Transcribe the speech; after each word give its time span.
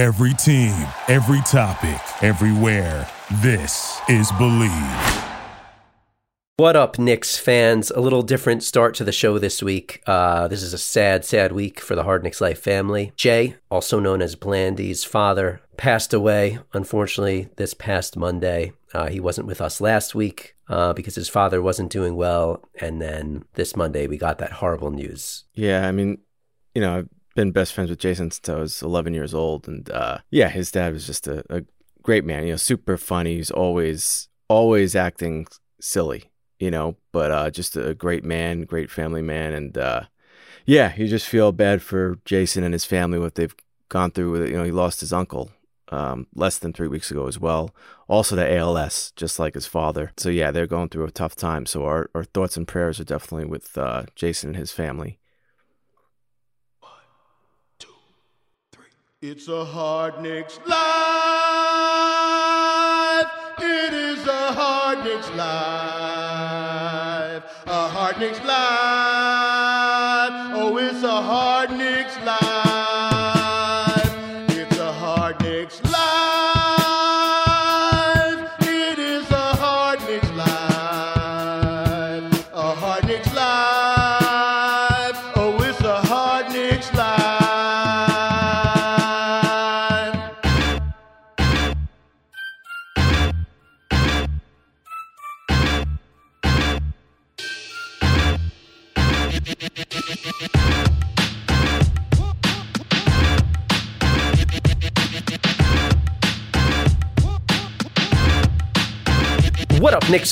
Every 0.00 0.32
team, 0.32 0.88
every 1.08 1.42
topic, 1.42 2.00
everywhere. 2.22 3.06
This 3.42 4.00
is 4.08 4.32
Believe. 4.32 5.24
What 6.56 6.74
up, 6.74 6.98
Knicks 6.98 7.36
fans? 7.36 7.90
A 7.90 8.00
little 8.00 8.22
different 8.22 8.62
start 8.62 8.94
to 8.94 9.04
the 9.04 9.12
show 9.12 9.38
this 9.38 9.62
week. 9.62 10.02
Uh, 10.06 10.48
this 10.48 10.62
is 10.62 10.72
a 10.72 10.78
sad, 10.78 11.26
sad 11.26 11.52
week 11.52 11.80
for 11.80 11.94
the 11.94 12.04
Hard 12.04 12.24
Knicks 12.24 12.40
Life 12.40 12.62
family. 12.62 13.12
Jay, 13.14 13.56
also 13.70 14.00
known 14.00 14.22
as 14.22 14.36
Blandy's 14.36 15.04
father, 15.04 15.60
passed 15.76 16.14
away, 16.14 16.60
unfortunately, 16.72 17.50
this 17.56 17.74
past 17.74 18.16
Monday. 18.16 18.72
Uh, 18.94 19.08
he 19.08 19.20
wasn't 19.20 19.46
with 19.46 19.60
us 19.60 19.82
last 19.82 20.14
week 20.14 20.56
uh, 20.68 20.94
because 20.94 21.14
his 21.14 21.28
father 21.28 21.60
wasn't 21.60 21.92
doing 21.92 22.16
well. 22.16 22.64
And 22.80 23.02
then 23.02 23.44
this 23.52 23.76
Monday, 23.76 24.06
we 24.06 24.16
got 24.16 24.38
that 24.38 24.52
horrible 24.52 24.92
news. 24.92 25.44
Yeah, 25.52 25.86
I 25.86 25.92
mean, 25.92 26.20
you 26.74 26.80
know, 26.80 26.96
I've 26.96 27.08
been 27.34 27.52
best 27.52 27.72
friends 27.72 27.90
with 27.90 27.98
Jason 27.98 28.30
since 28.30 28.48
I 28.48 28.56
was 28.56 28.82
11 28.82 29.14
years 29.14 29.34
old. 29.34 29.68
And 29.68 29.90
uh, 29.90 30.18
yeah, 30.30 30.48
his 30.48 30.70
dad 30.70 30.92
was 30.92 31.06
just 31.06 31.26
a, 31.26 31.44
a 31.50 31.64
great 32.02 32.24
man, 32.24 32.44
you 32.44 32.52
know, 32.52 32.56
super 32.56 32.96
funny. 32.96 33.36
He's 33.36 33.50
always, 33.50 34.28
always 34.48 34.96
acting 34.96 35.46
silly 35.80 36.30
you 36.60 36.70
know, 36.70 36.94
but 37.10 37.32
uh, 37.32 37.50
just 37.50 37.74
a 37.74 37.94
great 37.94 38.22
man, 38.22 38.64
great 38.64 38.90
family 38.90 39.22
man, 39.22 39.54
and 39.54 39.78
uh, 39.78 40.02
yeah, 40.66 40.94
you 40.94 41.08
just 41.08 41.26
feel 41.26 41.52
bad 41.52 41.82
for 41.82 42.18
Jason 42.24 42.62
and 42.62 42.74
his 42.74 42.84
family 42.84 43.18
what 43.18 43.34
they've 43.34 43.56
gone 43.88 44.10
through 44.10 44.30
with 44.30 44.42
it. 44.42 44.50
You 44.50 44.58
know, 44.58 44.64
he 44.64 44.70
lost 44.70 45.00
his 45.00 45.12
uncle 45.12 45.50
um, 45.88 46.26
less 46.34 46.58
than 46.58 46.72
three 46.72 46.86
weeks 46.86 47.10
ago 47.10 47.26
as 47.26 47.38
well, 47.38 47.74
also 48.08 48.36
to 48.36 48.56
ALS, 48.56 49.12
just 49.16 49.38
like 49.38 49.54
his 49.54 49.66
father. 49.66 50.12
So 50.18 50.28
yeah, 50.28 50.50
they're 50.50 50.66
going 50.66 50.90
through 50.90 51.06
a 51.06 51.10
tough 51.10 51.34
time. 51.34 51.64
So 51.64 51.84
our, 51.86 52.10
our 52.14 52.24
thoughts 52.24 52.58
and 52.58 52.68
prayers 52.68 53.00
are 53.00 53.04
definitely 53.04 53.46
with 53.46 53.76
uh, 53.76 54.04
Jason 54.14 54.50
and 54.50 54.56
his 54.56 54.70
family. 54.70 55.18
One, 56.80 56.92
two, 57.78 57.88
three. 58.70 58.90
It's 59.22 59.48
a 59.48 59.64
hard 59.66 60.22
Knicks 60.22 60.58
life. 60.66 60.80
It 63.58 63.92
is 63.92 64.26
a 64.26 64.52
hard 64.52 65.04
Knicks 65.04 65.28
life 65.30 66.70
a 67.70 67.88
hard 67.88 68.18
Knicks 68.18 68.38
life. 68.40 68.50
Oh, 70.54 70.76
it's 70.78 71.02
a 71.04 71.22
hard 71.22 71.70
Knicks 71.70 72.16
life. 72.24 72.40
It's 74.56 74.78
a 74.78 74.92
hard 74.92 75.40
Knicks 75.42 75.80
life. 75.84 75.89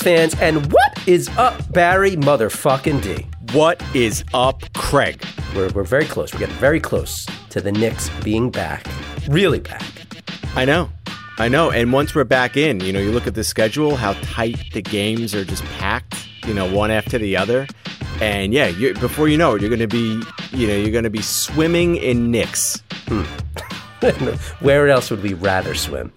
Fans? 0.08 0.34
And 0.40 0.72
what 0.72 1.06
is 1.06 1.28
up, 1.36 1.70
Barry 1.70 2.16
motherfucking 2.16 3.02
D? 3.02 3.26
What 3.52 3.82
is 3.94 4.24
up, 4.32 4.62
Craig? 4.72 5.22
We're, 5.54 5.68
we're 5.70 5.82
very 5.82 6.06
close. 6.06 6.32
We're 6.32 6.40
getting 6.40 6.54
very 6.56 6.80
close 6.80 7.26
to 7.50 7.60
the 7.60 7.70
Knicks 7.70 8.08
being 8.24 8.50
back. 8.50 8.86
Really 9.28 9.60
back. 9.60 9.82
I 10.54 10.64
know. 10.64 10.88
I 11.38 11.48
know. 11.48 11.70
And 11.70 11.92
once 11.92 12.14
we're 12.14 12.24
back 12.24 12.56
in, 12.56 12.80
you 12.80 12.90
know, 12.90 13.00
you 13.00 13.12
look 13.12 13.26
at 13.26 13.34
the 13.34 13.44
schedule, 13.44 13.96
how 13.96 14.14
tight 14.22 14.58
the 14.72 14.80
games 14.80 15.34
are 15.34 15.44
just 15.44 15.62
packed, 15.76 16.26
you 16.46 16.54
know, 16.54 16.72
one 16.72 16.90
after 16.90 17.18
the 17.18 17.36
other. 17.36 17.66
And 18.22 18.54
yeah, 18.54 18.72
before 18.94 19.28
you 19.28 19.36
know 19.36 19.56
it, 19.56 19.60
you're 19.60 19.68
going 19.68 19.78
to 19.78 19.86
be, 19.86 20.22
you 20.52 20.66
know, 20.66 20.74
you're 20.74 20.90
going 20.90 21.04
to 21.04 21.10
be 21.10 21.22
swimming 21.22 21.96
in 21.96 22.30
Knicks. 22.30 22.82
Hmm. 23.08 23.24
Where 24.64 24.88
else 24.88 25.10
would 25.10 25.22
we 25.22 25.34
rather 25.34 25.74
swim? 25.74 26.12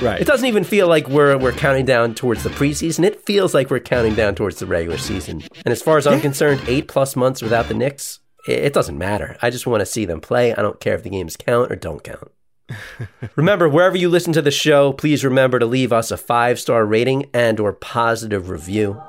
Right. 0.00 0.20
It 0.20 0.26
doesn't 0.26 0.46
even 0.46 0.64
feel 0.64 0.88
like 0.88 1.08
we're 1.08 1.38
we're 1.38 1.52
counting 1.52 1.86
down 1.86 2.14
towards 2.14 2.42
the 2.42 2.50
preseason. 2.50 3.04
It 3.04 3.24
feels 3.24 3.54
like 3.54 3.70
we're 3.70 3.80
counting 3.80 4.14
down 4.14 4.34
towards 4.34 4.58
the 4.58 4.66
regular 4.66 4.98
season. 4.98 5.42
And 5.64 5.72
as 5.72 5.82
far 5.82 5.96
as 5.96 6.06
I'm 6.06 6.20
concerned, 6.20 6.60
eight 6.66 6.88
plus 6.88 7.16
months 7.16 7.40
without 7.40 7.68
the 7.68 7.74
Knicks, 7.74 8.20
it, 8.46 8.58
it 8.66 8.72
doesn't 8.72 8.98
matter. 8.98 9.36
I 9.40 9.50
just 9.50 9.66
want 9.66 9.80
to 9.80 9.86
see 9.86 10.04
them 10.04 10.20
play. 10.20 10.54
I 10.54 10.62
don't 10.62 10.80
care 10.80 10.94
if 10.94 11.02
the 11.02 11.10
games 11.10 11.36
count 11.36 11.72
or 11.72 11.76
don't 11.76 12.04
count. 12.04 12.30
remember, 13.36 13.68
wherever 13.68 13.96
you 13.96 14.08
listen 14.08 14.32
to 14.32 14.42
the 14.42 14.50
show, 14.50 14.92
please 14.92 15.24
remember 15.24 15.58
to 15.58 15.66
leave 15.66 15.92
us 15.92 16.10
a 16.10 16.16
five 16.16 16.60
star 16.60 16.84
rating 16.84 17.30
and 17.32 17.58
or 17.58 17.72
positive 17.72 18.48
review. 18.48 19.00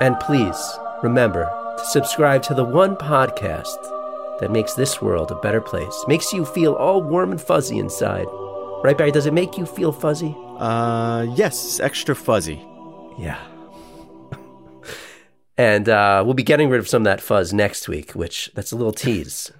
And 0.00 0.18
please 0.20 0.78
remember 1.02 1.44
to 1.78 1.84
subscribe 1.84 2.42
to 2.44 2.54
the 2.54 2.64
one 2.64 2.96
podcast 2.96 3.92
that 4.40 4.50
makes 4.50 4.74
this 4.74 5.00
world 5.00 5.30
a 5.30 5.36
better 5.36 5.60
place, 5.60 6.04
makes 6.08 6.32
you 6.32 6.44
feel 6.44 6.74
all 6.74 7.02
warm 7.02 7.30
and 7.30 7.40
fuzzy 7.40 7.78
inside. 7.78 8.26
Right, 8.82 8.96
Barry? 8.96 9.10
Does 9.10 9.26
it 9.26 9.32
make 9.32 9.58
you 9.58 9.66
feel 9.66 9.90
fuzzy? 9.90 10.36
Uh, 10.58 11.26
yes, 11.34 11.80
extra 11.80 12.14
fuzzy. 12.14 12.64
Yeah. 13.18 13.40
and 15.56 15.88
uh, 15.88 16.22
we'll 16.24 16.34
be 16.34 16.44
getting 16.44 16.68
rid 16.68 16.78
of 16.78 16.88
some 16.88 17.02
of 17.02 17.04
that 17.04 17.20
fuzz 17.20 17.52
next 17.52 17.88
week, 17.88 18.12
which 18.12 18.50
that's 18.54 18.72
a 18.72 18.76
little 18.76 18.92
tease. 18.92 19.50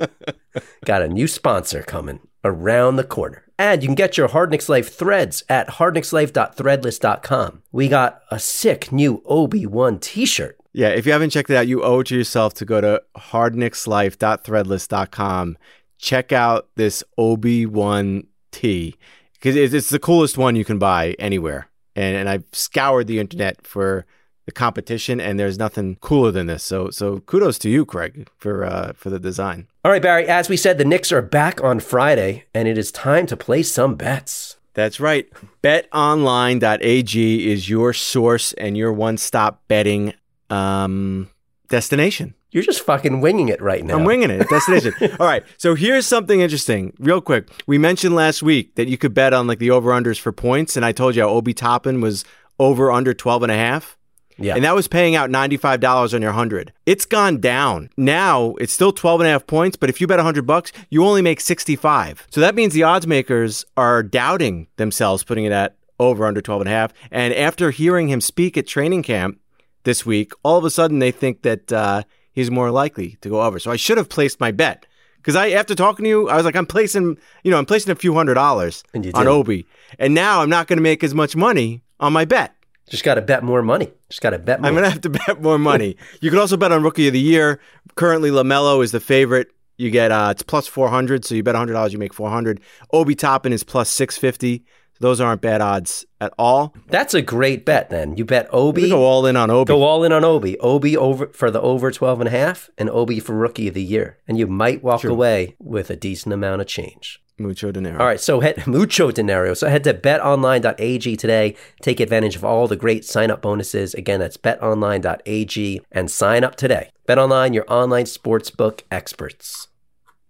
Got 0.84 1.02
a 1.02 1.08
new 1.08 1.28
sponsor 1.28 1.82
coming 1.82 2.20
around 2.44 2.96
the 2.96 3.04
corner. 3.04 3.44
And 3.58 3.82
you 3.82 3.88
can 3.88 3.94
get 3.94 4.16
your 4.16 4.28
Hard 4.28 4.50
Knicks 4.50 4.68
Life 4.68 4.94
threads 4.94 5.42
at 5.48 5.68
hardknickslife.threadless.com. 5.68 7.62
We 7.72 7.88
got 7.88 8.20
a 8.30 8.38
sick 8.38 8.92
new 8.92 9.22
Obi-Wan 9.24 9.98
t-shirt. 9.98 10.58
Yeah, 10.74 10.88
if 10.88 11.06
you 11.06 11.12
haven't 11.12 11.30
checked 11.30 11.48
it 11.48 11.56
out, 11.56 11.66
you 11.66 11.82
owe 11.82 12.00
it 12.00 12.08
to 12.08 12.16
yourself 12.16 12.52
to 12.54 12.66
go 12.66 12.82
to 12.82 13.02
hardknickslife.threadless.com. 13.16 15.58
Check 15.98 16.32
out 16.32 16.68
this 16.76 17.02
Obi-Wan 17.16 18.26
because 18.60 19.56
it's, 19.56 19.74
it's 19.74 19.90
the 19.90 19.98
coolest 19.98 20.38
one 20.38 20.56
you 20.56 20.64
can 20.64 20.78
buy 20.78 21.14
anywhere. 21.18 21.68
And, 21.94 22.16
and 22.16 22.28
I've 22.28 22.44
scoured 22.52 23.06
the 23.06 23.18
internet 23.18 23.66
for 23.66 24.04
the 24.46 24.52
competition, 24.52 25.20
and 25.20 25.38
there's 25.38 25.58
nothing 25.58 25.96
cooler 26.00 26.30
than 26.30 26.46
this. 26.46 26.62
So 26.62 26.90
so 26.90 27.18
kudos 27.20 27.58
to 27.58 27.68
you, 27.68 27.84
Craig, 27.84 28.28
for 28.38 28.64
uh, 28.64 28.92
for 28.94 29.10
the 29.10 29.18
design. 29.18 29.66
All 29.84 29.90
right, 29.90 30.02
Barry, 30.02 30.26
as 30.26 30.48
we 30.48 30.56
said, 30.56 30.78
the 30.78 30.84
Knicks 30.84 31.12
are 31.12 31.22
back 31.22 31.62
on 31.62 31.80
Friday, 31.80 32.44
and 32.54 32.68
it 32.68 32.78
is 32.78 32.92
time 32.92 33.26
to 33.26 33.36
place 33.36 33.72
some 33.72 33.96
bets. 33.96 34.56
That's 34.74 35.00
right. 35.00 35.26
BetOnline.ag 35.62 37.52
is 37.52 37.68
your 37.68 37.94
source 37.94 38.52
and 38.52 38.76
your 38.76 38.92
one-stop 38.92 39.62
betting 39.68 40.12
um, 40.50 41.30
destination. 41.68 42.34
You're 42.56 42.64
just 42.64 42.80
fucking 42.80 43.20
winging 43.20 43.50
it 43.50 43.60
right 43.60 43.84
now. 43.84 43.98
I'm 43.98 44.04
winging 44.04 44.30
it. 44.30 44.48
Destination. 44.48 44.94
All 45.20 45.26
right. 45.26 45.44
So 45.58 45.74
here's 45.74 46.06
something 46.06 46.40
interesting, 46.40 46.94
real 46.98 47.20
quick. 47.20 47.50
We 47.66 47.76
mentioned 47.76 48.14
last 48.14 48.42
week 48.42 48.76
that 48.76 48.88
you 48.88 48.96
could 48.96 49.12
bet 49.12 49.34
on 49.34 49.46
like 49.46 49.58
the 49.58 49.70
over 49.70 49.90
unders 49.90 50.18
for 50.18 50.32
points, 50.32 50.74
and 50.74 50.82
I 50.82 50.92
told 50.92 51.16
you 51.16 51.20
how 51.20 51.28
Obi 51.28 51.52
Toppin 51.52 52.00
was 52.00 52.24
over 52.58 52.90
under 52.90 53.12
12 53.12 53.42
and 53.42 53.52
a 53.52 53.56
half. 53.56 53.98
Yeah. 54.38 54.54
And 54.54 54.64
that 54.64 54.74
was 54.74 54.88
paying 54.88 55.14
out 55.14 55.28
$95 55.28 56.14
on 56.14 56.22
your 56.22 56.30
100. 56.30 56.72
It's 56.86 57.04
gone 57.04 57.40
down. 57.42 57.90
Now 57.98 58.54
it's 58.58 58.72
still 58.72 58.90
12 58.90 59.20
and 59.20 59.28
a 59.28 59.32
half 59.32 59.46
points, 59.46 59.76
but 59.76 59.90
if 59.90 60.00
you 60.00 60.06
bet 60.06 60.16
100 60.16 60.46
bucks, 60.46 60.72
you 60.88 61.04
only 61.04 61.20
make 61.20 61.42
65. 61.42 62.26
So 62.30 62.40
that 62.40 62.54
means 62.54 62.72
the 62.72 62.84
odds 62.84 63.06
makers 63.06 63.66
are 63.76 64.02
doubting 64.02 64.68
themselves 64.76 65.24
putting 65.24 65.44
it 65.44 65.52
at 65.52 65.76
over 66.00 66.24
under 66.24 66.40
12 66.40 66.62
and 66.62 66.68
a 66.70 66.72
half. 66.72 66.94
And 67.10 67.34
after 67.34 67.70
hearing 67.70 68.08
him 68.08 68.22
speak 68.22 68.56
at 68.56 68.66
training 68.66 69.02
camp 69.02 69.40
this 69.84 70.06
week, 70.06 70.32
all 70.42 70.56
of 70.56 70.64
a 70.64 70.70
sudden 70.70 71.00
they 71.00 71.10
think 71.10 71.42
that 71.42 71.70
uh, 71.70 72.04
he's 72.36 72.50
more 72.50 72.70
likely 72.70 73.16
to 73.22 73.28
go 73.28 73.42
over. 73.42 73.58
So 73.58 73.72
I 73.72 73.76
should 73.76 73.98
have 73.98 74.08
placed 74.08 74.38
my 74.38 74.52
bet. 74.52 74.86
Because 75.16 75.34
I, 75.34 75.50
after 75.50 75.74
talking 75.74 76.04
to 76.04 76.08
you, 76.08 76.28
I 76.28 76.36
was 76.36 76.44
like, 76.44 76.54
I'm 76.54 76.66
placing, 76.66 77.18
you 77.42 77.50
know, 77.50 77.58
I'm 77.58 77.66
placing 77.66 77.90
a 77.90 77.96
few 77.96 78.14
hundred 78.14 78.34
dollars 78.34 78.84
on 78.94 79.02
did. 79.02 79.16
Obi, 79.16 79.66
and 79.98 80.14
now 80.14 80.40
I'm 80.40 80.48
not 80.48 80.68
going 80.68 80.76
to 80.76 80.82
make 80.82 81.02
as 81.02 81.14
much 81.16 81.34
money 81.34 81.82
on 81.98 82.12
my 82.12 82.24
bet. 82.24 82.54
Just 82.88 83.02
got 83.02 83.16
to 83.16 83.22
bet 83.22 83.42
more 83.42 83.62
money. 83.62 83.90
Just 84.08 84.20
got 84.20 84.30
to 84.30 84.38
bet 84.38 84.60
more. 84.60 84.68
I'm 84.68 84.74
gonna 84.76 84.88
have 84.88 85.00
to 85.00 85.10
bet 85.10 85.42
more 85.42 85.58
money. 85.58 85.96
you 86.20 86.30
can 86.30 86.38
also 86.38 86.56
bet 86.56 86.70
on 86.70 86.84
Rookie 86.84 87.08
of 87.08 87.12
the 87.12 87.18
Year. 87.18 87.58
Currently, 87.96 88.30
Lamelo 88.30 88.84
is 88.84 88.92
the 88.92 89.00
favorite. 89.00 89.48
You 89.78 89.90
get 89.90 90.12
uh, 90.12 90.28
it's 90.30 90.42
plus 90.42 90.68
400, 90.68 91.24
so 91.24 91.34
you 91.34 91.42
bet 91.42 91.54
100 91.54 91.72
dollars, 91.72 91.92
you 91.92 91.98
make 91.98 92.14
400. 92.14 92.60
Obi 92.92 93.16
Toppin 93.16 93.52
is 93.52 93.64
plus 93.64 93.90
650. 93.90 94.64
Those 95.00 95.20
aren't 95.20 95.40
bad 95.40 95.60
odds 95.60 96.04
at 96.20 96.32
all. 96.38 96.74
That's 96.88 97.14
a 97.14 97.22
great 97.22 97.64
bet 97.64 97.90
then. 97.90 98.16
You 98.16 98.24
bet 98.24 98.48
Obi. 98.52 98.88
go 98.88 99.04
all 99.04 99.26
in 99.26 99.36
on 99.36 99.50
Obi. 99.50 99.68
Go 99.68 99.82
all 99.82 100.04
in 100.04 100.12
on 100.12 100.24
Obi. 100.24 100.58
Obi 100.60 100.96
over 100.96 101.28
for 101.28 101.50
the 101.50 101.60
over 101.60 101.90
12 101.90 102.20
and 102.20 102.28
a 102.28 102.30
half 102.30 102.70
and 102.78 102.88
Obi 102.90 103.20
for 103.20 103.34
rookie 103.34 103.68
of 103.68 103.74
the 103.74 103.82
year. 103.82 104.18
And 104.26 104.38
you 104.38 104.46
might 104.46 104.82
walk 104.82 105.02
True. 105.02 105.12
away 105.12 105.56
with 105.58 105.90
a 105.90 105.96
decent 105.96 106.32
amount 106.32 106.60
of 106.62 106.66
change. 106.66 107.20
Mucho 107.38 107.70
dinero. 107.70 107.98
All 108.00 108.06
right, 108.06 108.18
so 108.20 108.40
head 108.40 108.66
mucho 108.66 109.10
dinero. 109.10 109.52
So 109.52 109.68
head 109.68 109.84
to 109.84 109.92
betonline.ag 109.92 111.16
today. 111.16 111.54
Take 111.82 112.00
advantage 112.00 112.34
of 112.34 112.44
all 112.44 112.66
the 112.66 112.76
great 112.76 113.04
sign 113.04 113.30
up 113.30 113.42
bonuses. 113.42 113.92
Again, 113.92 114.20
that's 114.20 114.38
betonline.ag 114.38 115.82
and 115.92 116.10
sign 116.10 116.44
up 116.44 116.56
today. 116.56 116.90
BetOnline, 117.06 117.52
your 117.54 117.66
online 117.68 118.04
sportsbook 118.06 118.80
experts. 118.90 119.68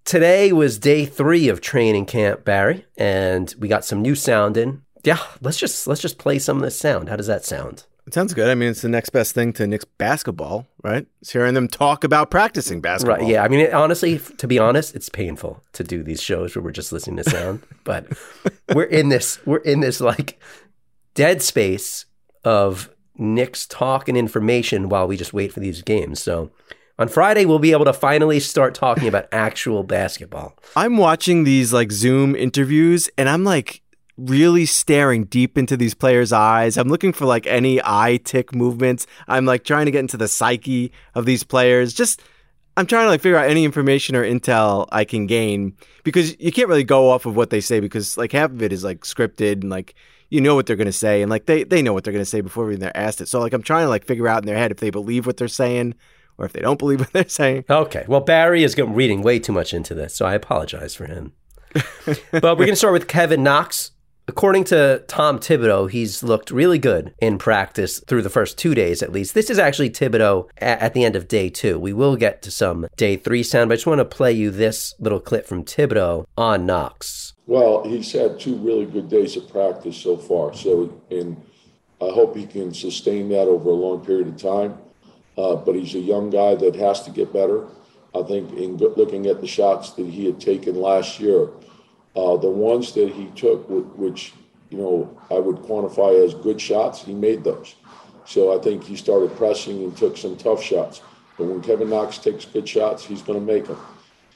Today 0.07 0.53
was 0.53 0.79
day 0.79 1.05
three 1.05 1.49
of 1.49 1.61
training 1.61 2.07
camp, 2.07 2.45
Barry, 2.45 2.87
and 2.97 3.55
we 3.59 3.69
got 3.69 3.85
some 3.85 4.01
new 4.01 4.15
sound 4.15 4.57
in. 4.57 4.83
Yeah, 5.05 5.19
let's 5.43 5.59
just 5.59 5.87
let's 5.87 6.01
just 6.01 6.17
play 6.17 6.39
some 6.39 6.57
of 6.57 6.63
this 6.63 6.79
sound. 6.79 7.11
How 7.11 7.17
does 7.17 7.27
that 7.27 7.45
sound? 7.45 7.85
It 8.07 8.15
sounds 8.15 8.35
good. 8.35 8.49
I 8.49 8.55
mean, 8.55 8.69
it's 8.69 8.83
the 8.83 8.89
next 8.89 9.11
best 9.11 9.35
thing 9.35 9.53
to 9.55 9.67
Knicks 9.67 9.85
basketball, 9.85 10.69
right? 10.85 11.07
It's 11.21 11.33
hearing 11.33 11.55
them 11.55 11.67
talk 11.67 12.05
about 12.05 12.31
practicing 12.31 12.81
basketball. 12.81 13.19
Right. 13.19 13.27
Yeah. 13.27 13.43
I 13.43 13.49
mean, 13.49 13.61
it, 13.61 13.75
honestly, 13.75 14.19
to 14.19 14.47
be 14.47 14.61
honest, 14.61 14.95
it's 14.95 15.09
painful 15.09 15.61
to 15.73 15.83
do 15.83 16.05
these 16.05 16.23
shows 16.23 16.55
where 16.55 16.63
we're 16.63 16.71
just 16.71 16.93
listening 16.93 17.17
to 17.17 17.29
sound, 17.29 17.63
but 17.85 18.07
we're 18.73 18.85
in 18.85 19.09
this, 19.09 19.45
we're 19.45 19.57
in 19.59 19.81
this 19.81 20.01
like 20.01 20.41
dead 21.15 21.43
space 21.43 22.07
of 22.45 22.91
Knicks 23.17 23.67
talk 23.67 24.09
and 24.09 24.17
information 24.17 24.89
while 24.89 25.09
we 25.09 25.17
just 25.17 25.33
wait 25.33 25.53
for 25.53 25.59
these 25.59 25.83
games. 25.83 26.23
So 26.23 26.53
on 26.99 27.09
Friday, 27.09 27.45
we'll 27.45 27.59
be 27.59 27.73
able 27.73 27.85
to 27.85 27.93
finally 27.93 28.41
start 28.41 28.75
talking 28.75 29.07
about 29.07 29.29
actual 29.31 29.83
basketball. 29.83 30.57
I'm 30.77 30.97
watching 30.97 31.45
these 31.45 31.73
like 31.73 31.93
Zoom 31.93 32.35
interviews 32.35 33.11
and 33.19 33.29
I'm 33.29 33.45
like 33.45 33.83
really 34.17 34.65
staring 34.65 35.25
deep 35.25 35.59
into 35.59 35.77
these 35.77 35.93
players' 35.93 36.33
eyes. 36.33 36.79
I'm 36.79 36.89
looking 36.89 37.13
for 37.13 37.27
like 37.27 37.47
any 37.47 37.81
eye 37.85 38.19
tick 38.25 38.55
movements. 38.55 39.07
I'm 39.29 39.45
like 39.45 39.65
trying 39.65 39.87
to 39.87 39.93
get 39.93 40.01
into 40.01 40.17
the 40.17 40.29
psyche 40.29 40.91
of 41.15 41.27
these 41.27 41.45
players. 41.45 41.93
Just 41.93 42.23
I'm 42.79 42.87
trying 42.87 43.05
to 43.05 43.11
like 43.11 43.21
figure 43.21 43.39
out 43.39 43.51
any 43.51 43.65
information 43.65 44.17
or 44.17 44.25
intel 44.25 44.89
I 44.91 45.05
can 45.05 45.27
gain 45.27 45.77
because 46.03 46.39
you 46.41 46.51
can't 46.51 46.69
really 46.69 46.85
go 46.85 47.11
off 47.11 47.27
of 47.27 47.37
what 47.37 47.51
they 47.51 47.61
say 47.61 47.81
because 47.81 48.17
like 48.17 48.33
half 48.33 48.51
of 48.51 48.63
it 48.63 48.73
is 48.73 48.85
like 48.85 49.01
scripted 49.01 49.61
and 49.63 49.71
like 49.71 49.95
you 50.31 50.41
know 50.41 50.55
what 50.55 50.67
they're 50.67 50.77
going 50.77 50.87
to 50.87 50.93
say 50.93 51.23
and 51.23 51.31
like 51.31 51.47
they 51.47 51.65
they 51.65 51.83
know 51.83 51.93
what 51.93 52.05
they're 52.05 52.13
going 52.13 52.25
to 52.25 52.31
say 52.31 52.41
before 52.41 52.71
even 52.71 52.81
they're 52.81 52.97
asked 52.97 53.21
it. 53.21 53.29
So 53.29 53.41
like 53.41 53.53
I'm 53.53 53.63
trying 53.63 53.85
to 53.85 53.91
like 53.91 54.07
figure 54.07 54.29
out 54.29 54.43
in 54.43 54.47
their 54.47 54.57
head 54.57 54.71
if 54.71 54.79
they 54.79 54.91
believe 54.91 55.27
what 55.27 55.37
they're 55.37 55.49
saying 55.49 55.95
or 56.39 56.47
if 56.47 56.53
they 56.53 56.61
don't 56.61 56.79
believe 56.79 57.01
what 57.01 57.13
they're 57.13 57.29
saying. 57.29 57.65
Okay. 57.69 58.05
Well, 58.09 58.21
Barry 58.21 58.63
is 58.65 58.75
getting- 58.75 58.95
reading 58.95 59.23
way 59.23 59.39
too 59.39 59.53
much 59.53 59.73
into 59.75 59.95
this, 59.95 60.15
so 60.15 60.27
I 60.27 60.35
apologize 60.35 60.95
for 60.95 61.07
him. 61.07 61.33
but 62.05 62.43
we're 62.43 62.65
going 62.67 62.71
to 62.71 62.77
start 62.77 62.93
with 62.95 63.09
Kevin 63.09 63.43
Knox. 63.43 63.93
According 64.29 64.65
to 64.65 65.05
Tom 65.07 65.39
Thibodeau, 65.39 65.89
he's 65.89 66.25
looked 66.25 66.51
really 66.51 66.81
good 66.81 67.15
in 67.21 67.39
practice 67.39 68.01
through 68.09 68.23
the 68.23 68.31
first 68.31 68.59
two 68.59 68.75
days 68.75 69.01
at 69.01 69.13
least. 69.13 69.35
This 69.35 69.51
is 69.51 69.59
actually 69.59 69.91
Thibodeau 69.91 70.49
a- 70.57 70.83
at 70.83 70.95
the 70.95 71.05
end 71.05 71.15
of 71.15 71.29
day 71.29 71.49
two. 71.49 71.79
We 71.79 71.93
will 71.93 72.17
get 72.17 72.43
to 72.43 72.51
some 72.51 72.89
day 72.97 73.17
three 73.17 73.45
sound, 73.45 73.69
but 73.69 73.75
I 73.75 73.77
just 73.77 73.87
want 73.87 74.01
to 74.01 74.05
play 74.05 74.33
you 74.33 74.51
this 74.51 74.95
little 74.99 75.21
clip 75.21 75.47
from 75.47 75.63
Thibodeau 75.65 76.27
on 76.37 76.67
Knox. 76.67 77.35
Well, 77.47 77.85
he's 77.85 78.11
had 78.11 78.41
two 78.41 78.57
really 78.57 78.87
good 78.87 79.09
days 79.09 79.37
of 79.37 79.49
practice 79.49 79.97
so 79.97 80.17
far. 80.17 80.53
So, 80.55 81.01
and 81.09 81.41
I 82.01 82.07
hope 82.11 82.37
he 82.37 82.47
can 82.47 82.75
sustain 82.75 83.29
that 83.29 83.47
over 83.47 83.71
a 83.71 83.75
long 83.75 84.05
period 84.05 84.27
of 84.27 84.37
time. 84.37 84.77
Uh, 85.37 85.55
but 85.57 85.75
he's 85.75 85.95
a 85.95 86.01
young 86.01 86.31
guy 86.31 86.55
that 86.55 86.75
has 86.75 87.03
to 87.03 87.11
get 87.11 87.33
better. 87.33 87.67
I 88.15 88.23
think 88.23 88.53
in 88.55 88.77
looking 88.79 89.27
at 89.27 89.41
the 89.41 89.47
shots 89.47 89.91
that 89.93 90.07
he 90.07 90.25
had 90.25 90.41
taken 90.41 90.81
last 90.81 91.21
year, 91.21 91.49
uh, 92.15 92.37
the 92.37 92.51
ones 92.51 92.93
that 92.93 93.13
he 93.13 93.27
took, 93.37 93.69
which 93.69 94.33
you 94.71 94.79
know 94.79 95.21
I 95.31 95.39
would 95.39 95.57
quantify 95.57 96.25
as 96.25 96.35
good 96.35 96.61
shots, 96.61 97.03
he 97.03 97.15
made 97.15 97.45
those. 97.45 97.75
So 98.25 98.59
I 98.59 98.63
think 98.63 98.83
he 98.83 98.97
started 98.97 99.37
pressing 99.37 99.85
and 99.85 99.97
took 99.97 100.17
some 100.17 100.37
tough 100.37 100.63
shots. 100.63 101.03
But 101.37 101.47
when 101.47 101.61
Kevin 101.61 101.91
Knox 101.91 102.19
takes 102.19 102.45
good 102.45 102.69
shots, 102.69 103.05
he's 103.05 103.23
going 103.23 103.39
to 103.39 103.53
make 103.53 103.67
them. 103.67 103.79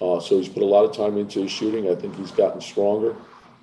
Uh, 0.00 0.20
so 0.20 0.38
he's 0.38 0.48
put 0.48 0.62
a 0.62 0.66
lot 0.66 0.84
of 0.84 0.96
time 0.96 1.18
into 1.18 1.42
his 1.42 1.50
shooting. 1.50 1.90
I 1.90 1.94
think 1.94 2.16
he's 2.16 2.30
gotten 2.30 2.60
stronger, 2.60 3.16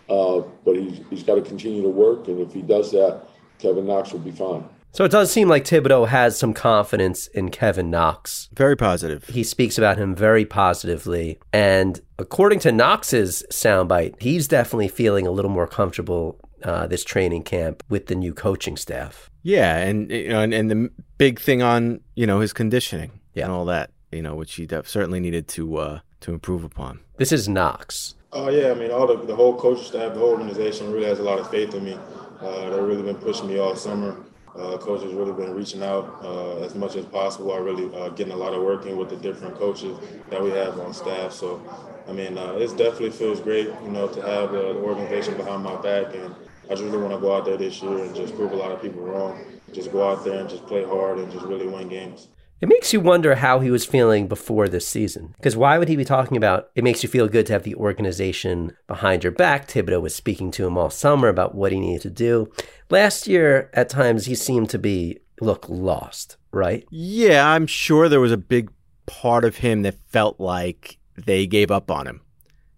uh, 0.10 0.42
but 0.66 0.76
he's, 0.76 1.00
he's 1.10 1.24
got 1.24 1.36
to 1.36 1.42
continue 1.42 1.82
to 1.82 1.90
work. 1.90 2.28
And 2.28 2.40
if 2.40 2.54
he 2.54 2.62
does 2.62 2.92
that, 2.92 3.28
Kevin 3.58 3.88
Knox 3.88 4.12
will 4.12 4.20
be 4.20 4.32
fine. 4.32 4.68
So 4.94 5.04
it 5.06 5.12
does 5.12 5.32
seem 5.32 5.48
like 5.48 5.64
Thibodeau 5.64 6.08
has 6.08 6.40
some 6.40 6.54
confidence 6.54 7.28
in 7.28 7.50
Kevin 7.52 7.92
Knox. 7.92 8.50
Very 8.56 8.76
positive. 8.76 9.26
He 9.28 9.44
speaks 9.44 9.78
about 9.78 9.98
him 9.98 10.16
very 10.16 10.44
positively. 10.44 11.40
And 11.54 12.00
according 12.18 12.60
to 12.62 12.72
Knox's 12.72 13.44
soundbite, 13.52 14.20
he's 14.22 14.48
definitely 14.48 14.88
feeling 14.88 15.28
a 15.28 15.32
little 15.32 15.52
more 15.52 15.68
comfortable 15.68 16.40
uh, 16.64 16.88
this 16.88 17.04
training 17.04 17.44
camp 17.44 17.84
with 17.90 18.08
the 18.08 18.16
new 18.16 18.34
coaching 18.34 18.76
staff. 18.78 19.30
Yeah, 19.44 19.78
and 19.78 20.10
you 20.10 20.30
know, 20.30 20.40
and, 20.42 20.54
and 20.54 20.72
the 20.72 20.90
big 21.20 21.40
thing 21.40 21.62
on 21.62 22.00
you 22.16 22.26
know 22.26 22.40
his 22.40 22.52
conditioning 22.52 23.12
Yeah. 23.36 23.44
and 23.46 23.54
all 23.54 23.66
that, 23.66 23.92
you 24.12 24.24
know, 24.24 24.34
which 24.36 24.56
he 24.56 24.66
def- 24.66 24.88
certainly 24.90 25.20
needed 25.20 25.48
to 25.50 25.78
uh, 25.78 26.00
to 26.22 26.34
improve 26.34 26.64
upon. 26.64 27.02
This 27.18 27.32
is 27.32 27.48
Knox. 27.48 28.16
Oh 28.34 28.50
yeah, 28.50 28.72
I 28.72 28.74
mean, 28.74 28.90
all 28.92 29.06
the, 29.08 29.18
the 29.26 29.36
whole 29.36 29.56
coaching 29.58 29.84
staff, 29.86 30.14
the 30.14 30.20
whole 30.20 30.32
organization 30.32 30.92
really 30.92 31.06
has 31.06 31.20
a 31.20 31.24
lot 31.24 31.38
of 31.40 31.50
faith 31.52 31.74
in 31.76 31.86
me. 31.86 31.98
Uh, 32.42 32.70
they've 32.72 32.84
really 32.84 33.04
been 33.04 33.16
pushing 33.16 33.48
me 33.48 33.58
all 33.60 33.76
summer. 33.76 34.18
Uh, 34.58 34.78
coach 34.78 35.04
has 35.04 35.14
really 35.14 35.34
been 35.34 35.54
reaching 35.54 35.84
out 35.84 36.20
uh, 36.24 36.58
as 36.58 36.74
much 36.74 36.96
as 36.96 37.06
possible. 37.06 37.54
I 37.54 37.58
really 37.58 37.94
uh, 37.96 38.10
getting 38.10 38.34
a 38.34 38.36
lot 38.36 38.54
of 38.54 38.64
working 38.64 38.98
with 38.98 39.10
the 39.10 39.16
different 39.18 39.56
coaches 39.56 39.98
that 40.30 40.42
we 40.42 40.50
have 40.52 40.80
on 40.80 40.94
staff. 40.94 41.32
So, 41.32 41.62
I 42.08 42.12
mean, 42.12 42.38
uh, 42.38 42.54
it 42.54 42.70
definitely 42.76 43.12
feels 43.12 43.40
great, 43.40 43.68
you 43.84 43.92
know, 43.92 44.08
to 44.08 44.22
have 44.22 44.50
uh, 44.50 44.74
the 44.74 44.80
organization 44.80 45.38
behind 45.38 45.64
my 45.64 45.76
back. 45.82 46.16
And 46.16 46.34
I 46.66 46.70
just 46.70 46.84
really 46.84 46.98
want 46.98 47.14
to 47.14 47.20
go 47.20 47.36
out 47.36 47.46
there 47.46 47.58
this 47.58 47.82
year 47.84 48.04
and 48.04 48.16
just 48.16 48.36
prove 48.36 48.52
a 48.52 48.56
lot 48.56 48.72
of 48.72 48.82
people 48.82 49.02
wrong. 49.04 49.40
Just 49.74 49.92
go 49.92 50.10
out 50.10 50.26
there 50.26 50.40
and 50.40 50.50
just 50.50 50.66
play 50.66 50.84
hard 50.84 51.20
and 51.20 51.32
just 51.32 51.46
really 51.46 51.68
win 51.68 51.88
games. 51.88 52.28
It 52.60 52.70
makes 52.70 52.92
you 52.92 53.00
wonder 53.00 53.36
how 53.36 53.60
he 53.60 53.70
was 53.70 53.86
feeling 53.86 54.28
before 54.28 54.68
this 54.68 54.88
season. 54.88 55.34
Because 55.38 55.56
why 55.56 55.78
would 55.78 55.90
he 55.90 55.96
be 55.96 56.06
talking 56.06 56.38
about 56.38 56.70
it 56.76 56.84
makes 56.84 57.04
you 57.04 57.10
feel 57.10 57.28
good 57.28 57.46
to 57.48 57.54
have 57.54 57.64
the 57.64 57.76
organization 57.76 58.76
behind 58.88 59.24
your 59.24 59.32
back? 59.32 59.68
Thibodeau 59.68 60.02
was 60.02 60.16
speaking 60.16 60.50
to 60.52 60.66
him 60.66 60.78
all 60.78 60.90
summer 60.90 61.28
about 61.28 61.54
what 61.54 61.72
he 61.72 61.80
needed 61.80 62.02
to 62.02 62.10
do. 62.10 62.52
Last 62.90 63.28
year, 63.28 63.70
at 63.74 63.90
times, 63.90 64.26
he 64.26 64.34
seemed 64.34 64.70
to 64.72 64.80
be 64.80 65.20
look 65.40 65.68
lost, 65.70 66.38
right? 66.52 66.84
Yeah, 66.90 67.48
I'm 67.48 67.68
sure 67.68 68.10
there 68.10 68.20
was 68.20 68.32
a 68.32 68.38
big 68.38 68.72
part 69.06 69.46
of 69.46 69.58
him 69.58 69.84
that 69.84 69.96
felt 70.08 70.40
like 70.40 70.98
they 71.16 71.46
gave 71.46 71.70
up 71.70 71.92
on 71.92 72.08
him. 72.08 72.22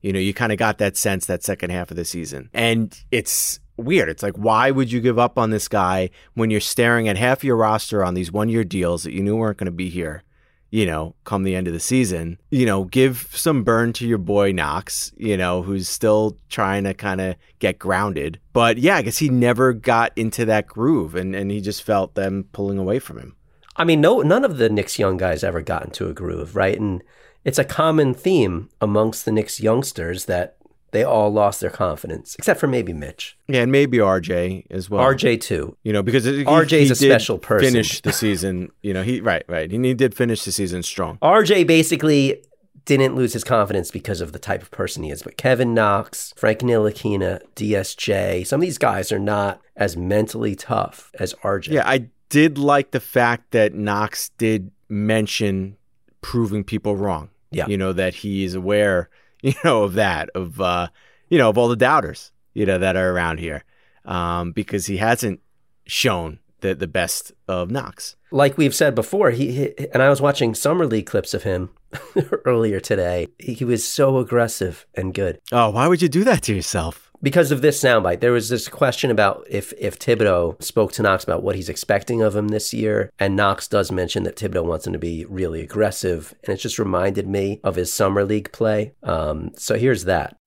You 0.01 0.13
know, 0.13 0.19
you 0.19 0.33
kind 0.33 0.51
of 0.51 0.57
got 0.57 0.77
that 0.77 0.97
sense 0.97 1.25
that 1.25 1.43
second 1.43 1.71
half 1.71 1.91
of 1.91 1.97
the 1.97 2.05
season. 2.05 2.49
And 2.53 2.97
it's 3.11 3.59
weird. 3.83 4.09
It's 4.09 4.23
like, 4.23 4.35
why 4.35 4.71
would 4.71 4.91
you 4.91 5.01
give 5.01 5.19
up 5.19 5.37
on 5.37 5.49
this 5.49 5.67
guy 5.67 6.09
when 6.33 6.49
you're 6.49 6.59
staring 6.59 7.07
at 7.07 7.17
half 7.17 7.43
your 7.43 7.55
roster 7.55 8.03
on 8.03 8.13
these 8.13 8.31
one 8.31 8.49
year 8.49 8.63
deals 8.63 9.03
that 9.03 9.13
you 9.13 9.23
knew 9.23 9.35
weren't 9.35 9.57
going 9.57 9.65
to 9.65 9.71
be 9.71 9.89
here? 9.89 10.23
You 10.71 10.85
know, 10.85 11.15
come 11.23 11.43
the 11.43 11.55
end 11.55 11.67
of 11.67 11.73
the 11.73 11.79
season, 11.79 12.37
you 12.51 12.65
know, 12.65 12.83
give 12.83 13.27
some 13.33 13.63
burn 13.63 13.91
to 13.93 14.07
your 14.07 14.19
boy 14.19 14.51
Knox, 14.51 15.11
you 15.17 15.35
know, 15.35 15.63
who's 15.63 15.89
still 15.89 16.37
trying 16.47 16.83
to 16.83 16.93
kind 16.93 17.19
of 17.19 17.35
get 17.57 17.79
grounded. 17.79 18.39
But 18.53 18.77
yeah, 18.77 18.97
I 18.97 19.01
guess 19.01 19.17
he 19.17 19.29
never 19.29 19.73
got 19.73 20.11
into 20.15 20.45
that 20.45 20.67
groove 20.67 21.15
and, 21.15 21.35
and 21.35 21.49
he 21.49 21.59
just 21.59 21.81
felt 21.81 22.13
them 22.13 22.49
pulling 22.51 22.77
away 22.77 22.99
from 22.99 23.17
him. 23.17 23.35
I 23.77 23.83
mean, 23.83 24.01
no, 24.01 24.21
none 24.21 24.45
of 24.45 24.57
the 24.57 24.69
Knicks 24.69 24.99
young 24.99 25.17
guys 25.17 25.43
ever 25.43 25.61
got 25.61 25.85
into 25.85 26.07
a 26.07 26.13
groove, 26.13 26.55
right? 26.55 26.79
And 26.79 27.01
it's 27.45 27.57
a 27.57 27.63
common 27.63 28.13
theme 28.13 28.69
amongst 28.81 29.25
the 29.25 29.31
Knicks 29.31 29.59
youngsters 29.59 30.25
that 30.25 30.57
they 30.91 31.03
all 31.03 31.31
lost 31.31 31.61
their 31.61 31.69
confidence, 31.69 32.35
except 32.37 32.59
for 32.59 32.67
maybe 32.67 32.93
Mitch. 32.93 33.37
Yeah, 33.47 33.61
and 33.61 33.71
maybe 33.71 33.97
RJ 33.97 34.65
as 34.69 34.89
well. 34.89 35.03
RJ 35.03 35.41
too. 35.41 35.75
you 35.83 35.93
know, 35.93 36.01
because 36.03 36.25
he, 36.25 36.43
RJ 36.43 36.65
's 36.65 36.69
he 36.71 36.83
a 36.83 36.87
did 36.87 36.95
special 36.97 37.37
person. 37.37 37.71
Finish 37.71 38.01
the 38.01 38.13
season, 38.13 38.71
you 38.81 38.93
know. 38.93 39.03
He 39.03 39.21
right, 39.21 39.43
right. 39.47 39.69
He, 39.71 39.77
he 39.77 39.93
did 39.93 40.13
finish 40.15 40.43
the 40.43 40.51
season 40.51 40.83
strong. 40.83 41.17
RJ 41.21 41.67
basically 41.67 42.43
didn't 42.85 43.15
lose 43.15 43.33
his 43.33 43.43
confidence 43.43 43.91
because 43.91 44.19
of 44.19 44.31
the 44.31 44.39
type 44.39 44.61
of 44.63 44.71
person 44.71 45.03
he 45.03 45.11
is. 45.11 45.21
But 45.21 45.37
Kevin 45.37 45.75
Knox, 45.75 46.33
Frank 46.37 46.59
Ntilikina, 46.59 47.39
DSJ, 47.55 48.47
some 48.47 48.59
of 48.59 48.65
these 48.65 48.79
guys 48.79 49.11
are 49.11 49.19
not 49.19 49.61
as 49.75 49.95
mentally 49.95 50.55
tough 50.55 51.11
as 51.19 51.33
RJ. 51.43 51.67
Yeah, 51.69 51.87
I 51.87 52.07
did 52.29 52.57
like 52.57 52.91
the 52.91 52.99
fact 52.99 53.51
that 53.51 53.73
Knox 53.75 54.29
did 54.37 54.71
mention 54.89 55.77
proving 56.21 56.63
people 56.63 56.95
wrong. 56.95 57.29
Yeah. 57.51 57.65
you 57.67 57.77
know 57.77 57.93
that 57.93 58.13
he 58.13 58.43
is 58.43 58.53
aware, 58.53 59.09
you 59.41 59.53
know, 59.63 59.83
of 59.83 59.93
that 59.93 60.29
of 60.35 60.59
uh, 60.61 60.87
you 61.29 61.37
know, 61.37 61.49
of 61.49 61.57
all 61.57 61.67
the 61.67 61.75
doubters, 61.75 62.31
you 62.53 62.65
know, 62.65 62.77
that 62.77 62.95
are 62.95 63.11
around 63.11 63.39
here, 63.39 63.63
um, 64.05 64.51
because 64.51 64.85
he 64.87 64.97
hasn't 64.97 65.39
shown 65.85 66.39
the 66.61 66.75
the 66.75 66.87
best 66.87 67.31
of 67.47 67.71
Knox. 67.71 68.15
like 68.31 68.57
we've 68.57 68.75
said 68.75 68.93
before, 68.95 69.31
he, 69.31 69.51
he 69.51 69.87
and 69.93 70.03
I 70.03 70.09
was 70.09 70.21
watching 70.21 70.53
summer 70.53 70.85
league 70.85 71.05
clips 71.05 71.33
of 71.33 71.43
him 71.43 71.69
earlier 72.45 72.79
today. 72.79 73.27
He, 73.39 73.53
he 73.53 73.65
was 73.65 73.85
so 73.87 74.17
aggressive 74.17 74.85
and 74.93 75.13
good 75.13 75.39
Oh, 75.51 75.69
why 75.71 75.87
would 75.87 76.01
you 76.01 76.09
do 76.09 76.23
that 76.25 76.43
to 76.43 76.55
yourself? 76.55 77.08
Because 77.21 77.51
of 77.51 77.61
this 77.61 77.81
soundbite. 77.81 78.19
There 78.19 78.31
was 78.31 78.49
this 78.49 78.67
question 78.67 79.11
about 79.11 79.45
if 79.49 79.73
if 79.77 79.99
Thibodeau 79.99 80.61
spoke 80.61 80.91
to 80.93 81.01
Knox 81.01 81.23
about 81.23 81.43
what 81.43 81.55
he's 81.55 81.69
expecting 81.69 82.21
of 82.21 82.35
him 82.35 82.49
this 82.49 82.73
year, 82.73 83.11
and 83.19 83.35
Knox 83.35 83.67
does 83.67 83.91
mention 83.91 84.23
that 84.23 84.35
Thibodeau 84.35 84.65
wants 84.65 84.87
him 84.87 84.93
to 84.93 84.99
be 84.99 85.25
really 85.25 85.61
aggressive, 85.61 86.33
and 86.43 86.53
it 86.53 86.57
just 86.57 86.79
reminded 86.79 87.27
me 87.27 87.59
of 87.63 87.75
his 87.75 87.91
summer 87.91 88.23
league 88.23 88.51
play. 88.51 88.93
Um, 89.03 89.51
so 89.55 89.75
here's 89.75 90.05
that. 90.05 90.37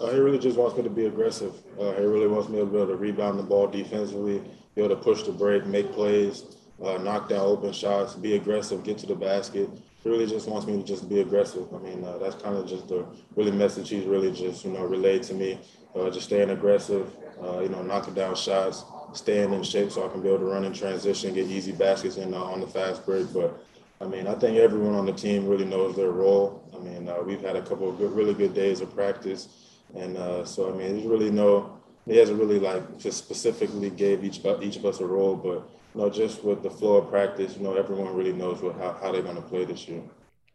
Uh, 0.00 0.10
he 0.10 0.18
really 0.18 0.38
just 0.38 0.58
wants 0.58 0.76
me 0.76 0.82
to 0.82 0.90
be 0.90 1.06
aggressive. 1.06 1.54
Uh, 1.80 1.92
he 1.92 2.04
really 2.04 2.26
wants 2.26 2.48
me 2.50 2.58
to 2.58 2.66
be 2.66 2.76
able 2.76 2.88
to 2.88 2.96
rebound 2.96 3.38
the 3.38 3.42
ball 3.42 3.66
defensively, 3.66 4.42
be 4.74 4.82
able 4.82 4.94
to 4.94 5.02
push 5.02 5.22
the 5.22 5.32
break, 5.32 5.64
make 5.64 5.90
plays, 5.92 6.56
uh, 6.84 6.98
knock 6.98 7.30
down 7.30 7.40
open 7.40 7.72
shots, 7.72 8.14
be 8.14 8.36
aggressive, 8.36 8.84
get 8.84 8.98
to 8.98 9.06
the 9.06 9.14
basket. 9.14 9.70
Really 10.06 10.26
just 10.26 10.48
wants 10.48 10.68
me 10.68 10.76
to 10.76 10.84
just 10.84 11.08
be 11.08 11.20
aggressive. 11.20 11.66
I 11.74 11.78
mean, 11.78 12.04
uh, 12.04 12.18
that's 12.18 12.40
kind 12.40 12.56
of 12.56 12.68
just 12.68 12.86
the 12.86 13.04
really 13.34 13.50
message 13.50 13.88
he's 13.88 14.04
really 14.04 14.30
just 14.30 14.64
you 14.64 14.70
know 14.70 14.84
relayed 14.84 15.24
to 15.24 15.34
me. 15.34 15.58
Uh, 15.96 16.10
just 16.10 16.26
staying 16.26 16.50
aggressive, 16.50 17.10
uh, 17.42 17.58
you 17.58 17.68
know, 17.68 17.82
knocking 17.82 18.14
down 18.14 18.36
shots, 18.36 18.84
staying 19.14 19.52
in 19.52 19.64
shape 19.64 19.90
so 19.90 20.06
I 20.06 20.08
can 20.08 20.22
be 20.22 20.28
able 20.28 20.38
to 20.40 20.44
run 20.44 20.64
in 20.64 20.72
transition, 20.72 21.34
get 21.34 21.48
easy 21.48 21.72
baskets 21.72 22.18
in 22.18 22.34
uh, 22.34 22.38
on 22.38 22.60
the 22.60 22.68
fast 22.68 23.04
break. 23.04 23.32
But 23.32 23.58
I 24.00 24.04
mean, 24.04 24.28
I 24.28 24.36
think 24.36 24.58
everyone 24.58 24.94
on 24.94 25.06
the 25.06 25.12
team 25.12 25.48
really 25.48 25.64
knows 25.64 25.96
their 25.96 26.12
role. 26.12 26.62
I 26.72 26.78
mean, 26.78 27.08
uh, 27.08 27.22
we've 27.22 27.40
had 27.40 27.56
a 27.56 27.62
couple 27.62 27.88
of 27.90 27.98
good, 27.98 28.12
really 28.12 28.34
good 28.34 28.54
days 28.54 28.80
of 28.80 28.94
practice, 28.94 29.48
and 29.96 30.16
uh, 30.16 30.44
so 30.44 30.72
I 30.72 30.76
mean, 30.76 30.92
there's 30.94 31.06
really 31.06 31.32
no. 31.32 31.80
He 32.06 32.16
hasn't 32.16 32.38
really 32.38 32.60
like 32.60 32.98
just 33.00 33.18
specifically 33.18 33.90
gave 33.90 34.22
each 34.22 34.40
each 34.62 34.76
of 34.76 34.84
us 34.84 35.00
a 35.00 35.06
role, 35.06 35.34
but 35.34 35.68
you 35.96 36.02
know, 36.02 36.10
just 36.10 36.44
with 36.44 36.62
the 36.62 36.70
flow 36.70 36.96
of 36.96 37.08
practice, 37.08 37.56
you 37.56 37.62
know, 37.62 37.74
everyone 37.74 38.14
really 38.14 38.32
knows 38.32 38.60
what 38.60 38.76
how, 38.76 38.92
how 39.00 39.12
they're 39.12 39.22
going 39.22 39.36
to 39.36 39.42
play 39.42 39.64
this 39.64 39.88
year. 39.88 40.02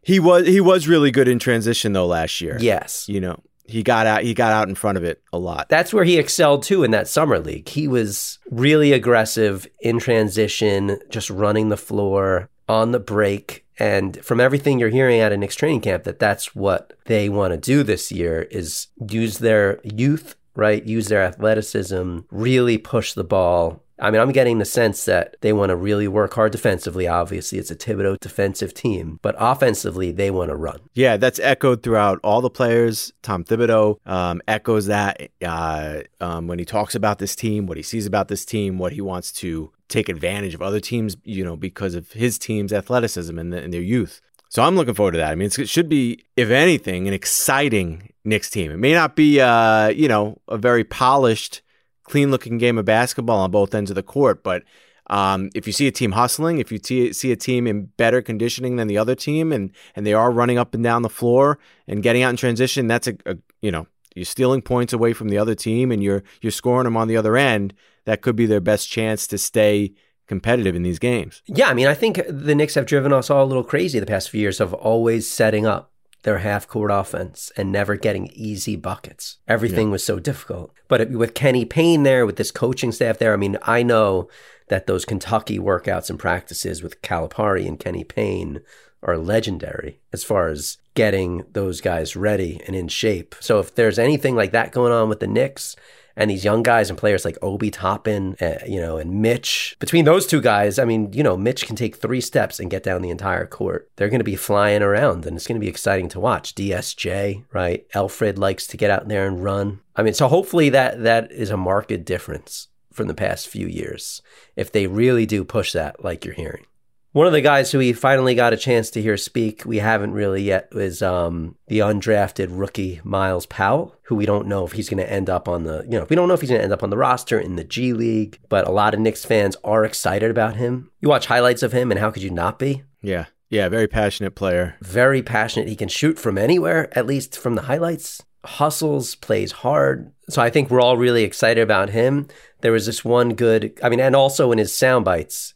He 0.02 0.20
was 0.20 0.46
he 0.46 0.60
was 0.60 0.86
really 0.86 1.10
good 1.10 1.26
in 1.26 1.38
transition 1.38 1.92
though 1.92 2.06
last 2.06 2.40
year. 2.40 2.58
Yes. 2.60 3.08
You 3.08 3.20
know, 3.20 3.42
he 3.66 3.82
got 3.82 4.06
out 4.06 4.22
he 4.22 4.34
got 4.34 4.52
out 4.52 4.68
in 4.68 4.76
front 4.76 4.98
of 4.98 5.04
it 5.04 5.20
a 5.32 5.38
lot. 5.38 5.68
That's 5.68 5.92
where 5.92 6.04
he 6.04 6.16
excelled 6.16 6.62
too 6.62 6.84
in 6.84 6.92
that 6.92 7.08
summer 7.08 7.40
league. 7.40 7.68
He 7.68 7.88
was 7.88 8.38
really 8.50 8.92
aggressive 8.92 9.66
in 9.80 9.98
transition, 9.98 10.98
just 11.10 11.28
running 11.28 11.70
the 11.70 11.76
floor 11.76 12.48
on 12.68 12.92
the 12.92 13.00
break. 13.00 13.64
And 13.78 14.24
from 14.24 14.40
everything 14.40 14.78
you're 14.78 14.90
hearing 14.90 15.18
at 15.18 15.32
a 15.32 15.36
Knicks 15.36 15.56
training 15.56 15.80
camp, 15.80 16.04
that 16.04 16.20
that's 16.20 16.54
what 16.54 16.92
they 17.06 17.28
want 17.28 17.52
to 17.52 17.58
do 17.58 17.82
this 17.82 18.12
year 18.12 18.42
is 18.42 18.88
use 19.08 19.38
their 19.38 19.80
youth, 19.82 20.36
right? 20.54 20.84
Use 20.84 21.08
their 21.08 21.22
athleticism, 21.22 22.20
really 22.30 22.78
push 22.78 23.14
the 23.14 23.24
ball 23.24 23.81
I 24.02 24.10
mean, 24.10 24.20
I'm 24.20 24.32
getting 24.32 24.58
the 24.58 24.64
sense 24.64 25.04
that 25.04 25.36
they 25.42 25.52
want 25.52 25.70
to 25.70 25.76
really 25.76 26.08
work 26.08 26.34
hard 26.34 26.50
defensively. 26.50 27.06
Obviously, 27.06 27.60
it's 27.60 27.70
a 27.70 27.76
Thibodeau 27.76 28.18
defensive 28.18 28.74
team, 28.74 29.20
but 29.22 29.36
offensively, 29.38 30.10
they 30.10 30.28
want 30.28 30.50
to 30.50 30.56
run. 30.56 30.80
Yeah, 30.92 31.16
that's 31.16 31.38
echoed 31.38 31.84
throughout 31.84 32.18
all 32.24 32.40
the 32.40 32.50
players. 32.50 33.12
Tom 33.22 33.44
Thibodeau 33.44 34.04
um, 34.04 34.42
echoes 34.48 34.86
that 34.86 35.30
uh, 35.40 36.00
um, 36.20 36.48
when 36.48 36.58
he 36.58 36.64
talks 36.64 36.96
about 36.96 37.20
this 37.20 37.36
team, 37.36 37.66
what 37.66 37.76
he 37.76 37.82
sees 37.84 38.04
about 38.04 38.26
this 38.26 38.44
team, 38.44 38.76
what 38.76 38.92
he 38.92 39.00
wants 39.00 39.30
to 39.34 39.70
take 39.88 40.08
advantage 40.08 40.54
of 40.54 40.62
other 40.62 40.80
teams, 40.80 41.16
you 41.22 41.44
know, 41.44 41.56
because 41.56 41.94
of 41.94 42.10
his 42.10 42.38
team's 42.38 42.72
athleticism 42.72 43.38
and, 43.38 43.52
the, 43.52 43.62
and 43.62 43.72
their 43.72 43.80
youth. 43.80 44.20
So 44.48 44.64
I'm 44.64 44.74
looking 44.74 44.94
forward 44.94 45.12
to 45.12 45.18
that. 45.18 45.30
I 45.30 45.34
mean, 45.36 45.50
it 45.56 45.68
should 45.68 45.88
be, 45.88 46.24
if 46.36 46.50
anything, 46.50 47.06
an 47.06 47.14
exciting 47.14 48.12
Knicks 48.24 48.50
team. 48.50 48.70
It 48.70 48.78
may 48.78 48.92
not 48.92 49.16
be, 49.16 49.40
uh, 49.40 49.88
you 49.88 50.08
know, 50.08 50.38
a 50.48 50.58
very 50.58 50.84
polished 50.84 51.61
clean 52.04 52.30
looking 52.30 52.58
game 52.58 52.78
of 52.78 52.84
basketball 52.84 53.40
on 53.40 53.50
both 53.50 53.74
ends 53.74 53.90
of 53.90 53.94
the 53.94 54.02
court. 54.02 54.42
But 54.42 54.62
um, 55.08 55.50
if 55.54 55.66
you 55.66 55.72
see 55.72 55.86
a 55.86 55.92
team 55.92 56.12
hustling, 56.12 56.58
if 56.58 56.72
you 56.72 56.78
t- 56.78 57.12
see 57.12 57.32
a 57.32 57.36
team 57.36 57.66
in 57.66 57.86
better 57.96 58.22
conditioning 58.22 58.76
than 58.76 58.88
the 58.88 58.98
other 58.98 59.14
team, 59.14 59.52
and 59.52 59.70
and 59.94 60.06
they 60.06 60.14
are 60.14 60.30
running 60.30 60.58
up 60.58 60.74
and 60.74 60.82
down 60.82 61.02
the 61.02 61.08
floor 61.08 61.58
and 61.86 62.02
getting 62.02 62.22
out 62.22 62.30
in 62.30 62.36
transition, 62.36 62.86
that's 62.86 63.08
a, 63.08 63.16
a 63.26 63.36
you 63.60 63.70
know 63.70 63.86
you're 64.14 64.24
stealing 64.24 64.62
points 64.62 64.92
away 64.92 65.12
from 65.12 65.28
the 65.28 65.38
other 65.38 65.54
team, 65.54 65.90
and 65.90 66.02
you're 66.02 66.22
you're 66.40 66.52
scoring 66.52 66.84
them 66.84 66.96
on 66.96 67.08
the 67.08 67.16
other 67.16 67.36
end. 67.36 67.74
That 68.04 68.20
could 68.20 68.36
be 68.36 68.46
their 68.46 68.60
best 68.60 68.88
chance 68.88 69.26
to 69.28 69.38
stay 69.38 69.92
competitive 70.26 70.74
in 70.74 70.82
these 70.82 70.98
games. 70.98 71.42
Yeah, 71.46 71.68
I 71.68 71.74
mean, 71.74 71.86
I 71.86 71.94
think 71.94 72.22
the 72.28 72.54
Knicks 72.54 72.74
have 72.74 72.86
driven 72.86 73.12
us 73.12 73.28
all 73.28 73.44
a 73.44 73.46
little 73.46 73.62
crazy 73.62 74.00
the 74.00 74.06
past 74.06 74.30
few 74.30 74.40
years 74.40 74.60
of 74.60 74.72
always 74.72 75.30
setting 75.30 75.66
up 75.66 75.91
their 76.22 76.38
half 76.38 76.68
court 76.68 76.90
offense 76.92 77.50
and 77.56 77.72
never 77.72 77.96
getting 77.96 78.28
easy 78.28 78.76
buckets. 78.76 79.38
Everything 79.48 79.88
yeah. 79.88 79.92
was 79.92 80.04
so 80.04 80.18
difficult. 80.18 80.72
But 80.88 81.10
with 81.10 81.34
Kenny 81.34 81.64
Payne 81.64 82.02
there, 82.04 82.24
with 82.24 82.36
this 82.36 82.50
coaching 82.50 82.92
staff 82.92 83.18
there, 83.18 83.32
I 83.32 83.36
mean, 83.36 83.58
I 83.62 83.82
know 83.82 84.28
that 84.68 84.86
those 84.86 85.04
Kentucky 85.04 85.58
workouts 85.58 86.10
and 86.10 86.18
practices 86.18 86.82
with 86.82 87.02
Calipari 87.02 87.66
and 87.66 87.78
Kenny 87.78 88.04
Payne 88.04 88.60
are 89.02 89.18
legendary 89.18 90.00
as 90.12 90.22
far 90.22 90.48
as 90.48 90.78
getting 90.94 91.44
those 91.52 91.80
guys 91.80 92.14
ready 92.14 92.60
and 92.66 92.76
in 92.76 92.88
shape. 92.88 93.34
So 93.40 93.58
if 93.58 93.74
there's 93.74 93.98
anything 93.98 94.36
like 94.36 94.52
that 94.52 94.72
going 94.72 94.92
on 94.92 95.08
with 95.08 95.20
the 95.20 95.26
Knicks, 95.26 95.74
and 96.16 96.30
these 96.30 96.44
young 96.44 96.62
guys 96.62 96.90
and 96.90 96.98
players 96.98 97.24
like 97.24 97.38
Obi 97.42 97.70
Toppin, 97.70 98.36
uh, 98.40 98.58
you 98.66 98.80
know, 98.80 98.96
and 98.96 99.22
Mitch. 99.22 99.76
Between 99.78 100.04
those 100.04 100.26
two 100.26 100.40
guys, 100.40 100.78
I 100.78 100.84
mean, 100.84 101.12
you 101.12 101.22
know, 101.22 101.36
Mitch 101.36 101.66
can 101.66 101.76
take 101.76 101.96
three 101.96 102.20
steps 102.20 102.60
and 102.60 102.70
get 102.70 102.82
down 102.82 103.02
the 103.02 103.10
entire 103.10 103.46
court. 103.46 103.90
They're 103.96 104.08
going 104.08 104.20
to 104.20 104.24
be 104.24 104.36
flying 104.36 104.82
around, 104.82 105.26
and 105.26 105.36
it's 105.36 105.46
going 105.46 105.60
to 105.60 105.64
be 105.64 105.68
exciting 105.68 106.08
to 106.10 106.20
watch. 106.20 106.54
DSJ, 106.54 107.44
right? 107.52 107.88
Elfrid 107.90 108.38
likes 108.38 108.66
to 108.68 108.76
get 108.76 108.90
out 108.90 109.08
there 109.08 109.26
and 109.26 109.42
run. 109.42 109.80
I 109.96 110.02
mean, 110.02 110.14
so 110.14 110.28
hopefully 110.28 110.68
that 110.70 111.02
that 111.02 111.30
is 111.32 111.50
a 111.50 111.56
marked 111.56 112.04
difference 112.04 112.68
from 112.92 113.08
the 113.08 113.14
past 113.14 113.48
few 113.48 113.66
years 113.66 114.22
if 114.56 114.70
they 114.70 114.86
really 114.86 115.26
do 115.26 115.44
push 115.44 115.72
that, 115.72 116.04
like 116.04 116.24
you're 116.24 116.34
hearing. 116.34 116.66
One 117.12 117.26
of 117.26 117.34
the 117.34 117.42
guys 117.42 117.70
who 117.70 117.76
we 117.76 117.92
finally 117.92 118.34
got 118.34 118.54
a 118.54 118.56
chance 118.56 118.88
to 118.90 119.02
hear 119.02 119.18
speak, 119.18 119.66
we 119.66 119.80
haven't 119.80 120.12
really 120.12 120.42
yet, 120.42 120.68
is 120.72 121.02
um, 121.02 121.56
the 121.66 121.80
undrafted 121.80 122.46
rookie 122.50 123.02
Myles 123.04 123.44
Powell, 123.44 123.94
who 124.04 124.14
we 124.14 124.24
don't 124.24 124.46
know 124.46 124.64
if 124.64 124.72
he's 124.72 124.88
going 124.88 125.04
to 125.04 125.12
end 125.12 125.28
up 125.28 125.46
on 125.46 125.64
the, 125.64 125.82
you 125.84 125.98
know, 125.98 126.06
we 126.08 126.16
don't 126.16 126.26
know 126.26 126.32
if 126.32 126.40
he's 126.40 126.48
going 126.48 126.60
to 126.60 126.64
end 126.64 126.72
up 126.72 126.82
on 126.82 126.88
the 126.88 126.96
roster 126.96 127.38
in 127.38 127.56
the 127.56 127.64
G 127.64 127.92
League, 127.92 128.38
but 128.48 128.66
a 128.66 128.70
lot 128.70 128.94
of 128.94 129.00
Knicks 129.00 129.26
fans 129.26 129.56
are 129.62 129.84
excited 129.84 130.30
about 130.30 130.56
him. 130.56 130.90
You 131.02 131.10
watch 131.10 131.26
highlights 131.26 131.62
of 131.62 131.72
him, 131.72 131.90
and 131.90 132.00
how 132.00 132.10
could 132.10 132.22
you 132.22 132.30
not 132.30 132.58
be? 132.58 132.82
Yeah. 133.02 133.26
Yeah. 133.50 133.68
Very 133.68 133.88
passionate 133.88 134.34
player. 134.34 134.76
Very 134.80 135.22
passionate. 135.22 135.68
He 135.68 135.76
can 135.76 135.88
shoot 135.88 136.18
from 136.18 136.38
anywhere, 136.38 136.88
at 136.98 137.06
least 137.06 137.36
from 137.36 137.56
the 137.56 137.62
highlights. 137.62 138.22
Hustles, 138.42 139.16
plays 139.16 139.52
hard. 139.52 140.10
So 140.30 140.40
I 140.40 140.48
think 140.48 140.70
we're 140.70 140.80
all 140.80 140.96
really 140.96 141.24
excited 141.24 141.60
about 141.60 141.90
him. 141.90 142.28
There 142.62 142.72
was 142.72 142.86
this 142.86 143.04
one 143.04 143.34
good, 143.34 143.78
I 143.82 143.90
mean, 143.90 144.00
and 144.00 144.16
also 144.16 144.50
in 144.50 144.56
his 144.56 144.72
sound 144.72 145.04
bites 145.04 145.52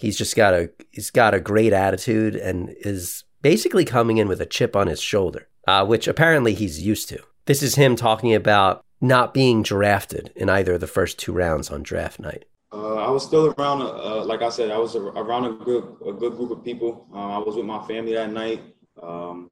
he's 0.00 0.16
just 0.16 0.34
got 0.34 0.54
a 0.54 0.70
he's 0.90 1.10
got 1.10 1.34
a 1.34 1.40
great 1.40 1.72
attitude 1.72 2.34
and 2.34 2.74
is 2.80 3.24
basically 3.42 3.84
coming 3.84 4.16
in 4.16 4.28
with 4.28 4.40
a 4.40 4.46
chip 4.46 4.74
on 4.74 4.86
his 4.86 5.00
shoulder, 5.00 5.48
uh, 5.68 5.84
which 5.84 6.08
apparently 6.08 6.54
he's 6.54 6.80
used 6.82 7.08
to. 7.10 7.22
This 7.44 7.62
is 7.62 7.74
him 7.74 7.96
talking 7.96 8.34
about 8.34 8.84
not 9.00 9.32
being 9.34 9.62
drafted 9.62 10.32
in 10.34 10.48
either 10.48 10.74
of 10.74 10.80
the 10.80 10.86
first 10.86 11.18
two 11.18 11.32
rounds 11.32 11.70
on 11.70 11.82
draft 11.82 12.18
night. 12.18 12.44
Uh, 12.72 12.96
I 12.96 13.10
was 13.10 13.24
still 13.24 13.52
around, 13.58 13.82
uh, 13.82 14.24
like 14.24 14.42
I 14.42 14.48
said, 14.48 14.70
I 14.70 14.78
was 14.78 14.94
around 14.94 15.44
a 15.44 15.64
good 15.64 15.84
a 16.06 16.12
good 16.12 16.36
group 16.36 16.50
of 16.50 16.64
people. 16.64 17.06
Uh, 17.12 17.36
I 17.36 17.38
was 17.38 17.56
with 17.56 17.66
my 17.66 17.84
family 17.86 18.14
that 18.14 18.30
night. 18.30 18.62
Um, 19.02 19.50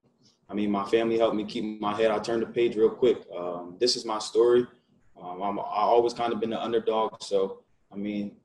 I 0.48 0.54
mean, 0.54 0.70
my 0.70 0.84
family 0.88 1.18
helped 1.18 1.36
me 1.36 1.44
keep 1.44 1.80
my 1.80 1.94
head. 1.94 2.10
I 2.10 2.18
turned 2.20 2.42
the 2.42 2.46
page 2.46 2.74
real 2.76 2.90
quick. 2.90 3.18
Um, 3.36 3.76
this 3.78 3.96
is 3.96 4.04
my 4.04 4.18
story. 4.18 4.66
Um, 5.20 5.42
I'm, 5.42 5.58
I 5.58 5.82
always 5.92 6.14
kind 6.14 6.32
of 6.32 6.40
been 6.40 6.50
the 6.50 6.62
underdog, 6.62 7.22
so 7.22 7.64
I 7.92 7.96
mean, 7.96 8.36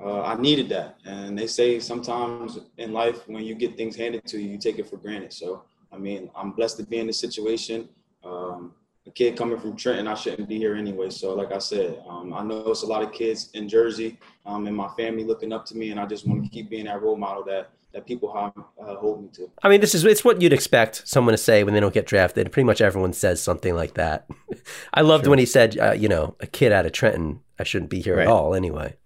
uh, 0.00 0.22
I 0.22 0.36
needed 0.36 0.68
that. 0.70 0.98
And 1.04 1.38
they 1.38 1.46
say 1.46 1.80
sometimes 1.80 2.58
in 2.78 2.92
life, 2.92 3.28
when 3.28 3.44
you 3.44 3.54
get 3.54 3.76
things 3.76 3.96
handed 3.96 4.24
to 4.26 4.40
you, 4.40 4.50
you 4.50 4.58
take 4.58 4.78
it 4.78 4.88
for 4.88 4.96
granted. 4.96 5.32
So, 5.32 5.64
I 5.92 5.98
mean, 5.98 6.30
I'm 6.34 6.52
blessed 6.52 6.78
to 6.78 6.84
be 6.84 6.98
in 6.98 7.06
this 7.06 7.18
situation. 7.20 7.88
Um, 8.24 8.72
a 9.06 9.10
kid 9.10 9.36
coming 9.36 9.58
from 9.58 9.76
Trenton, 9.76 10.06
I 10.06 10.14
shouldn't 10.14 10.48
be 10.48 10.58
here 10.58 10.76
anyway. 10.76 11.10
So, 11.10 11.34
like 11.34 11.52
I 11.52 11.58
said, 11.58 12.02
um, 12.08 12.32
I 12.32 12.42
know 12.42 12.70
it's 12.70 12.82
a 12.82 12.86
lot 12.86 13.02
of 13.02 13.12
kids 13.12 13.50
in 13.54 13.68
Jersey 13.68 14.18
um, 14.46 14.66
and 14.66 14.76
my 14.76 14.88
family 14.96 15.24
looking 15.24 15.52
up 15.52 15.66
to 15.66 15.76
me, 15.76 15.90
and 15.90 15.98
I 15.98 16.06
just 16.06 16.26
want 16.26 16.44
to 16.44 16.50
keep 16.50 16.70
being 16.70 16.84
that 16.84 17.02
role 17.02 17.16
model 17.16 17.44
that 17.44 17.70
that 17.92 18.06
people 18.06 18.34
have, 18.34 18.52
uh, 18.80 18.96
hold 18.96 19.22
me 19.22 19.28
to. 19.34 19.50
I 19.62 19.68
mean, 19.68 19.80
this 19.80 19.94
is 19.94 20.04
it's 20.04 20.24
what 20.24 20.40
you'd 20.40 20.52
expect 20.52 21.06
someone 21.06 21.32
to 21.32 21.38
say 21.38 21.62
when 21.62 21.74
they 21.74 21.80
don't 21.80 21.92
get 21.92 22.06
drafted. 22.06 22.50
Pretty 22.50 22.64
much 22.64 22.80
everyone 22.80 23.12
says 23.12 23.42
something 23.42 23.74
like 23.74 23.94
that. 23.94 24.26
I 24.94 25.02
loved 25.02 25.24
sure. 25.24 25.30
when 25.30 25.38
he 25.38 25.46
said, 25.46 25.78
uh, 25.78 25.92
you 25.92 26.08
know, 26.08 26.36
a 26.40 26.46
kid 26.46 26.72
out 26.72 26.86
of 26.86 26.92
Trenton, 26.92 27.40
I 27.58 27.64
shouldn't 27.64 27.90
be 27.90 28.00
here 28.00 28.16
right. 28.16 28.26
at 28.26 28.32
all 28.32 28.54
anyway. 28.54 28.96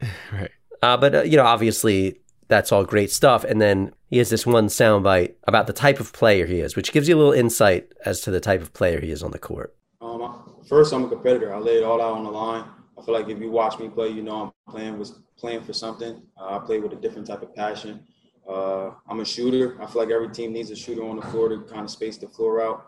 right. 0.32 0.50
Uh, 0.82 0.96
but 0.96 1.14
uh, 1.14 1.22
you 1.22 1.36
know, 1.36 1.44
obviously, 1.44 2.20
that's 2.48 2.72
all 2.72 2.84
great 2.84 3.10
stuff. 3.10 3.44
And 3.44 3.60
then 3.60 3.92
he 4.08 4.18
has 4.18 4.30
this 4.30 4.46
one 4.46 4.68
soundbite 4.68 5.34
about 5.44 5.66
the 5.66 5.72
type 5.72 6.00
of 6.00 6.12
player 6.12 6.46
he 6.46 6.60
is, 6.60 6.76
which 6.76 6.92
gives 6.92 7.08
you 7.08 7.16
a 7.16 7.18
little 7.18 7.32
insight 7.32 7.92
as 8.04 8.20
to 8.22 8.30
the 8.30 8.40
type 8.40 8.62
of 8.62 8.72
player 8.72 9.00
he 9.00 9.10
is 9.10 9.22
on 9.22 9.32
the 9.32 9.38
court. 9.38 9.74
Um, 10.00 10.54
first, 10.68 10.92
I'm 10.92 11.04
a 11.04 11.08
competitor. 11.08 11.54
I 11.54 11.58
lay 11.58 11.78
it 11.78 11.84
all 11.84 12.00
out 12.00 12.12
on 12.12 12.24
the 12.24 12.30
line. 12.30 12.64
I 12.98 13.02
feel 13.02 13.14
like 13.14 13.28
if 13.28 13.38
you 13.38 13.50
watch 13.50 13.78
me 13.78 13.88
play, 13.88 14.08
you 14.08 14.22
know 14.22 14.52
I'm 14.66 14.72
playing 14.72 14.98
with 14.98 15.12
playing 15.36 15.62
for 15.64 15.72
something. 15.72 16.22
Uh, 16.40 16.56
I 16.56 16.58
play 16.64 16.78
with 16.78 16.92
a 16.92 16.96
different 16.96 17.26
type 17.26 17.42
of 17.42 17.54
passion. 17.54 18.00
Uh, 18.48 18.92
I'm 19.08 19.20
a 19.20 19.24
shooter. 19.24 19.80
I 19.82 19.86
feel 19.86 20.02
like 20.02 20.10
every 20.10 20.30
team 20.30 20.52
needs 20.52 20.70
a 20.70 20.76
shooter 20.76 21.04
on 21.04 21.16
the 21.16 21.22
floor 21.22 21.48
to 21.48 21.58
kind 21.62 21.82
of 21.82 21.90
space 21.90 22.16
the 22.16 22.28
floor 22.28 22.62
out. 22.62 22.86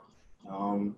Um, 0.49 0.97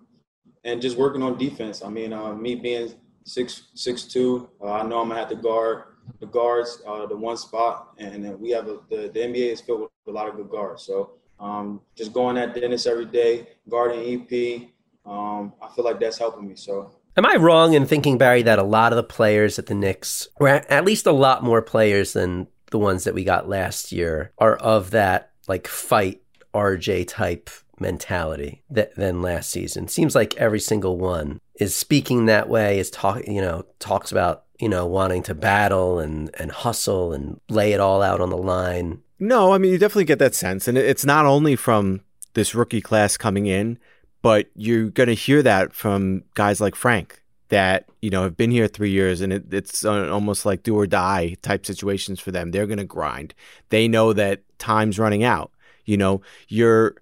and 0.64 0.81
just 0.81 0.97
working 0.97 1.23
on 1.23 1.38
defense. 1.38 1.83
I 1.83 1.88
mean, 1.88 2.12
uh, 2.12 2.35
me 2.35 2.55
being 2.55 2.93
six 3.25 3.69
six 3.75 4.05
two, 4.05 4.50
uh, 4.61 4.73
I 4.73 4.83
know 4.83 5.00
I'm 5.00 5.09
gonna 5.09 5.21
have 5.21 5.31
to 5.31 5.37
guard 5.37 5.85
the 6.19 6.26
guards, 6.26 6.83
uh, 6.87 7.07
the 7.07 7.17
one 7.17 7.37
spot, 7.37 7.95
and 7.99 8.38
we 8.40 8.50
have 8.50 8.69
a, 8.69 8.79
the 8.88 9.11
the 9.12 9.21
NBA 9.21 9.52
is 9.52 9.61
filled 9.61 9.81
with 9.81 9.90
a 10.09 10.11
lot 10.11 10.29
of 10.29 10.37
good 10.37 10.50
guards. 10.50 10.83
So 10.83 11.12
um, 11.38 11.81
just 11.97 12.12
going 12.12 12.37
at 12.37 12.55
Dennis 12.55 12.87
every 12.87 13.07
day, 13.07 13.49
guarding 13.69 14.00
EP, 14.31 14.69
um, 15.07 15.55
I 15.62 15.69
feel 15.75 15.85
like 15.85 15.99
that's 15.99 16.19
helping 16.19 16.49
me. 16.49 16.55
So. 16.57 16.90
Am 17.17 17.26
I 17.26 17.35
wrong 17.37 17.75
in 17.75 17.87
thinking, 17.87 18.19
Barry, 18.19 18.43
that 18.43 18.59
a 18.59 18.62
lot 18.62 18.93
of 18.93 18.97
the 18.97 19.02
players 19.02 19.59
at 19.59 19.67
the 19.67 19.75
Knicks, 19.75 20.29
or 20.37 20.49
at 20.49 20.85
least 20.85 21.07
a 21.07 21.12
lot 21.12 21.43
more 21.43 21.61
players 21.61 22.12
than 22.12 22.47
the 22.71 22.79
ones 22.79 23.05
that 23.05 23.14
we 23.14 23.25
got 23.25 23.49
last 23.49 23.90
year, 23.90 24.33
are 24.38 24.57
of 24.57 24.93
that 24.93 25.33
like 25.49 25.67
fight 25.67 26.23
RJ 26.55 27.09
type 27.09 27.50
mentality 27.81 28.63
that, 28.71 28.95
than 28.95 29.23
last 29.23 29.51
season? 29.51 29.89
Seems 29.89 30.15
like 30.15 30.37
every 30.37 30.61
single 30.61 30.99
one 30.99 31.41
is 31.57 31.75
speaking 31.75 32.27
that 32.27 32.49
way, 32.49 32.79
is 32.79 32.91
talk, 32.91 33.27
you 33.27 33.41
know, 33.41 33.65
talks 33.79 34.13
about 34.13 34.45
you 34.61 34.69
know, 34.69 34.87
wanting 34.87 35.23
to 35.23 35.35
battle 35.35 35.99
and, 35.99 36.31
and 36.39 36.53
hustle 36.53 37.13
and 37.13 37.41
lay 37.49 37.73
it 37.73 37.81
all 37.81 38.03
out 38.03 38.21
on 38.21 38.29
the 38.29 38.37
line. 38.37 39.01
No, 39.19 39.53
I 39.53 39.59
mean, 39.59 39.73
you 39.73 39.79
definitely 39.79 40.05
get 40.05 40.19
that 40.19 40.35
sense. 40.35 40.69
And 40.69 40.77
it's 40.77 41.05
not 41.05 41.27
only 41.27 41.57
from 41.57 42.03
this 42.35 42.55
rookie 42.55 42.83
class 42.83 43.17
coming 43.17 43.47
in, 43.47 43.79
but 44.23 44.51
you're 44.55 44.91
going 44.91 45.09
to 45.09 45.15
hear 45.15 45.43
that 45.43 45.73
from 45.73 46.25
guys 46.35 46.61
like 46.61 46.75
Frank 46.75 47.23
that 47.49 47.87
you 48.01 48.11
know 48.11 48.23
have 48.23 48.37
been 48.37 48.51
here 48.51 48.69
three 48.69 48.91
years, 48.91 49.21
and 49.21 49.33
it, 49.33 49.53
it's 49.53 49.85
uh, 49.85 50.09
almost 50.11 50.47
like 50.47 50.63
do 50.63 50.77
or 50.77 50.87
die 50.87 51.37
type 51.43 51.67
situations 51.67 52.21
for 52.21 52.31
them. 52.31 52.51
They're 52.51 52.67
going 52.67 52.79
to 52.79 52.85
grind. 52.85 53.35
They 53.71 53.89
know 53.89 54.13
that 54.13 54.43
time's 54.59 54.99
running 54.99 55.25
out. 55.25 55.51
You 55.85 55.97
know, 55.97 56.21
you're 56.49 56.97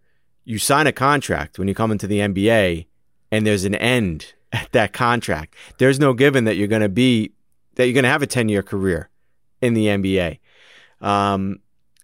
you 0.48 0.58
sign 0.58 0.86
a 0.86 0.92
contract 0.92 1.58
when 1.58 1.68
you 1.68 1.74
come 1.74 1.92
into 1.92 2.06
the 2.06 2.20
NBA, 2.20 2.86
and 3.30 3.46
there's 3.46 3.66
an 3.66 3.74
end 3.74 4.32
at 4.52 4.72
that 4.72 4.94
contract. 4.94 5.54
There's 5.76 6.00
no 6.00 6.14
given 6.14 6.44
that 6.44 6.56
you're 6.56 6.68
going 6.68 6.82
to 6.82 6.88
be 6.88 7.32
that 7.74 7.84
you're 7.84 7.94
going 7.94 8.04
to 8.04 8.10
have 8.10 8.22
a 8.22 8.26
10 8.26 8.48
year 8.48 8.62
career 8.62 9.10
in 9.60 9.74
the 9.74 9.86
NBA. 9.86 10.38
Um, 11.00 11.60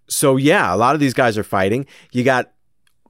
so 0.07 0.37
yeah, 0.37 0.73
a 0.73 0.77
lot 0.77 0.95
of 0.95 1.01
these 1.01 1.15
guys 1.15 1.39
are 1.39 1.43
fighting. 1.43 1.87
You 2.13 2.23
got 2.23 2.53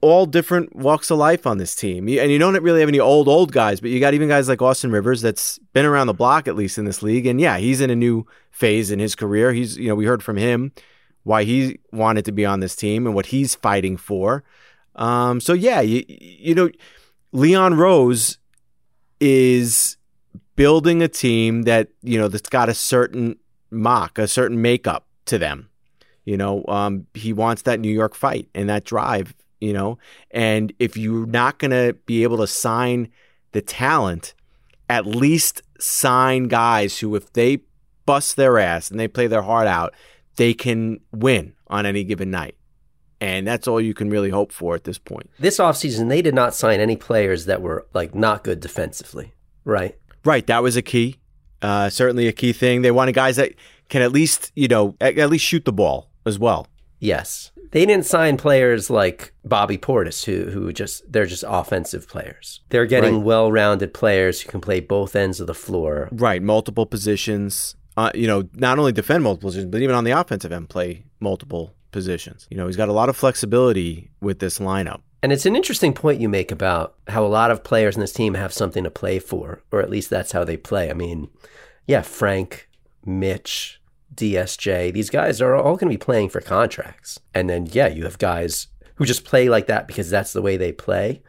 all 0.01 0.25
different 0.25 0.75
walks 0.75 1.11
of 1.11 1.17
life 1.17 1.45
on 1.45 1.57
this 1.57 1.75
team. 1.75 2.07
And 2.07 2.31
you 2.31 2.39
don't 2.39 2.59
really 2.63 2.79
have 2.79 2.89
any 2.89 2.99
old, 2.99 3.27
old 3.27 3.51
guys, 3.51 3.81
but 3.81 3.89
you 3.89 3.99
got 3.99 4.13
even 4.13 4.29
guys 4.29 4.47
like 4.47 4.61
Austin 4.61 4.91
Rivers 4.91 5.21
that's 5.21 5.59
been 5.73 5.85
around 5.85 6.07
the 6.07 6.13
block 6.13 6.47
at 6.47 6.55
least 6.55 6.77
in 6.77 6.85
this 6.85 7.03
league. 7.03 7.27
And 7.27 7.39
yeah, 7.39 7.57
he's 7.57 7.81
in 7.81 7.89
a 7.89 7.95
new 7.95 8.25
phase 8.51 8.89
in 8.89 8.99
his 8.99 9.15
career. 9.15 9.51
He's, 9.51 9.77
you 9.77 9.89
know, 9.89 9.95
we 9.95 10.05
heard 10.05 10.23
from 10.23 10.37
him 10.37 10.71
why 11.23 11.43
he 11.43 11.79
wanted 11.91 12.25
to 12.25 12.31
be 12.31 12.45
on 12.45 12.61
this 12.61 12.75
team 12.75 13.05
and 13.05 13.13
what 13.13 13.27
he's 13.27 13.53
fighting 13.53 13.97
for. 13.97 14.43
Um, 14.95 15.39
so 15.39 15.53
yeah, 15.53 15.81
you, 15.81 16.03
you 16.07 16.55
know, 16.55 16.69
Leon 17.31 17.75
Rose 17.75 18.37
is 19.19 19.97
building 20.55 21.01
a 21.01 21.07
team 21.07 21.63
that, 21.63 21.89
you 22.01 22.17
know, 22.17 22.27
that's 22.27 22.49
got 22.49 22.69
a 22.69 22.73
certain 22.73 23.37
mock, 23.71 24.17
a 24.17 24.27
certain 24.27 24.61
makeup 24.61 25.05
to 25.25 25.37
them. 25.37 25.69
You 26.23 26.37
know, 26.37 26.65
um, 26.67 27.05
he 27.13 27.33
wants 27.33 27.63
that 27.63 27.79
New 27.79 27.91
York 27.91 28.15
fight 28.15 28.49
and 28.55 28.67
that 28.69 28.83
drive 28.83 29.35
you 29.59 29.73
know? 29.73 29.97
And 30.31 30.73
if 30.79 30.97
you're 30.97 31.25
not 31.25 31.59
going 31.59 31.71
to 31.71 31.93
be 32.05 32.23
able 32.23 32.37
to 32.37 32.47
sign 32.47 33.09
the 33.51 33.61
talent, 33.61 34.33
at 34.89 35.05
least 35.05 35.61
sign 35.79 36.47
guys 36.47 36.99
who, 36.99 37.15
if 37.15 37.33
they 37.33 37.59
bust 38.05 38.35
their 38.35 38.59
ass 38.59 38.91
and 38.91 38.99
they 38.99 39.07
play 39.07 39.27
their 39.27 39.41
heart 39.41 39.67
out, 39.67 39.93
they 40.35 40.53
can 40.53 40.99
win 41.11 41.53
on 41.67 41.85
any 41.85 42.03
given 42.03 42.29
night. 42.29 42.55
And 43.21 43.47
that's 43.47 43.67
all 43.67 43.79
you 43.79 43.93
can 43.93 44.09
really 44.09 44.29
hope 44.29 44.51
for 44.51 44.75
at 44.75 44.83
this 44.83 44.97
point. 44.97 45.29
This 45.39 45.57
offseason, 45.57 46.09
they 46.09 46.21
did 46.21 46.35
not 46.35 46.53
sign 46.53 46.79
any 46.79 46.95
players 46.97 47.45
that 47.45 47.61
were 47.61 47.85
like 47.93 48.13
not 48.13 48.43
good 48.43 48.59
defensively, 48.59 49.33
right? 49.63 49.97
Right. 50.25 50.45
That 50.47 50.61
was 50.63 50.75
a 50.75 50.81
key. 50.81 51.17
Uh, 51.61 51.89
certainly 51.89 52.27
a 52.27 52.33
key 52.33 52.51
thing. 52.53 52.81
They 52.81 52.91
wanted 52.91 53.13
guys 53.15 53.37
that 53.37 53.53
can 53.89 54.01
at 54.01 54.11
least, 54.11 54.51
you 54.55 54.67
know, 54.67 54.95
at, 54.99 55.17
at 55.17 55.29
least 55.29 55.45
shoot 55.45 55.65
the 55.65 55.71
ball 55.73 56.09
as 56.25 56.37
well. 56.37 56.67
Yes. 56.99 57.51
They 57.71 57.85
didn't 57.85 58.05
sign 58.05 58.37
players 58.37 58.89
like 58.89 59.33
Bobby 59.43 59.77
Portis, 59.77 60.23
who 60.25 60.49
who 60.51 60.71
just 60.71 61.11
they're 61.11 61.25
just 61.25 61.43
offensive 61.47 62.07
players. 62.07 62.61
They're 62.69 62.85
getting 62.85 63.15
Right. 63.15 63.23
well-rounded 63.25 63.93
players 63.93 64.41
who 64.41 64.49
can 64.49 64.61
play 64.61 64.79
both 64.79 65.15
ends 65.15 65.39
of 65.39 65.47
the 65.47 65.53
floor. 65.53 66.09
Right. 66.11 66.41
Multiple 66.41 66.85
positions. 66.85 67.75
Uh, 67.97 68.11
you 68.13 68.27
know, 68.27 68.43
not 68.53 68.77
only 68.77 68.91
defend 68.91 69.23
multiple 69.23 69.47
positions, 69.49 69.71
but 69.71 69.81
even 69.81 69.95
on 69.95 70.03
the 70.03 70.11
offensive 70.11 70.51
end, 70.51 70.69
play 70.69 71.05
multiple 71.19 71.73
positions. 71.95 72.45
You 72.51 72.57
know, 72.57 72.67
he's 72.67 72.75
got 72.75 72.89
a 72.89 72.93
lot 72.93 73.07
of 73.07 73.15
flexibility 73.15 74.11
with 74.19 74.39
this 74.39 74.59
lineup. 74.59 74.99
And 75.23 75.31
it's 75.31 75.45
an 75.45 75.55
interesting 75.55 75.93
point 75.93 76.19
you 76.19 76.27
make 76.27 76.51
about 76.51 76.95
how 77.07 77.25
a 77.25 77.27
lot 77.27 77.51
of 77.51 77.63
players 77.63 77.95
in 77.95 78.01
this 78.01 78.11
team 78.11 78.33
have 78.33 78.51
something 78.51 78.83
to 78.83 78.91
play 78.91 79.17
for, 79.17 79.63
or 79.71 79.79
at 79.81 79.89
least 79.89 80.09
that's 80.09 80.33
how 80.33 80.43
they 80.43 80.57
play. 80.57 80.89
I 80.89 80.93
mean, 80.93 81.29
yeah, 81.87 82.01
Frank, 82.01 82.67
Mitch, 83.05 83.79
DSJ, 84.13 84.91
these 84.93 85.09
guys 85.09 85.39
are 85.41 85.55
all 85.55 85.77
going 85.77 85.89
to 85.89 85.97
be 85.97 86.05
playing 86.05 86.27
for 86.27 86.41
contracts. 86.41 87.17
And 87.33 87.49
then, 87.49 87.65
yeah, 87.71 87.87
you 87.87 88.03
have 88.03 88.17
guys 88.17 88.67
who 88.95 89.05
just 89.05 89.23
play 89.23 89.47
like 89.47 89.67
that 89.67 89.87
because 89.87 90.09
that's 90.09 90.33
the 90.33 90.41
way 90.41 90.57
they 90.57 90.73
play. 90.73 91.21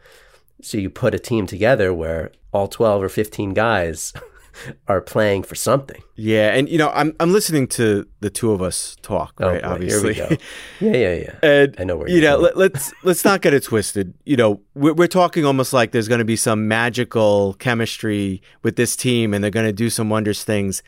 So 0.61 0.77
you 0.77 0.89
put 0.89 1.15
a 1.15 1.19
team 1.19 1.47
together 1.47 1.93
where 1.93 2.33
all 2.51 2.67
12 2.67 3.03
or 3.03 3.09
15 3.09 3.53
guys 3.53 4.11
are 4.87 5.01
playing 5.01 5.43
for 5.43 5.55
something. 5.55 6.01
Yeah, 6.15 6.53
and 6.53 6.67
you 6.69 6.77
know, 6.77 6.89
I'm 6.93 7.15
I'm 7.19 7.31
listening 7.31 7.67
to 7.69 8.07
the 8.19 8.29
two 8.29 8.51
of 8.51 8.61
us 8.61 8.95
talk, 9.01 9.33
Oh, 9.39 9.47
right? 9.49 9.61
boy, 9.61 9.67
obviously. 9.69 10.13
Here 10.15 10.27
we 10.29 10.35
go. 10.37 10.43
Yeah, 10.79 10.91
yeah, 10.97 11.13
yeah. 11.15 11.35
And 11.49 11.75
I 11.79 11.83
know 11.83 11.97
where 11.97 12.07
you 12.09 12.15
you're 12.15 12.23
know, 12.23 12.37
going. 12.37 12.43
let, 12.55 12.57
let's 12.57 12.93
let's 13.03 13.25
not 13.25 13.41
get 13.41 13.53
it 13.53 13.63
twisted. 13.63 14.13
You 14.25 14.37
know, 14.37 14.61
we're, 14.75 14.93
we're 14.93 15.07
talking 15.07 15.45
almost 15.45 15.73
like 15.73 15.91
there's 15.91 16.07
going 16.07 16.19
to 16.19 16.25
be 16.25 16.35
some 16.35 16.67
magical 16.67 17.53
chemistry 17.55 18.41
with 18.63 18.75
this 18.75 18.95
team, 18.95 19.33
and 19.33 19.43
they're 19.43 19.51
going 19.51 19.65
to 19.67 19.73
do 19.73 19.89
some 19.89 20.09
wondrous 20.09 20.43
things. 20.43 20.83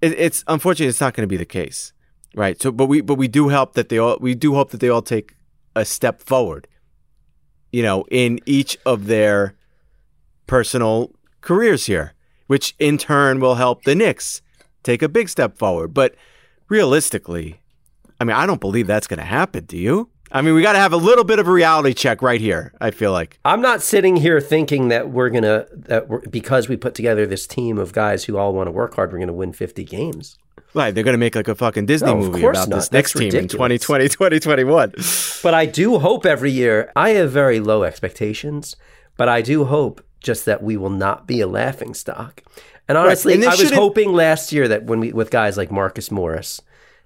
It, 0.00 0.12
it's 0.18 0.44
unfortunately 0.48 0.88
it's 0.88 1.00
not 1.00 1.14
going 1.14 1.22
to 1.24 1.28
be 1.32 1.36
the 1.36 1.44
case, 1.44 1.92
right? 2.34 2.60
So, 2.60 2.72
but 2.72 2.86
we 2.86 3.00
but 3.00 3.14
we 3.16 3.28
do 3.28 3.48
help 3.48 3.74
that 3.74 3.88
they 3.88 3.98
all 3.98 4.18
we 4.20 4.34
do 4.34 4.54
hope 4.54 4.70
that 4.70 4.80
they 4.80 4.88
all 4.88 5.02
take 5.02 5.34
a 5.76 5.84
step 5.84 6.20
forward. 6.20 6.68
You 7.72 7.82
know, 7.82 8.04
in 8.10 8.38
each 8.44 8.76
of 8.84 9.06
their 9.06 9.54
personal 10.46 11.12
careers 11.40 11.86
here, 11.86 12.12
which 12.46 12.74
in 12.78 12.98
turn 12.98 13.40
will 13.40 13.54
help 13.56 13.84
the 13.84 13.94
Knicks 13.94 14.42
take 14.82 15.02
a 15.02 15.08
big 15.08 15.28
step 15.28 15.56
forward. 15.58 15.94
But 15.94 16.14
realistically, 16.68 17.60
I 18.20 18.24
mean, 18.24 18.36
I 18.36 18.46
don't 18.46 18.60
believe 18.60 18.86
that's 18.86 19.06
going 19.06 19.18
to 19.18 19.24
happen. 19.24 19.64
Do 19.64 19.76
you? 19.76 20.08
I 20.34 20.40
mean, 20.40 20.54
we 20.54 20.62
got 20.62 20.72
to 20.72 20.78
have 20.78 20.94
a 20.94 20.96
little 20.96 21.24
bit 21.24 21.38
of 21.38 21.46
a 21.46 21.52
reality 21.52 21.92
check 21.92 22.22
right 22.22 22.40
here. 22.40 22.72
I 22.80 22.90
feel 22.90 23.12
like. 23.12 23.38
I'm 23.44 23.60
not 23.60 23.82
sitting 23.82 24.16
here 24.16 24.40
thinking 24.40 24.88
that 24.88 25.10
we're 25.10 25.28
gonna 25.28 25.66
that 25.72 26.08
we're, 26.08 26.20
because 26.20 26.70
we 26.70 26.76
put 26.76 26.94
together 26.94 27.26
this 27.26 27.46
team 27.46 27.76
of 27.76 27.92
guys 27.92 28.24
who 28.24 28.38
all 28.38 28.54
want 28.54 28.68
to 28.68 28.70
work 28.70 28.94
hard, 28.94 29.12
we're 29.12 29.18
gonna 29.18 29.34
win 29.34 29.52
50 29.52 29.84
games. 29.84 30.38
Right, 30.74 30.94
they're 30.94 31.04
going 31.04 31.12
to 31.12 31.18
make 31.18 31.34
like 31.34 31.48
a 31.48 31.54
fucking 31.54 31.84
Disney 31.84 32.08
No, 32.08 32.16
movie 32.16 32.42
about 32.42 32.70
not. 32.70 32.76
this 32.76 32.88
That's 32.88 32.92
next 32.92 33.12
team 33.12 33.34
in 33.34 33.46
2020, 33.46 34.08
2021. 34.08 34.94
But 35.42 35.52
I 35.52 35.66
do 35.66 35.98
hope 35.98 36.24
every 36.24 36.50
year. 36.50 36.90
I 36.96 37.10
have 37.10 37.30
very 37.30 37.60
low 37.60 37.82
expectations, 37.82 38.74
but 39.18 39.28
I 39.28 39.42
do 39.42 39.66
hope 39.66 40.02
just 40.22 40.44
that 40.46 40.62
we 40.62 40.76
will 40.76 40.90
not 40.90 41.26
be 41.26 41.40
a 41.40 41.46
laughing 41.46 41.94
stock. 41.94 42.42
And 42.88 42.98
honestly, 42.98 43.34
and 43.34 43.44
I 43.44 43.50
was 43.50 43.70
hoping 43.70 44.12
last 44.12 44.52
year 44.52 44.68
that 44.68 44.84
when 44.84 45.00
we 45.00 45.12
with 45.12 45.30
guys 45.30 45.56
like 45.56 45.70
Marcus 45.70 46.10
Morris, 46.10 46.60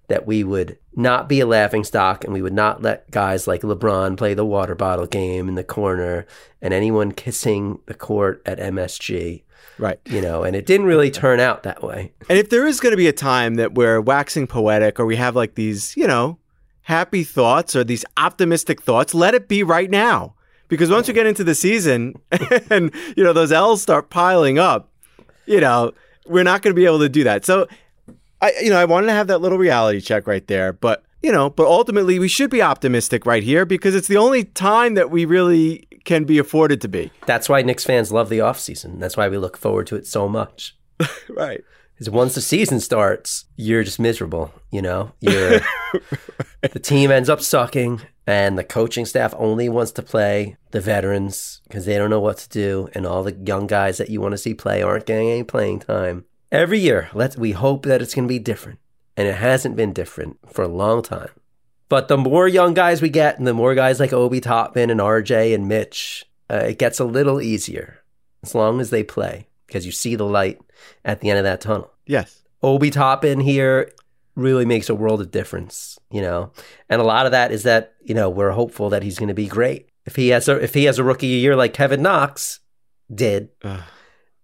that 0.09 0.27
we 0.27 0.45
would 0.45 0.79
not 0.95 1.29
be 1.29 1.41
a 1.41 1.47
laughing 1.47 1.85
stock 1.85 2.25
and 2.25 2.33
we 2.33 2.43
would 2.43 2.53
not 2.53 2.83
let 2.83 3.11
guys 3.11 3.47
like 3.47 3.63
LeBron 3.63 4.17
play 4.17 4.35
the 4.35 4.45
water 4.45 4.75
bottle 4.75 5.07
game 5.07 5.49
in 5.49 5.55
the 5.55 5.65
corner 5.65 6.27
and 6.63 6.73
anyone 6.73 7.13
kissing 7.13 7.81
the 7.87 7.95
court 7.95 8.41
at 8.47 8.59
MSG. 8.59 9.43
Right. 9.79 10.01
You 10.07 10.23
know, 10.23 10.43
and 10.43 10.57
it 10.57 10.65
didn't 10.65 10.87
really 10.87 11.11
turn 11.11 11.39
out 11.39 11.65
that 11.65 11.83
way. 11.83 12.13
And 12.31 12.39
if 12.39 12.49
there 12.49 12.67
is 12.67 12.81
going 12.81 12.93
to 12.93 12.97
be 12.97 13.09
a 13.09 13.13
time 13.13 13.57
that 13.57 13.75
we're 13.75 14.01
waxing 14.01 14.47
poetic 14.47 14.99
or 14.99 15.05
we 15.05 15.17
have 15.17 15.37
like 15.37 15.55
these, 15.55 15.95
you 15.97 16.07
know, 16.07 16.39
happy 16.83 17.25
thoughts 17.25 17.77
or 17.77 17.85
these 17.85 18.05
optimistic 18.17 18.81
thoughts, 18.81 19.13
let 19.13 19.35
it 19.35 19.49
be 19.49 19.63
right 19.63 19.91
now. 19.91 20.36
Because 20.69 20.91
once 20.91 21.09
you 21.09 21.15
get 21.15 21.27
into 21.27 21.45
the 21.45 21.55
season 21.55 22.15
and, 22.71 22.93
you 23.17 23.25
know, 23.25 23.33
those 23.33 23.53
L's 23.53 23.83
start 23.83 24.11
piling 24.11 24.59
up, 24.59 24.91
you 25.47 25.61
know, 25.61 25.93
we're 26.27 26.45
not 26.45 26.63
going 26.63 26.75
to 26.75 26.79
be 26.79 26.87
able 26.87 26.99
to 27.01 27.09
do 27.09 27.25
that. 27.25 27.45
So, 27.45 27.67
I, 28.41 28.53
you 28.61 28.71
know, 28.71 28.79
I 28.79 28.85
wanted 28.85 29.07
to 29.07 29.13
have 29.13 29.29
that 29.29 29.41
little 29.41 29.59
reality 29.59 30.01
check 30.01 30.27
right 30.27 30.47
there. 30.47 30.73
But, 30.73 31.05
you 31.23 31.33
know, 31.33 31.51
but 31.51 31.67
ultimately 31.67 32.19
we 32.19 32.29
should 32.29 32.51
be 32.51 32.63
optimistic 32.63 33.27
right 33.27 33.43
here 33.43 33.65
because 33.65 33.95
it's 33.95 34.09
the 34.09 34.17
only 34.17 34.45
time 34.45 34.95
that 34.95 35.11
we 35.11 35.25
really 35.25 35.87
can 36.05 36.25
be 36.25 36.39
afforded 36.39 36.81
to 36.81 36.89
be. 36.89 37.11
That's 37.27 37.49
why 37.49 37.63
Knicks 37.63 37.85
fans 37.85 38.13
love 38.13 38.29
the 38.29 38.39
offseason. 38.39 38.99
That's 38.99 39.17
why 39.17 39.29
we 39.29 39.39
look 39.39 39.57
forward 39.57 39.87
to 39.89 39.97
it 39.97 40.07
so 40.07 40.29
much. 40.29 40.77
Right. 41.29 41.63
Because 41.93 42.11
once 42.11 42.35
the 42.35 42.43
season 42.43 42.79
starts, 42.81 43.47
you're 43.57 43.83
just 43.83 43.99
miserable. 43.99 44.53
You 44.71 44.83
know, 44.83 45.13
you're 45.21 45.61
the 46.61 46.79
team 46.81 47.11
ends 47.11 47.31
up 47.31 47.41
sucking, 47.41 48.03
and 48.27 48.59
the 48.59 48.65
coaching 48.65 49.07
staff 49.07 49.35
only 49.37 49.69
wants 49.69 49.93
to 49.93 50.03
play 50.03 50.57
the 50.73 50.81
veterans 50.81 51.61
because 51.69 51.87
they 51.87 51.97
don't 51.97 52.11
know 52.11 52.21
what 52.21 52.39
to 52.39 52.49
do, 52.49 52.89
and 52.95 53.07
all 53.07 53.23
the 53.23 53.35
young 53.35 53.67
guys 53.67 53.99
that 53.99 54.11
you 54.11 54.21
want 54.21 54.33
to 54.33 54.39
see 54.39 54.55
play 54.55 54.83
aren't 54.83 55.07
getting 55.07 55.31
any 55.31 55.45
playing 55.45 55.81
time. 55.81 56.25
Every 56.51 56.79
year, 56.81 57.09
let's 57.15 57.37
we 57.37 57.53
hope 57.53 57.85
that 57.87 58.03
it's 58.03 58.15
going 58.15 58.27
to 58.27 58.33
be 58.33 58.39
different, 58.39 58.79
and 59.17 59.29
it 59.29 59.37
hasn't 59.37 59.77
been 59.77 59.93
different 59.93 60.39
for 60.53 60.63
a 60.63 60.69
long 60.69 61.03
time. 61.03 61.31
But 61.89 62.09
the 62.09 62.17
more 62.17 62.49
young 62.49 62.75
guys 62.75 63.01
we 63.01 63.11
get, 63.11 63.39
and 63.39 63.47
the 63.47 63.55
more 63.55 63.75
guys 63.75 64.01
like 64.01 64.13
Obi 64.13 64.41
Toppin 64.41 64.91
and 64.91 65.01
RJ 65.01 65.55
and 65.55 65.69
Mitch, 65.69 66.25
uh, 66.51 66.57
it 66.57 66.79
gets 66.79 66.99
a 66.99 67.05
little 67.05 67.41
easier 67.41 68.03
as 68.43 68.55
long 68.55 68.81
as 68.81 68.91
they 68.91 69.05
play 69.05 69.47
because 69.67 69.87
you 69.87 69.93
see 69.93 70.17
the 70.17 70.25
light 70.25 70.61
at 71.05 71.21
the 71.21 71.31
end 71.31 71.39
of 71.39 71.45
that 71.45 71.61
tunnel. 71.61 71.93
Yes. 72.07 72.43
Obi 72.63 72.91
Toppin 72.91 73.41
here 73.41 73.93
really 74.37 74.65
makes 74.65 74.89
a 74.89 74.95
world 74.95 75.21
of 75.21 75.31
difference, 75.31 75.99
you 76.11 76.21
know. 76.21 76.53
And 76.89 77.01
a 77.01 77.05
lot 77.05 77.27
of 77.27 77.33
that 77.33 77.51
is 77.51 77.65
that, 77.65 77.95
you 78.05 78.15
know, 78.15 78.31
we're 78.31 78.53
hopeful 78.53 78.91
that 78.91 79.03
he's 79.03 79.19
going 79.19 79.29
to 79.29 79.35
be 79.35 79.49
great. 79.49 79.89
If 80.05 80.15
he 80.15 80.29
has 80.29 80.47
a 80.49 80.63
if 80.63 80.75
he 80.75 80.85
has 80.85 80.99
a 80.99 81.05
rookie 81.05 81.27
year 81.27 81.57
like 81.57 81.73
Kevin 81.73 82.03
Knox 82.03 82.61
did, 83.13 83.49
Ugh. 83.65 83.81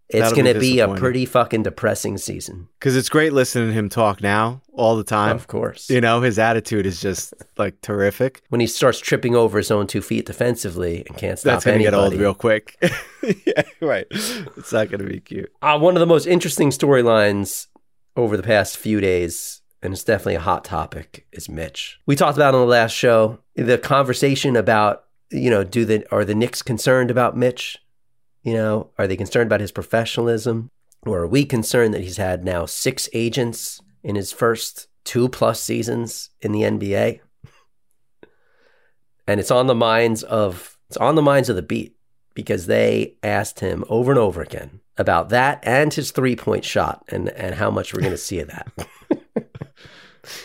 it's 0.08 0.32
going 0.32 0.52
to 0.52 0.58
be 0.58 0.80
a 0.80 0.92
pretty 0.94 1.24
fucking 1.24 1.62
depressing 1.62 2.18
season. 2.18 2.68
Because 2.80 2.96
it's 2.96 3.08
great 3.08 3.32
listening 3.32 3.68
to 3.68 3.72
him 3.72 3.88
talk 3.88 4.20
now 4.22 4.62
all 4.72 4.96
the 4.96 5.04
time. 5.04 5.36
of 5.36 5.46
course. 5.46 5.88
You 5.88 6.00
know, 6.00 6.20
his 6.20 6.38
attitude 6.38 6.84
is 6.84 7.00
just 7.00 7.34
like 7.58 7.80
terrific. 7.80 8.42
When 8.48 8.60
he 8.60 8.66
starts 8.66 8.98
tripping 8.98 9.36
over 9.36 9.58
his 9.58 9.70
own 9.70 9.86
two 9.86 10.02
feet 10.02 10.26
defensively 10.26 11.04
and 11.06 11.16
can't 11.16 11.38
stop 11.38 11.52
That's 11.52 11.64
going 11.64 11.78
to 11.78 11.84
get 11.84 11.94
old 11.94 12.14
real 12.14 12.34
quick. 12.34 12.76
yeah, 13.46 13.62
right. 13.80 14.06
It's 14.10 14.72
not 14.72 14.90
going 14.90 15.00
to 15.00 15.06
be 15.06 15.20
cute. 15.20 15.52
Uh, 15.62 15.78
one 15.78 15.94
of 15.94 16.00
the 16.00 16.06
most 16.06 16.26
interesting 16.26 16.70
storylines 16.70 17.68
over 18.16 18.36
the 18.36 18.42
past 18.42 18.76
few 18.76 19.00
days, 19.00 19.61
and 19.82 19.92
it's 19.92 20.04
definitely 20.04 20.36
a 20.36 20.40
hot 20.40 20.64
topic, 20.64 21.26
is 21.32 21.48
Mitch. 21.48 22.00
We 22.06 22.16
talked 22.16 22.38
about 22.38 22.54
on 22.54 22.60
the 22.60 22.66
last 22.66 22.92
show 22.92 23.38
the 23.56 23.78
conversation 23.78 24.56
about 24.56 25.04
you 25.30 25.50
know 25.50 25.64
do 25.64 25.84
the 25.84 26.06
are 26.12 26.24
the 26.24 26.34
Knicks 26.34 26.62
concerned 26.62 27.10
about 27.10 27.36
Mitch? 27.36 27.78
You 28.42 28.54
know, 28.54 28.90
are 28.98 29.06
they 29.06 29.16
concerned 29.16 29.46
about 29.46 29.60
his 29.60 29.72
professionalism? 29.72 30.70
Or 31.04 31.18
are 31.20 31.26
we 31.26 31.44
concerned 31.44 31.94
that 31.94 32.02
he's 32.02 32.16
had 32.16 32.44
now 32.44 32.64
six 32.64 33.08
agents 33.12 33.80
in 34.04 34.14
his 34.14 34.30
first 34.30 34.86
two 35.04 35.28
plus 35.28 35.60
seasons 35.60 36.30
in 36.40 36.52
the 36.52 36.62
NBA? 36.62 37.20
And 39.28 39.38
it's 39.38 39.52
on 39.52 39.68
the 39.68 39.74
minds 39.74 40.24
of 40.24 40.76
it's 40.88 40.96
on 40.96 41.14
the 41.14 41.22
minds 41.22 41.48
of 41.48 41.54
the 41.54 41.62
beat 41.62 41.94
because 42.34 42.66
they 42.66 43.14
asked 43.22 43.60
him 43.60 43.84
over 43.88 44.10
and 44.10 44.18
over 44.18 44.42
again 44.42 44.80
about 44.98 45.28
that 45.28 45.60
and 45.62 45.94
his 45.94 46.10
three 46.10 46.34
point 46.34 46.64
shot 46.64 47.04
and, 47.08 47.28
and 47.30 47.54
how 47.54 47.70
much 47.70 47.94
we're 47.94 48.00
going 48.00 48.12
to 48.12 48.18
see 48.18 48.40
of 48.40 48.48
that. 48.48 48.72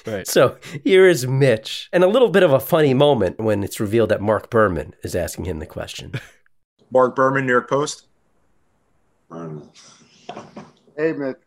Right. 0.06 0.28
So 0.28 0.58
here 0.84 1.08
is 1.08 1.28
Mitch, 1.28 1.90
and 1.94 2.04
a 2.04 2.08
little 2.08 2.30
bit 2.30 2.44
of 2.44 2.52
a 2.52 2.60
funny 2.60 2.94
moment 2.94 3.40
when 3.40 3.64
it's 3.64 3.80
revealed 3.80 4.10
that 4.10 4.22
Mark 4.22 4.50
Berman 4.50 4.96
is 5.04 5.16
asking 5.16 5.46
him 5.46 5.60
the 5.60 5.66
question. 5.66 6.14
Mark 6.92 7.16
Berman, 7.16 7.46
New 7.46 7.52
York 7.52 7.70
Post. 7.70 8.08
Hey, 9.30 11.14
Mitch. 11.14 11.38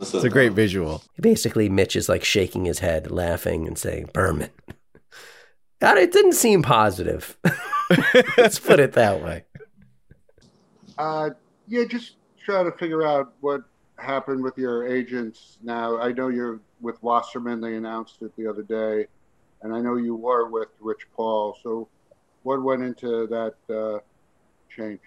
It's 0.00 0.12
a 0.12 0.28
great 0.28 0.52
visual. 0.52 1.02
Basically, 1.20 1.68
Mitch 1.68 1.96
is 1.96 2.08
like 2.08 2.24
shaking 2.24 2.64
his 2.64 2.80
head, 2.80 3.10
laughing, 3.10 3.66
and 3.66 3.78
saying, 3.78 4.10
Berman. 4.12 4.50
God, 5.80 5.98
it 5.98 6.12
didn't 6.12 6.32
seem 6.32 6.62
positive. 6.62 7.38
Let's 8.36 8.58
put 8.58 8.80
it 8.80 8.92
that 8.92 9.22
way. 9.22 9.44
Uh, 10.98 11.30
yeah, 11.68 11.84
just 11.84 12.16
trying 12.44 12.70
to 12.70 12.76
figure 12.76 13.06
out 13.06 13.32
what 13.40 13.62
happened 13.96 14.42
with 14.42 14.58
your 14.58 14.86
agents 14.86 15.58
now. 15.62 15.98
I 15.98 16.12
know 16.12 16.28
you're 16.28 16.60
with 16.84 17.02
Wasserman, 17.02 17.60
they 17.60 17.74
announced 17.74 18.22
it 18.22 18.34
the 18.36 18.46
other 18.46 18.62
day, 18.62 19.06
and 19.62 19.74
I 19.74 19.80
know 19.80 19.96
you 19.96 20.14
were 20.14 20.48
with 20.48 20.68
Rich 20.80 21.08
Paul. 21.16 21.58
So, 21.62 21.88
what 22.42 22.62
went 22.62 22.82
into 22.82 23.26
that 23.26 23.54
uh, 23.74 23.98
change? 24.68 25.00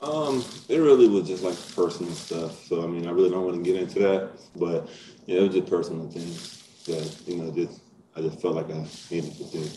Um, 0.00 0.44
it 0.68 0.78
really 0.78 1.08
was 1.08 1.26
just 1.26 1.42
like 1.42 1.56
personal 1.74 2.12
stuff. 2.12 2.64
So 2.66 2.84
I 2.84 2.86
mean, 2.86 3.06
I 3.06 3.10
really 3.10 3.30
don't 3.30 3.44
want 3.44 3.56
to 3.56 3.62
get 3.62 3.82
into 3.82 3.98
that, 3.98 4.30
but 4.54 4.88
yeah, 5.26 5.40
it 5.40 5.42
was 5.42 5.54
just 5.54 5.68
personal 5.68 6.08
things 6.08 6.84
that 6.86 7.28
you 7.28 7.42
know, 7.42 7.50
just 7.50 7.80
I 8.14 8.20
just 8.20 8.40
felt 8.40 8.54
like 8.54 8.70
I 8.70 8.86
needed 9.10 9.36
to 9.36 9.44
do. 9.44 9.68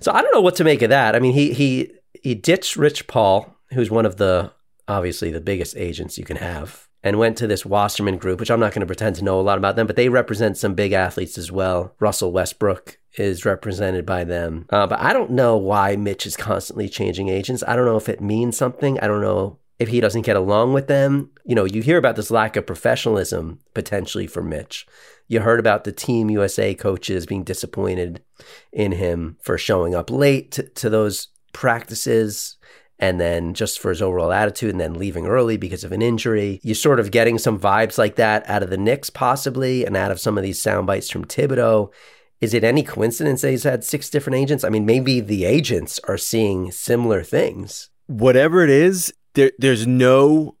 So 0.00 0.12
I 0.12 0.22
don't 0.22 0.32
know 0.32 0.40
what 0.40 0.54
to 0.56 0.64
make 0.64 0.82
of 0.82 0.90
that. 0.90 1.16
I 1.16 1.18
mean, 1.18 1.32
he 1.32 1.52
he 1.52 1.92
he 2.22 2.34
ditched 2.36 2.76
Rich 2.76 3.08
Paul, 3.08 3.56
who's 3.72 3.90
one 3.90 4.06
of 4.06 4.16
the 4.16 4.52
obviously 4.86 5.32
the 5.32 5.40
biggest 5.40 5.76
agents 5.76 6.16
you 6.16 6.24
can 6.24 6.36
have, 6.36 6.85
and 7.06 7.20
went 7.20 7.38
to 7.38 7.46
this 7.46 7.64
Wasserman 7.64 8.18
group, 8.18 8.40
which 8.40 8.50
I'm 8.50 8.58
not 8.58 8.72
going 8.72 8.80
to 8.80 8.86
pretend 8.86 9.14
to 9.14 9.24
know 9.24 9.38
a 9.38 9.40
lot 9.40 9.58
about 9.58 9.76
them, 9.76 9.86
but 9.86 9.94
they 9.94 10.08
represent 10.08 10.58
some 10.58 10.74
big 10.74 10.90
athletes 10.90 11.38
as 11.38 11.52
well. 11.52 11.94
Russell 12.00 12.32
Westbrook 12.32 12.98
is 13.16 13.44
represented 13.44 14.04
by 14.04 14.24
them, 14.24 14.66
uh, 14.70 14.88
but 14.88 14.98
I 14.98 15.12
don't 15.12 15.30
know 15.30 15.56
why 15.56 15.94
Mitch 15.94 16.26
is 16.26 16.36
constantly 16.36 16.88
changing 16.88 17.28
agents. 17.28 17.62
I 17.64 17.76
don't 17.76 17.84
know 17.84 17.96
if 17.96 18.08
it 18.08 18.20
means 18.20 18.56
something. 18.56 18.98
I 18.98 19.06
don't 19.06 19.20
know 19.20 19.60
if 19.78 19.88
he 19.88 20.00
doesn't 20.00 20.22
get 20.22 20.34
along 20.34 20.72
with 20.72 20.88
them. 20.88 21.30
You 21.44 21.54
know, 21.54 21.64
you 21.64 21.80
hear 21.80 21.96
about 21.96 22.16
this 22.16 22.32
lack 22.32 22.56
of 22.56 22.66
professionalism 22.66 23.60
potentially 23.72 24.26
for 24.26 24.42
Mitch. 24.42 24.84
You 25.28 25.38
heard 25.38 25.60
about 25.60 25.84
the 25.84 25.92
Team 25.92 26.28
USA 26.28 26.74
coaches 26.74 27.24
being 27.24 27.44
disappointed 27.44 28.24
in 28.72 28.90
him 28.90 29.36
for 29.42 29.56
showing 29.56 29.94
up 29.94 30.10
late 30.10 30.50
to, 30.52 30.64
to 30.70 30.90
those 30.90 31.28
practices 31.52 32.55
and 32.98 33.20
then 33.20 33.54
just 33.54 33.78
for 33.78 33.90
his 33.90 34.00
overall 34.00 34.32
attitude 34.32 34.70
and 34.70 34.80
then 34.80 34.94
leaving 34.94 35.26
early 35.26 35.56
because 35.56 35.84
of 35.84 35.92
an 35.92 36.02
injury. 36.02 36.60
You're 36.62 36.74
sort 36.74 37.00
of 37.00 37.10
getting 37.10 37.38
some 37.38 37.58
vibes 37.58 37.98
like 37.98 38.16
that 38.16 38.48
out 38.48 38.62
of 38.62 38.70
the 38.70 38.76
Knicks, 38.76 39.10
possibly, 39.10 39.84
and 39.84 39.96
out 39.96 40.10
of 40.10 40.20
some 40.20 40.38
of 40.38 40.44
these 40.44 40.60
sound 40.60 40.86
bites 40.86 41.10
from 41.10 41.24
Thibodeau. 41.24 41.92
Is 42.40 42.54
it 42.54 42.64
any 42.64 42.82
coincidence 42.82 43.42
that 43.42 43.50
he's 43.50 43.64
had 43.64 43.84
six 43.84 44.10
different 44.10 44.38
agents? 44.38 44.64
I 44.64 44.68
mean, 44.68 44.86
maybe 44.86 45.20
the 45.20 45.44
agents 45.44 45.98
are 46.04 46.18
seeing 46.18 46.70
similar 46.70 47.22
things. 47.22 47.90
Whatever 48.06 48.62
it 48.62 48.70
is, 48.70 49.12
there, 49.34 49.52
there's 49.58 49.86
no 49.86 50.56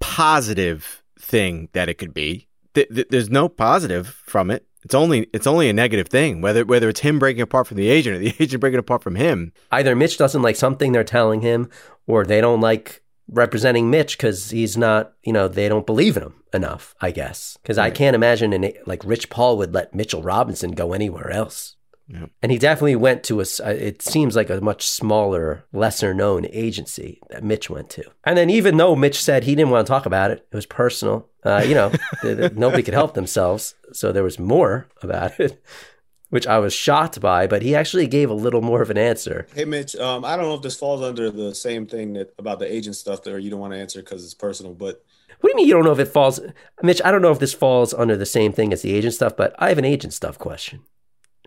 positive 0.00 1.02
thing 1.18 1.68
that 1.72 1.88
it 1.88 1.94
could 1.94 2.14
be. 2.14 2.46
Th- 2.74 2.88
th- 2.88 3.08
there's 3.10 3.30
no 3.30 3.48
positive 3.48 4.08
from 4.08 4.50
it. 4.50 4.66
It's 4.86 4.94
only 4.94 5.28
it's 5.32 5.48
only 5.48 5.68
a 5.68 5.72
negative 5.72 6.06
thing. 6.06 6.40
Whether 6.40 6.64
whether 6.64 6.88
it's 6.88 7.00
him 7.00 7.18
breaking 7.18 7.42
apart 7.42 7.66
from 7.66 7.76
the 7.76 7.88
agent 7.88 8.14
or 8.14 8.18
the 8.20 8.34
agent 8.40 8.60
breaking 8.60 8.78
apart 8.78 9.02
from 9.02 9.16
him. 9.16 9.52
Either 9.72 9.96
Mitch 9.96 10.16
doesn't 10.16 10.42
like 10.42 10.54
something 10.54 10.92
they're 10.92 11.02
telling 11.02 11.40
him, 11.40 11.68
or 12.06 12.24
they 12.24 12.40
don't 12.40 12.60
like 12.60 13.02
representing 13.28 13.90
Mitch 13.90 14.16
because 14.16 14.50
he's 14.50 14.76
not, 14.76 15.14
you 15.24 15.32
know, 15.32 15.48
they 15.48 15.68
don't 15.68 15.86
believe 15.86 16.16
in 16.16 16.22
him 16.22 16.34
enough, 16.52 16.94
I 17.00 17.10
guess. 17.10 17.58
Because 17.60 17.78
I 17.78 17.90
can't 17.90 18.14
imagine 18.14 18.52
an, 18.52 18.72
like 18.86 19.04
Rich 19.04 19.28
Paul 19.28 19.58
would 19.58 19.74
let 19.74 19.92
Mitchell 19.92 20.22
Robinson 20.22 20.70
go 20.70 20.92
anywhere 20.92 21.32
else. 21.32 21.74
Yeah. 22.08 22.26
And 22.40 22.52
he 22.52 22.58
definitely 22.58 22.94
went 22.94 23.24
to 23.24 23.40
a, 23.40 23.44
uh, 23.64 23.70
it 23.70 24.00
seems 24.00 24.36
like 24.36 24.48
a 24.48 24.60
much 24.60 24.86
smaller, 24.86 25.64
lesser 25.72 26.14
known 26.14 26.46
agency 26.52 27.20
that 27.30 27.42
Mitch 27.42 27.68
went 27.68 27.90
to. 27.90 28.04
And 28.22 28.38
then 28.38 28.48
even 28.48 28.76
though 28.76 28.94
Mitch 28.94 29.20
said 29.20 29.42
he 29.42 29.56
didn't 29.56 29.72
want 29.72 29.86
to 29.86 29.90
talk 29.90 30.06
about 30.06 30.30
it, 30.30 30.46
it 30.50 30.54
was 30.54 30.66
personal, 30.66 31.28
uh, 31.42 31.64
you 31.66 31.74
know, 31.74 31.90
nobody 32.54 32.84
could 32.84 32.94
help 32.94 33.14
themselves. 33.14 33.74
So 33.96 34.12
there 34.12 34.22
was 34.22 34.38
more 34.38 34.88
about 35.02 35.40
it, 35.40 35.62
which 36.30 36.46
I 36.46 36.58
was 36.58 36.72
shocked 36.74 37.20
by, 37.20 37.46
but 37.46 37.62
he 37.62 37.74
actually 37.74 38.06
gave 38.06 38.30
a 38.30 38.34
little 38.34 38.62
more 38.62 38.82
of 38.82 38.90
an 38.90 38.98
answer. 38.98 39.46
Hey, 39.54 39.64
Mitch. 39.64 39.96
Um, 39.96 40.24
I 40.24 40.36
don't 40.36 40.44
know 40.46 40.54
if 40.54 40.62
this 40.62 40.76
falls 40.76 41.02
under 41.02 41.30
the 41.30 41.54
same 41.54 41.86
thing 41.86 42.12
that 42.14 42.34
about 42.38 42.58
the 42.58 42.72
agent 42.72 42.96
stuff 42.96 43.22
that 43.22 43.32
or 43.32 43.38
you 43.38 43.50
don't 43.50 43.60
want 43.60 43.72
to 43.72 43.78
answer 43.78 44.00
because 44.00 44.24
it's 44.24 44.34
personal. 44.34 44.74
But 44.74 45.04
What 45.40 45.48
do 45.48 45.52
you 45.52 45.56
mean 45.56 45.66
you 45.68 45.74
don't 45.74 45.84
know 45.84 45.92
if 45.92 45.98
it 45.98 46.08
falls? 46.08 46.40
Mitch, 46.82 47.00
I 47.04 47.10
don't 47.10 47.22
know 47.22 47.32
if 47.32 47.38
this 47.38 47.54
falls 47.54 47.94
under 47.94 48.16
the 48.16 48.26
same 48.26 48.52
thing 48.52 48.72
as 48.72 48.82
the 48.82 48.92
agent 48.94 49.14
stuff, 49.14 49.36
but 49.36 49.54
I 49.58 49.68
have 49.70 49.78
an 49.78 49.84
agent 49.84 50.12
stuff 50.12 50.38
question 50.38 50.82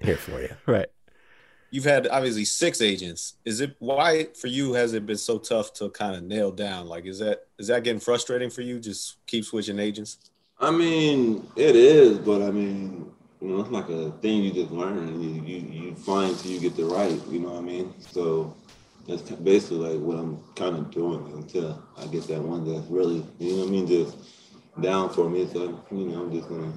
here 0.01 0.17
for 0.17 0.41
you. 0.41 0.55
Right. 0.65 0.87
you've 1.71 1.83
had 1.83 2.07
obviously 2.07 2.45
six 2.45 2.81
agents. 2.81 3.35
Is 3.45 3.59
it 3.61 3.75
why 3.79 4.29
for 4.39 4.47
you 4.47 4.73
has 4.73 4.93
it 4.93 5.05
been 5.05 5.17
so 5.17 5.37
tough 5.37 5.73
to 5.73 5.89
kind 5.89 6.15
of 6.15 6.23
nail 6.23 6.51
down? 6.51 6.87
Like, 6.87 7.05
is 7.05 7.19
that 7.19 7.47
is 7.59 7.67
that 7.67 7.83
getting 7.83 7.99
frustrating 7.99 8.49
for 8.49 8.61
you? 8.61 8.79
Just 8.79 9.17
keep 9.27 9.45
switching 9.45 9.77
agents. 9.77 10.17
I 10.59 10.71
mean, 10.71 11.47
it 11.55 11.75
is, 11.75 12.17
but 12.17 12.41
I 12.41 12.51
mean, 12.51 13.11
you 13.41 13.47
know, 13.47 13.61
it's 13.61 13.69
like 13.69 13.89
a 13.89 14.11
thing 14.19 14.43
you 14.43 14.51
just 14.51 14.71
learn 14.71 14.97
and 14.97 15.23
you, 15.23 15.41
you, 15.41 15.57
you 15.87 15.95
find 15.95 16.37
till 16.37 16.51
you 16.51 16.59
get 16.59 16.75
the 16.75 16.83
right, 16.83 17.19
you 17.29 17.39
know 17.39 17.51
what 17.51 17.59
I 17.59 17.61
mean? 17.61 17.93
So 17.99 18.57
that's 19.07 19.21
basically 19.21 19.95
like 19.95 19.99
what 20.01 20.17
I'm 20.17 20.43
kind 20.55 20.75
of 20.75 20.91
doing 20.91 21.31
until 21.33 21.81
I 21.97 22.05
get 22.07 22.27
that 22.27 22.41
one 22.41 22.65
that's 22.71 22.87
really, 22.89 23.25
you 23.39 23.53
know 23.53 23.59
what 23.59 23.67
I 23.67 23.71
mean, 23.71 23.87
just 23.87 24.17
down 24.81 25.09
for 25.09 25.29
me. 25.29 25.47
So, 25.47 25.83
you 25.91 26.05
know, 26.05 26.23
I'm 26.23 26.31
just 26.31 26.49
gonna, 26.49 26.73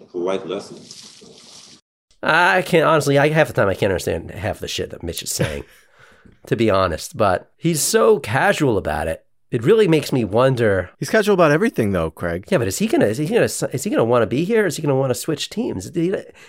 it's 0.00 0.14
a 0.14 0.18
life 0.18 0.44
lesson. 0.44 1.80
I 2.22 2.62
can't 2.62 2.86
honestly. 2.86 3.18
I 3.18 3.28
half 3.28 3.48
the 3.48 3.52
time 3.52 3.68
I 3.68 3.74
can't 3.74 3.92
understand 3.92 4.30
half 4.30 4.58
the 4.58 4.68
shit 4.68 4.90
that 4.90 5.02
Mitch 5.02 5.22
is 5.22 5.30
saying, 5.30 5.64
to 6.46 6.56
be 6.56 6.70
honest. 6.70 7.16
But 7.16 7.52
he's 7.56 7.82
so 7.82 8.18
casual 8.18 8.78
about 8.78 9.08
it. 9.08 9.26
It 9.50 9.62
really 9.62 9.86
makes 9.86 10.12
me 10.12 10.24
wonder. 10.24 10.90
He's 10.98 11.10
casual 11.10 11.34
about 11.34 11.52
everything, 11.52 11.92
though, 11.92 12.10
Craig. 12.10 12.46
Yeah, 12.50 12.58
but 12.58 12.66
is 12.66 12.78
he 12.78 12.86
gonna 12.86 13.06
is 13.06 13.18
he 13.18 13.26
gonna 13.26 13.42
is 13.44 13.84
he 13.84 13.90
gonna 13.90 14.04
want 14.04 14.22
to 14.22 14.26
be 14.26 14.44
here? 14.44 14.66
Is 14.66 14.76
he 14.76 14.82
gonna 14.82 14.96
want 14.96 15.10
to 15.10 15.14
switch 15.14 15.48
teams? 15.48 15.90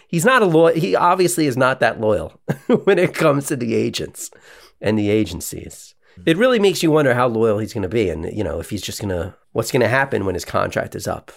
He's 0.07 0.25
not 0.25 0.41
a 0.41 0.45
loyal. 0.45 0.75
He 0.75 0.95
obviously 0.95 1.45
is 1.45 1.57
not 1.57 1.79
that 1.81 2.01
loyal 2.01 2.39
when 2.85 2.97
it 2.97 3.13
comes 3.13 3.47
to 3.47 3.55
the 3.55 3.75
agents 3.75 4.31
and 4.81 4.97
the 4.97 5.09
agencies. 5.09 5.93
Hmm. 6.15 6.23
It 6.25 6.37
really 6.37 6.59
makes 6.59 6.81
you 6.81 6.89
wonder 6.91 7.13
how 7.13 7.27
loyal 7.27 7.59
he's 7.59 7.73
gonna 7.73 7.89
be, 7.89 8.09
and 8.09 8.35
you 8.35 8.43
know 8.43 8.59
if 8.59 8.71
he's 8.71 8.81
just 8.81 9.01
gonna 9.01 9.35
what's 9.51 9.71
gonna 9.71 9.87
happen 9.87 10.25
when 10.25 10.33
his 10.35 10.45
contract 10.45 10.95
is 10.95 11.07
up 11.07 11.31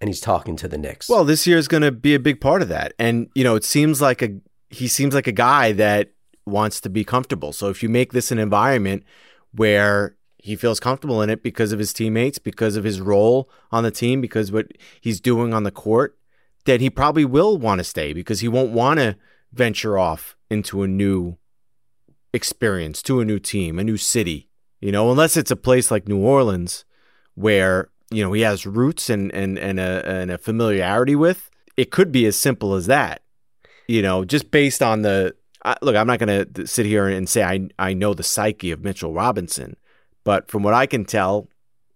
and 0.00 0.08
he's 0.08 0.20
talking 0.20 0.56
to 0.56 0.68
the 0.68 0.76
Knicks. 0.76 1.08
Well, 1.08 1.24
this 1.24 1.46
year 1.46 1.56
is 1.56 1.66
going 1.66 1.82
to 1.82 1.90
be 1.90 2.14
a 2.14 2.18
big 2.18 2.38
part 2.38 2.60
of 2.60 2.68
that, 2.68 2.92
and 2.98 3.30
you 3.34 3.42
know, 3.42 3.54
it 3.54 3.64
seems 3.64 4.02
like 4.02 4.20
a 4.20 4.36
he 4.68 4.88
seems 4.88 5.14
like 5.14 5.26
a 5.26 5.32
guy 5.32 5.72
that 5.72 6.10
wants 6.46 6.80
to 6.82 6.90
be 6.90 7.04
comfortable. 7.04 7.52
So 7.52 7.68
if 7.70 7.82
you 7.82 7.88
make 7.88 8.12
this 8.12 8.30
an 8.30 8.38
environment 8.38 9.04
where 9.52 10.16
he 10.44 10.56
feels 10.56 10.78
comfortable 10.78 11.22
in 11.22 11.30
it 11.30 11.42
because 11.42 11.72
of 11.72 11.78
his 11.78 11.94
teammates, 11.94 12.38
because 12.38 12.76
of 12.76 12.84
his 12.84 13.00
role 13.00 13.48
on 13.72 13.82
the 13.82 13.90
team, 13.90 14.20
because 14.20 14.52
what 14.52 14.72
he's 15.00 15.18
doing 15.18 15.54
on 15.54 15.62
the 15.62 15.70
court, 15.70 16.18
then 16.66 16.80
he 16.80 16.90
probably 16.90 17.24
will 17.24 17.56
want 17.56 17.78
to 17.78 17.84
stay 17.84 18.12
because 18.12 18.40
he 18.40 18.48
won't 18.48 18.70
want 18.70 19.00
to 19.00 19.16
venture 19.54 19.96
off 19.96 20.36
into 20.50 20.82
a 20.82 20.86
new 20.86 21.38
experience, 22.34 23.00
to 23.00 23.20
a 23.20 23.24
new 23.24 23.38
team, 23.38 23.78
a 23.78 23.84
new 23.84 23.96
city. 23.96 24.50
You 24.82 24.92
know, 24.92 25.10
unless 25.10 25.38
it's 25.38 25.50
a 25.50 25.56
place 25.56 25.90
like 25.90 26.06
New 26.06 26.18
Orleans 26.18 26.84
where 27.34 27.88
you 28.10 28.22
know 28.22 28.34
he 28.34 28.42
has 28.42 28.66
roots 28.66 29.08
and 29.08 29.32
and 29.32 29.58
and 29.58 29.80
a 29.80 30.06
and 30.06 30.30
a 30.30 30.36
familiarity 30.36 31.16
with. 31.16 31.48
It 31.78 31.90
could 31.90 32.12
be 32.12 32.26
as 32.26 32.36
simple 32.36 32.74
as 32.74 32.84
that. 32.84 33.22
You 33.88 34.02
know, 34.02 34.26
just 34.26 34.50
based 34.50 34.82
on 34.82 35.00
the 35.00 35.36
I, 35.64 35.76
look. 35.80 35.96
I'm 35.96 36.06
not 36.06 36.18
going 36.18 36.52
to 36.52 36.66
sit 36.66 36.84
here 36.84 37.08
and 37.08 37.26
say 37.30 37.42
I 37.42 37.68
I 37.78 37.94
know 37.94 38.12
the 38.12 38.22
psyche 38.22 38.72
of 38.72 38.84
Mitchell 38.84 39.14
Robinson, 39.14 39.76
but 40.24 40.50
from 40.50 40.62
what 40.62 40.74
I 40.74 40.86
can 40.86 41.04
tell, 41.04 41.48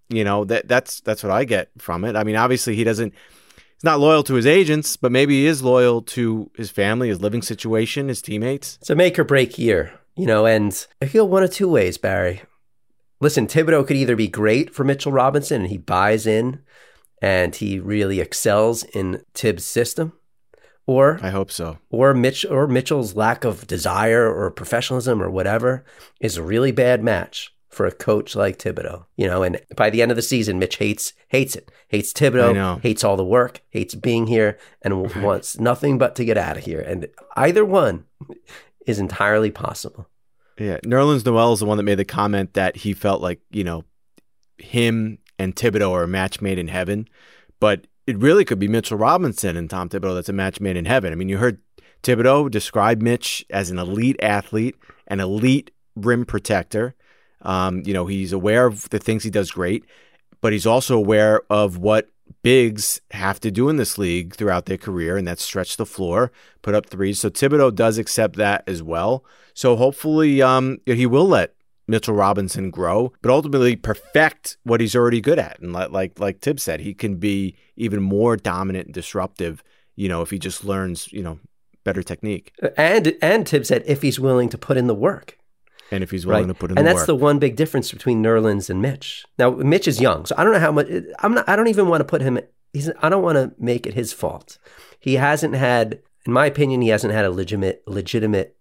you 0.09 0.25
know 0.25 0.45
that 0.45 0.69
that's 0.69 1.01
that's 1.01 1.23
what 1.23 1.33
I 1.33 1.45
get 1.45 1.71
from 1.79 2.05
it. 2.05 2.17
I 2.17 2.25
mean, 2.25 2.37
obviously 2.37 2.77
he 2.77 2.85
doesn't. 2.85 3.13
He's 3.75 3.85
not 3.85 4.01
loyal 4.01 4.25
to 4.25 4.35
his 4.35 4.47
agents, 4.47 4.97
but 4.97 5.13
maybe 5.13 5.41
he 5.41 5.47
is 5.47 5.63
loyal 5.63 6.03
to 6.03 6.51
his 6.57 6.69
family, 6.69 7.09
his 7.09 7.21
living 7.21 7.43
situation, 7.43 8.09
his 8.09 8.21
teammates. 8.21 8.77
It's 8.81 8.91
a 8.91 8.97
make 8.97 9.19
or 9.21 9.25
break 9.25 9.57
year, 9.57 9.93
you 10.17 10.27
know, 10.27 10.47
and 10.47 10.87
I 11.01 11.07
feel 11.07 11.29
one 11.29 11.45
of 11.45 11.53
two 11.53 11.69
ways, 11.69 11.97
Barry. 11.97 12.43
Listen, 13.21 13.47
Thibodeau 13.47 13.87
could 13.87 13.97
either 13.97 14.17
be 14.17 14.27
great 14.27 14.75
for 14.75 14.83
Mitchell 14.83 15.13
Robinson 15.13 15.63
and 15.63 15.71
he 15.71 15.79
buys 15.79 16.27
in 16.27 16.61
and 17.23 17.55
he 17.55 17.79
really 17.79 18.21
excels 18.21 18.83
in 18.83 19.23
Thibs' 19.35 19.65
system, 19.65 20.13
or 20.87 21.21
I 21.23 21.31
hope 21.31 21.51
so. 21.51 21.79
or 21.91 22.15
Mitch 22.15 22.45
or 22.45 22.67
Mitchell's 22.67 23.15
lack 23.15 23.45
of 23.45 23.67
desire 23.67 24.33
or 24.33 24.51
professionalism 24.51 25.23
or 25.23 25.31
whatever 25.31 25.85
is 26.21 26.37
a 26.37 26.43
really 26.43 26.73
bad 26.73 27.03
match 27.03 27.53
for 27.79 27.87
a 27.87 27.93
coach 27.93 28.35
like 28.35 28.59
Thibodeau. 28.59 29.05
You 29.17 29.29
know, 29.29 29.45
and 29.45 29.61
by 29.77 29.89
the 29.89 30.03
end 30.03 30.11
of 30.11 30.17
the 30.17 30.23
season, 30.23 30.59
Mitch 30.59 30.79
hates 30.79 31.13
hates 31.29 31.55
it, 31.55 31.71
hates 31.87 32.13
Thibodeau, 32.13 32.81
hates 32.83 33.05
all 33.05 33.17
the 33.17 33.25
work, 33.25 33.63
hates 33.71 33.95
being 33.95 34.27
here, 34.27 34.59
and 34.83 35.15
wants 35.23 35.61
nothing 35.61 35.97
but 35.97 36.17
to 36.17 36.25
get 36.25 36.37
out 36.37 36.57
of 36.57 36.65
here. 36.65 36.81
And 36.81 37.07
either 37.37 37.65
one 37.65 38.05
is 38.85 38.99
entirely 38.99 39.53
possible. 39.53 40.09
Yeah, 40.59 40.79
Nerlens 40.85 41.25
Noel 41.25 41.53
is 41.53 41.61
the 41.61 41.67
one 41.67 41.77
that 41.77 41.85
made 41.85 42.01
the 42.01 42.05
comment 42.05 42.55
that 42.55 42.79
he 42.79 42.93
felt 42.95 43.23
like 43.23 43.41
you 43.53 43.63
know 43.63 43.85
him 44.59 45.19
and 45.39 45.55
Thibodeau 45.55 45.93
are 45.93 46.03
a 46.03 46.09
match 46.09 46.41
made 46.41 46.59
in 46.59 46.67
heaven, 46.67 47.07
but 47.61 47.87
it 48.09 48.19
really 48.19 48.45
could 48.45 48.59
be 48.59 48.67
Mitchell 48.67 48.99
Robinson 48.99 49.57
and 49.57 49.71
Tom 49.71 49.89
Thibodeau 49.89 50.17
that's 50.17 50.29
a 50.29 50.33
match 50.33 50.61
made 50.61 50.77
in 50.77 50.85
heaven. 50.85 51.13
I 51.13 51.15
mean, 51.15 51.29
you 51.29 51.39
heard 51.39 51.61
Thibodeau 52.03 52.51
describe 52.51 53.01
Mitch 53.01 53.47
as 53.51 53.71
an 53.71 53.79
elite 53.79 54.17
athlete, 54.21 54.75
an 55.07 55.21
elite 55.21 55.71
rim 55.95 56.25
protector. 56.25 56.97
Um, 57.43 57.83
you 57.85 57.95
know, 57.95 58.07
he's 58.07 58.33
aware 58.33 58.67
of 58.67 58.89
the 58.91 58.99
things 58.99 59.25
he 59.25 59.31
does 59.31 59.51
great, 59.51 59.85
but 60.41 60.53
he's 60.53 60.67
also 60.67 60.97
aware 60.97 61.43
of 61.51 61.79
what 61.79 62.09
bigs 62.43 63.01
have 63.11 63.41
to 63.41 63.51
do 63.51 63.69
in 63.69 63.77
this 63.77 63.99
league 63.99 64.35
throughout 64.35 64.67
their 64.67 64.79
career, 64.79 65.17
and 65.17 65.27
that's 65.27 65.43
stretch 65.43 65.77
the 65.77 65.87
floor, 65.87 66.31
put 66.63 66.75
up 66.75 66.87
threes. 66.87 67.21
So 67.21 67.31
Thibodeau 67.31 67.75
does 67.75 67.99
accept 67.99 68.37
that 68.37 68.65
as 68.67 68.83
well. 68.83 69.25
So 69.55 69.77
hopefully, 69.77 70.43
um, 70.43 70.79
he 70.87 71.07
will 71.07 71.27
let 71.27 71.55
Mitchell 71.87 72.15
Robinson 72.15 72.71
grow, 72.71 73.13
but 73.23 73.31
ultimately 73.31 73.75
perfect 73.75 74.59
what 74.63 74.81
he's 74.81 74.95
already 74.95 75.21
good 75.21 75.39
at. 75.39 75.59
And 75.61 75.73
like 75.73 75.91
like 75.91 76.21
like 76.21 76.41
Tib 76.41 76.61
said, 76.61 76.81
he 76.81 76.95
can 76.95 77.17
be 77.17 77.57
even 77.77 78.03
more 78.03 78.37
dominant 78.37 78.87
and 78.87 78.95
disruptive. 78.95 79.65
You 79.97 80.09
know, 80.09 80.23
if 80.23 80.31
he 80.31 80.39
just 80.39 80.65
learns, 80.65 81.13
you 81.13 81.23
know, 81.23 81.41
better 81.85 82.03
technique, 82.03 82.53
And 82.77 83.17
and 83.23 83.47
Tibb 83.47 83.65
said 83.65 83.83
if 83.87 84.03
he's 84.03 84.21
willing 84.21 84.49
to 84.51 84.59
put 84.59 84.77
in 84.77 84.87
the 84.87 84.95
work. 84.95 85.39
And 85.91 86.03
if 86.03 86.11
he's 86.11 86.27
willing 86.27 86.45
right? 86.45 86.49
to 86.49 86.55
put 86.55 86.71
in 86.71 86.79
and 86.79 86.87
the 86.87 86.91
work. 86.91 86.91
And 86.91 86.99
that's 86.99 87.07
the 87.07 87.15
one 87.15 87.39
big 87.39 87.57
difference 87.57 87.93
between 87.93 88.23
Nerlens 88.23 88.71
and 88.71 88.83
Mitch. 88.83 89.25
Now 89.39 89.51
Mitch 89.51 89.89
is 89.89 90.01
young, 90.01 90.27
so 90.27 90.35
I 90.39 90.45
don't 90.45 90.53
know 90.53 90.61
how 90.61 90.73
much. 90.73 90.89
I'm 91.21 91.35
not. 91.35 91.49
I 91.49 91.57
don't 91.57 91.69
even 91.69 91.89
want 91.89 92.01
to 92.01 92.05
put 92.05 92.23
him. 92.23 92.39
He's. 92.73 92.91
I 93.01 93.09
don't 93.09 93.23
want 93.23 93.37
to 93.37 93.53
make 93.59 93.87
it 93.87 93.95
his 93.95 94.13
fault. 94.13 94.59
He 95.01 95.15
hasn't 95.15 95.55
had, 95.55 96.01
in 96.27 96.33
my 96.33 96.47
opinion, 96.47 96.83
he 96.83 96.89
hasn't 96.89 97.13
had 97.13 97.25
a 97.25 97.31
legitimate 97.31 97.83
legitimate 97.87 98.57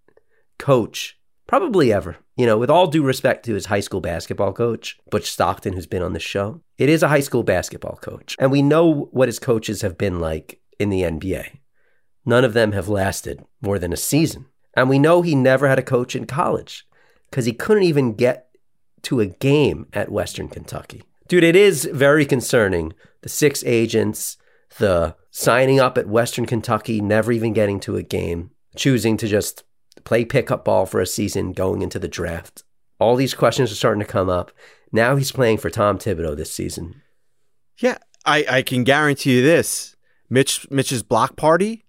coach 0.58 1.18
probably 1.46 1.92
ever. 1.92 2.16
You 2.36 2.46
know, 2.46 2.58
with 2.58 2.70
all 2.70 2.86
due 2.86 3.02
respect 3.02 3.44
to 3.46 3.54
his 3.54 3.66
high 3.66 3.80
school 3.80 4.00
basketball 4.00 4.52
coach, 4.52 4.98
Butch 5.10 5.30
Stockton, 5.30 5.72
who's 5.72 5.86
been 5.86 6.02
on 6.02 6.12
the 6.12 6.20
show, 6.20 6.60
it 6.78 6.88
is 6.88 7.02
a 7.02 7.08
high 7.08 7.20
school 7.20 7.42
basketball 7.42 7.96
coach, 7.96 8.36
and 8.38 8.50
we 8.50 8.62
know 8.62 9.08
what 9.10 9.28
his 9.28 9.38
coaches 9.38 9.82
have 9.82 9.98
been 9.98 10.20
like 10.20 10.60
in 10.78 10.90
the 10.90 11.02
NBA. 11.02 11.58
None 12.24 12.44
of 12.44 12.52
them 12.52 12.72
have 12.72 12.88
lasted 12.88 13.42
more 13.62 13.78
than 13.78 13.92
a 13.92 13.96
season. 13.96 14.46
And 14.74 14.88
we 14.88 14.98
know 14.98 15.22
he 15.22 15.34
never 15.34 15.66
had 15.66 15.78
a 15.78 15.82
coach 15.82 16.14
in 16.14 16.26
college 16.26 16.86
because 17.30 17.44
he 17.44 17.52
couldn't 17.52 17.82
even 17.84 18.14
get 18.14 18.48
to 19.02 19.20
a 19.20 19.26
game 19.26 19.86
at 19.92 20.10
Western 20.10 20.48
Kentucky. 20.48 21.02
Dude, 21.28 21.44
it 21.44 21.56
is 21.56 21.84
very 21.92 22.24
concerning. 22.24 22.94
The 23.22 23.28
six 23.28 23.62
agents, 23.64 24.36
the 24.78 25.16
signing 25.30 25.78
up 25.78 25.98
at 25.98 26.08
Western 26.08 26.46
Kentucky, 26.46 27.00
never 27.00 27.32
even 27.32 27.52
getting 27.52 27.80
to 27.80 27.96
a 27.96 28.02
game, 28.02 28.50
choosing 28.76 29.16
to 29.18 29.28
just 29.28 29.64
play 30.04 30.24
pickup 30.24 30.64
ball 30.64 30.86
for 30.86 31.00
a 31.00 31.06
season 31.06 31.52
going 31.52 31.82
into 31.82 31.98
the 31.98 32.08
draft. 32.08 32.64
All 32.98 33.14
these 33.14 33.34
questions 33.34 33.70
are 33.70 33.76
starting 33.76 34.00
to 34.00 34.06
come 34.06 34.30
up. 34.30 34.50
Now 34.90 35.16
he's 35.16 35.32
playing 35.32 35.58
for 35.58 35.70
Tom 35.70 35.98
Thibodeau 35.98 36.36
this 36.36 36.50
season. 36.50 37.02
yeah, 37.78 37.98
I 38.24 38.44
I 38.48 38.62
can 38.62 38.84
guarantee 38.84 39.36
you 39.36 39.42
this: 39.42 39.96
Mitch 40.30 40.68
Mitch's 40.70 41.02
block 41.02 41.36
party. 41.36 41.84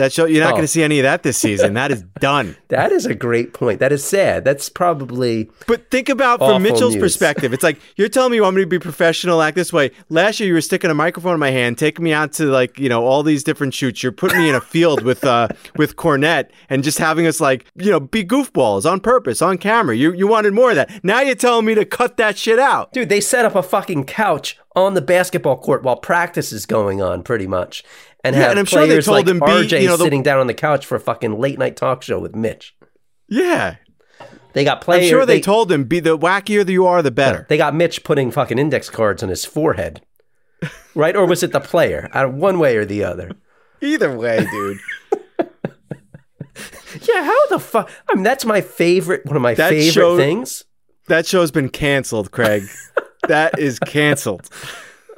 That 0.00 0.12
show 0.12 0.24
you're 0.24 0.42
not 0.42 0.48
Oh. 0.54 0.56
going 0.56 0.62
to 0.62 0.68
see 0.68 0.82
any 0.82 0.98
of 0.98 1.04
that 1.04 1.22
this 1.22 1.36
season. 1.36 1.74
that 1.74 1.90
is 1.92 2.02
done. 2.18 2.56
That 2.70 2.92
is 2.92 3.04
a 3.04 3.14
great 3.16 3.52
point. 3.52 3.80
That 3.80 3.90
is 3.92 4.04
sad. 4.04 4.44
That's 4.44 4.68
probably 4.68 5.50
But 5.66 5.90
think 5.90 6.08
about 6.08 6.38
from 6.38 6.62
Mitchell's 6.62 6.94
news. 6.94 7.02
perspective. 7.02 7.52
It's 7.52 7.62
like 7.64 7.78
you're 7.96 8.08
telling 8.08 8.30
me 8.30 8.36
you 8.36 8.42
want 8.42 8.54
me 8.56 8.62
to 8.62 8.66
be 8.66 8.78
professional, 8.78 9.42
act 9.42 9.56
this 9.56 9.72
way. 9.72 9.90
Last 10.08 10.38
year 10.40 10.46
you 10.48 10.54
were 10.54 10.60
sticking 10.60 10.88
a 10.90 10.94
microphone 10.94 11.34
in 11.34 11.40
my 11.40 11.50
hand, 11.50 11.78
taking 11.78 12.04
me 12.04 12.12
out 12.12 12.32
to 12.34 12.44
like 12.46 12.78
you 12.78 12.88
know 12.88 13.04
all 13.04 13.22
these 13.22 13.42
different 13.44 13.74
shoots. 13.74 14.02
You're 14.02 14.12
putting 14.12 14.38
me 14.38 14.48
in 14.48 14.54
a 14.54 14.60
field 14.60 15.02
with 15.02 15.24
uh 15.24 15.48
with 15.76 15.96
Kornet 15.96 16.48
and 16.68 16.82
just 16.84 16.98
having 16.98 17.26
us 17.26 17.40
like 17.40 17.66
you 17.76 17.90
know 17.90 18.00
be 18.00 18.24
goofballs 18.24 18.90
on 18.90 19.00
purpose 19.00 19.42
on 19.42 19.58
camera. 19.58 19.96
You 19.96 20.12
you 20.12 20.26
wanted 20.28 20.54
more 20.54 20.70
of 20.70 20.76
that. 20.76 21.02
Now 21.04 21.20
you're 21.20 21.34
telling 21.34 21.66
me 21.66 21.74
to 21.74 21.84
cut 21.84 22.16
that 22.18 22.38
shit 22.38 22.58
out. 22.60 22.92
Dude, 22.92 23.08
they 23.08 23.20
set 23.20 23.44
up 23.44 23.54
a 23.56 23.62
fucking 23.62 24.04
couch 24.04 24.58
on 24.76 24.94
the 24.94 25.00
basketball 25.02 25.56
court 25.58 25.82
while 25.82 25.96
practice 25.96 26.52
is 26.52 26.64
going 26.64 27.02
on, 27.02 27.24
pretty 27.24 27.48
much, 27.48 27.82
and 28.24 28.34
Yeah, 28.36 28.42
have 28.42 28.50
and 28.52 28.58
I'm 28.60 28.66
sure 28.66 28.86
they 28.86 29.00
told 29.00 29.16
like 29.18 29.28
him 29.28 29.38
be- 29.40 29.46
RJ 29.46 29.82
you 29.82 29.88
know, 29.88 29.96
the- 29.96 30.04
sitting 30.04 30.22
down 30.22 30.38
on 30.38 30.46
the 30.46 30.54
couch 30.54 30.84
for 30.86 30.96
a 30.96 31.00
fucking 31.00 31.38
late 31.38 31.58
night 31.58 31.76
talk 31.76 32.02
show 32.02 32.18
with 32.18 32.34
Mitch. 32.36 32.74
Yeah, 33.28 33.76
They 34.52 34.64
got 34.64 34.78
I'm 34.78 34.82
players. 34.84 35.08
sure 35.08 35.24
they, 35.24 35.40
told 35.40 35.70
him 35.70 35.84
be 35.84 36.00
the 36.00 36.18
wackier 36.18 36.66
that 36.66 36.72
you 36.72 36.86
are, 36.86 37.00
the 37.02 37.10
better. 37.12 37.46
They 37.48 37.56
got 37.56 37.74
Mitch 37.74 38.02
putting 38.04 38.30
fucking 38.30 38.58
index 38.58 38.90
cards 38.90 39.22
on 39.22 39.28
his 39.28 39.44
forehead, 39.44 40.02
right? 40.94 41.14
Or 41.14 41.24
was 41.26 41.42
it 41.44 41.52
the 41.52 41.60
player? 41.60 42.08
One 42.12 42.58
way 42.58 42.76
or 42.76 42.84
the 42.84 43.04
other. 43.04 43.30
Either 43.80 44.16
way, 44.16 44.46
dude. 44.50 44.78
Yeah, 47.08 47.24
how 47.24 47.46
the 47.46 47.58
fuck? 47.60 47.88
I 48.08 48.14
mean, 48.14 48.24
that's 48.24 48.44
my 48.44 48.60
favorite. 48.60 49.24
One 49.24 49.36
of 49.36 49.42
my 49.42 49.54
That 49.54 49.70
favorite 49.70 49.92
show- 49.92 50.16
things. 50.16 50.64
that 51.06 51.24
show's 51.24 51.50
been 51.50 51.68
canceled, 51.68 52.30
Craig. 52.32 52.64
that 53.28 53.58
is 53.58 53.78
canceled. 53.78 54.48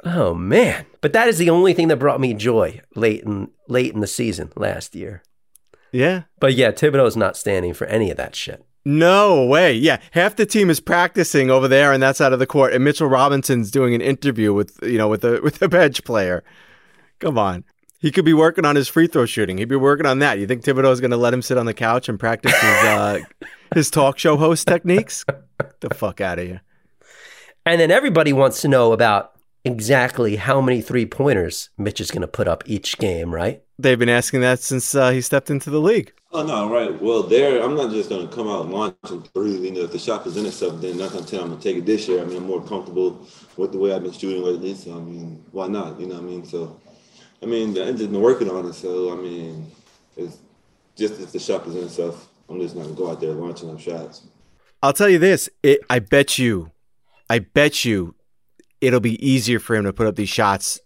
Oh 0.05 0.33
man! 0.35 0.85
But 1.03 1.11
that 1.11 1.27
is 1.27 1.37
the 1.37 1.49
only 1.49 1.73
thing 1.73 1.89
that 1.89 1.99
brought 1.99 2.21
me 2.21 2.33
joy 2.33 2.79
late 2.95 3.23
in 3.23 3.49
late 3.67 3.93
in 3.93 3.99
the 3.99 4.07
season 4.07 4.53
last 4.55 4.95
year. 4.95 5.21
Yeah. 5.91 6.23
But 6.39 6.53
yeah, 6.53 6.71
Thibodeau's 6.71 7.17
not 7.17 7.35
standing 7.35 7.73
for 7.73 7.85
any 7.87 8.09
of 8.09 8.15
that 8.15 8.37
shit. 8.37 8.65
No 8.85 9.45
way. 9.45 9.73
Yeah, 9.73 9.99
half 10.11 10.37
the 10.37 10.45
team 10.45 10.69
is 10.69 10.79
practicing 10.79 11.51
over 11.51 11.67
there 11.67 11.91
on 11.91 11.99
that 11.99 12.15
side 12.15 12.31
of 12.31 12.39
the 12.39 12.47
court, 12.47 12.71
and 12.71 12.85
Mitchell 12.85 13.09
Robinson's 13.09 13.69
doing 13.69 13.93
an 13.93 13.99
interview 13.99 14.53
with 14.53 14.79
you 14.81 14.97
know 14.97 15.09
with 15.09 15.25
a 15.25 15.41
with 15.41 15.61
a 15.61 15.67
bench 15.67 16.05
player. 16.05 16.41
Come 17.19 17.37
on, 17.37 17.65
he 17.99 18.09
could 18.09 18.23
be 18.23 18.33
working 18.33 18.63
on 18.63 18.77
his 18.77 18.87
free 18.87 19.07
throw 19.07 19.25
shooting. 19.25 19.57
He'd 19.57 19.67
be 19.67 19.75
working 19.75 20.05
on 20.05 20.19
that. 20.19 20.39
You 20.39 20.47
think 20.47 20.63
Thibodeau's 20.63 21.01
going 21.01 21.11
to 21.11 21.17
let 21.17 21.33
him 21.33 21.41
sit 21.41 21.57
on 21.57 21.65
the 21.65 21.73
couch 21.73 22.07
and 22.07 22.17
practice 22.17 22.53
his 22.53 22.83
uh, 22.85 23.19
his 23.75 23.91
talk 23.91 24.17
show 24.17 24.37
host 24.37 24.69
techniques? 24.69 25.25
Get 25.25 25.81
the 25.81 25.93
fuck 25.93 26.21
out 26.21 26.39
of 26.39 26.47
here. 26.47 26.61
And 27.65 27.81
then 27.81 27.91
everybody 27.91 28.31
wants 28.31 28.61
to 28.61 28.69
know 28.69 28.93
about 28.93 29.32
exactly 29.65 30.35
how 30.35 30.61
many 30.61 30.81
three 30.81 31.05
pointers 31.05 31.69
Mitch 31.77 32.01
is 32.01 32.11
going 32.11 32.21
to 32.21 32.27
put 32.27 32.47
up 32.47 32.63
each 32.65 32.97
game, 32.97 33.33
right? 33.33 33.63
They've 33.79 33.99
been 33.99 34.09
asking 34.09 34.41
that 34.41 34.59
since 34.59 34.93
uh, 34.95 35.11
he 35.11 35.21
stepped 35.21 35.49
into 35.49 35.69
the 35.69 35.79
league. 35.79 36.13
Oh 36.31 36.43
no, 36.43 36.67
right. 36.67 36.99
Well, 36.99 37.21
there, 37.21 37.61
I'm 37.61 37.75
not 37.75 37.91
just 37.91 38.09
gonna 38.09 38.27
come 38.27 38.47
out 38.47 38.67
launching 38.67 39.21
threes. 39.21 39.59
You 39.59 39.71
know, 39.71 39.81
if 39.81 39.91
the 39.91 39.99
shot 39.99 40.23
presents 40.23 40.49
itself, 40.49 40.81
then 40.81 40.97
nine 40.97 41.09
times 41.11 41.29
ten, 41.29 41.41
I'm 41.41 41.49
gonna 41.49 41.61
take 41.61 41.77
it 41.77 41.85
this 41.85 42.07
year. 42.07 42.21
I 42.21 42.25
mean, 42.25 42.37
I'm 42.37 42.47
more 42.47 42.63
comfortable 42.65 43.27
with 43.55 43.71
the 43.71 43.77
way 43.77 43.93
I've 43.93 44.01
been 44.01 44.11
shooting 44.11 44.41
lately. 44.41 44.73
So 44.73 44.97
I 44.97 44.99
mean, 44.99 45.43
why 45.51 45.67
not? 45.67 45.99
You 45.99 46.07
know 46.07 46.15
what 46.15 46.23
I 46.23 46.25
mean? 46.25 46.43
So, 46.43 46.79
I 47.43 47.45
mean, 47.45 47.77
I've 47.79 47.97
just 47.97 48.11
been 48.11 48.19
working 48.19 48.49
on 48.49 48.65
it. 48.65 48.73
So 48.73 49.13
I 49.13 49.15
mean, 49.15 49.69
it's 50.17 50.39
just 50.95 51.21
if 51.21 51.31
the 51.31 51.37
shot 51.37 51.63
presents 51.63 51.91
itself, 51.91 52.27
I'm 52.49 52.59
just 52.59 52.75
not 52.75 52.85
gonna 52.85 52.95
go 52.95 53.11
out 53.11 53.21
there 53.21 53.33
launching 53.33 53.69
up 53.69 53.79
shots. 53.79 54.23
I'll 54.81 54.93
tell 54.93 55.09
you 55.09 55.19
this. 55.19 55.49
It, 55.61 55.81
I 55.87 55.99
bet 55.99 56.39
you, 56.39 56.71
I 57.29 57.39
bet 57.39 57.85
you, 57.85 58.15
it'll 58.83 58.99
be 58.99 59.25
easier 59.25 59.59
for 59.59 59.75
him 59.75 59.85
to 59.85 59.93
put 59.93 60.07
up 60.07 60.15
these 60.15 60.29
shots 60.29 60.79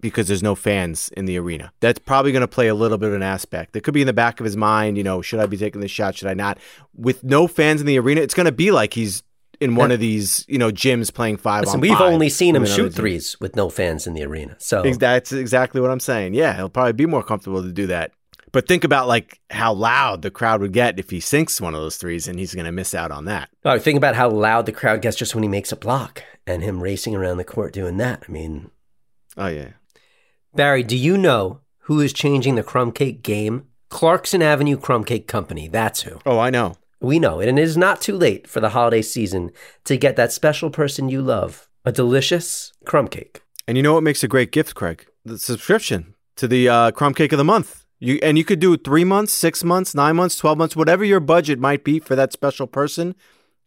because 0.00 0.28
there's 0.28 0.42
no 0.42 0.54
fans 0.54 1.08
in 1.16 1.24
the 1.24 1.38
arena. 1.38 1.72
That's 1.80 1.98
probably 1.98 2.30
going 2.30 2.42
to 2.42 2.48
play 2.48 2.68
a 2.68 2.74
little 2.74 2.98
bit 2.98 3.08
of 3.08 3.14
an 3.14 3.22
aspect. 3.22 3.72
That 3.72 3.82
could 3.82 3.94
be 3.94 4.02
in 4.02 4.06
the 4.06 4.12
back 4.12 4.38
of 4.38 4.44
his 4.44 4.56
mind. 4.56 4.98
You 4.98 5.04
know, 5.04 5.22
should 5.22 5.40
I 5.40 5.46
be 5.46 5.56
taking 5.56 5.80
this 5.80 5.90
shot? 5.90 6.14
Should 6.14 6.28
I 6.28 6.34
not? 6.34 6.58
With 6.94 7.24
no 7.24 7.46
fans 7.46 7.80
in 7.80 7.86
the 7.86 7.98
arena, 7.98 8.20
it's 8.20 8.34
going 8.34 8.44
to 8.44 8.52
be 8.52 8.70
like 8.70 8.92
he's 8.92 9.22
in 9.58 9.74
one 9.74 9.90
of 9.90 10.00
these, 10.00 10.44
you 10.48 10.58
know, 10.58 10.70
gyms 10.70 11.12
playing 11.12 11.38
five 11.38 11.62
Listen, 11.62 11.78
on 11.78 11.80
we've 11.80 11.92
five 11.92 12.12
only 12.12 12.28
seen 12.28 12.54
him 12.54 12.66
shoot 12.66 12.94
threes 12.94 13.40
with 13.40 13.56
no 13.56 13.70
fans 13.70 14.06
in 14.06 14.12
the 14.12 14.22
arena. 14.22 14.54
So 14.58 14.82
That's 14.82 15.32
exactly 15.32 15.80
what 15.80 15.90
I'm 15.90 16.00
saying. 16.00 16.34
Yeah, 16.34 16.54
he'll 16.54 16.68
probably 16.68 16.92
be 16.92 17.06
more 17.06 17.22
comfortable 17.22 17.62
to 17.62 17.72
do 17.72 17.86
that. 17.86 18.12
But 18.56 18.66
think 18.66 18.84
about 18.84 19.06
like 19.06 19.38
how 19.50 19.74
loud 19.74 20.22
the 20.22 20.30
crowd 20.30 20.62
would 20.62 20.72
get 20.72 20.98
if 20.98 21.10
he 21.10 21.20
sinks 21.20 21.60
one 21.60 21.74
of 21.74 21.82
those 21.82 21.98
threes, 21.98 22.26
and 22.26 22.38
he's 22.38 22.54
going 22.54 22.64
to 22.64 22.72
miss 22.72 22.94
out 22.94 23.10
on 23.10 23.26
that. 23.26 23.50
Oh, 23.66 23.78
think 23.78 23.98
about 23.98 24.14
how 24.14 24.30
loud 24.30 24.64
the 24.64 24.72
crowd 24.72 25.02
gets 25.02 25.14
just 25.14 25.34
when 25.34 25.42
he 25.42 25.48
makes 25.48 25.72
a 25.72 25.76
block 25.76 26.22
and 26.46 26.62
him 26.62 26.82
racing 26.82 27.14
around 27.14 27.36
the 27.36 27.44
court 27.44 27.74
doing 27.74 27.98
that. 27.98 28.22
I 28.26 28.32
mean, 28.32 28.70
Oh 29.36 29.48
yeah. 29.48 29.72
Barry, 30.54 30.82
do 30.82 30.96
you 30.96 31.18
know 31.18 31.60
who 31.80 32.00
is 32.00 32.14
changing 32.14 32.54
the 32.54 32.62
crumb 32.62 32.92
cake 32.92 33.22
game? 33.22 33.66
Clarkson 33.90 34.40
Avenue 34.40 34.78
Crumb 34.78 35.04
Cake 35.04 35.28
Company. 35.28 35.68
That's 35.68 36.00
who. 36.04 36.18
Oh, 36.24 36.38
I 36.38 36.48
know. 36.48 36.76
We 36.98 37.18
know 37.18 37.40
it, 37.40 37.50
and 37.50 37.58
it 37.58 37.62
is 37.62 37.76
not 37.76 38.00
too 38.00 38.16
late 38.16 38.48
for 38.48 38.60
the 38.60 38.70
holiday 38.70 39.02
season 39.02 39.50
to 39.84 39.98
get 39.98 40.16
that 40.16 40.32
special 40.32 40.70
person 40.70 41.10
you 41.10 41.20
love 41.20 41.68
a 41.84 41.92
delicious 41.92 42.72
crumb 42.86 43.08
cake. 43.08 43.42
And 43.68 43.76
you 43.76 43.82
know 43.82 43.92
what 43.92 44.02
makes 44.02 44.24
a 44.24 44.28
great 44.28 44.50
gift, 44.50 44.74
Craig? 44.74 45.04
The 45.26 45.38
subscription 45.38 46.14
to 46.36 46.48
the 46.48 46.70
uh, 46.70 46.90
Crumb 46.92 47.12
Cake 47.12 47.32
of 47.32 47.38
the 47.38 47.44
Month. 47.44 47.82
You 47.98 48.18
and 48.22 48.36
you 48.36 48.44
could 48.44 48.60
do 48.60 48.76
three 48.76 49.04
months, 49.04 49.32
six 49.32 49.64
months, 49.64 49.94
nine 49.94 50.16
months, 50.16 50.36
twelve 50.36 50.58
months, 50.58 50.76
whatever 50.76 51.04
your 51.04 51.20
budget 51.20 51.58
might 51.58 51.84
be 51.84 51.98
for 51.98 52.14
that 52.14 52.32
special 52.32 52.66
person 52.66 53.14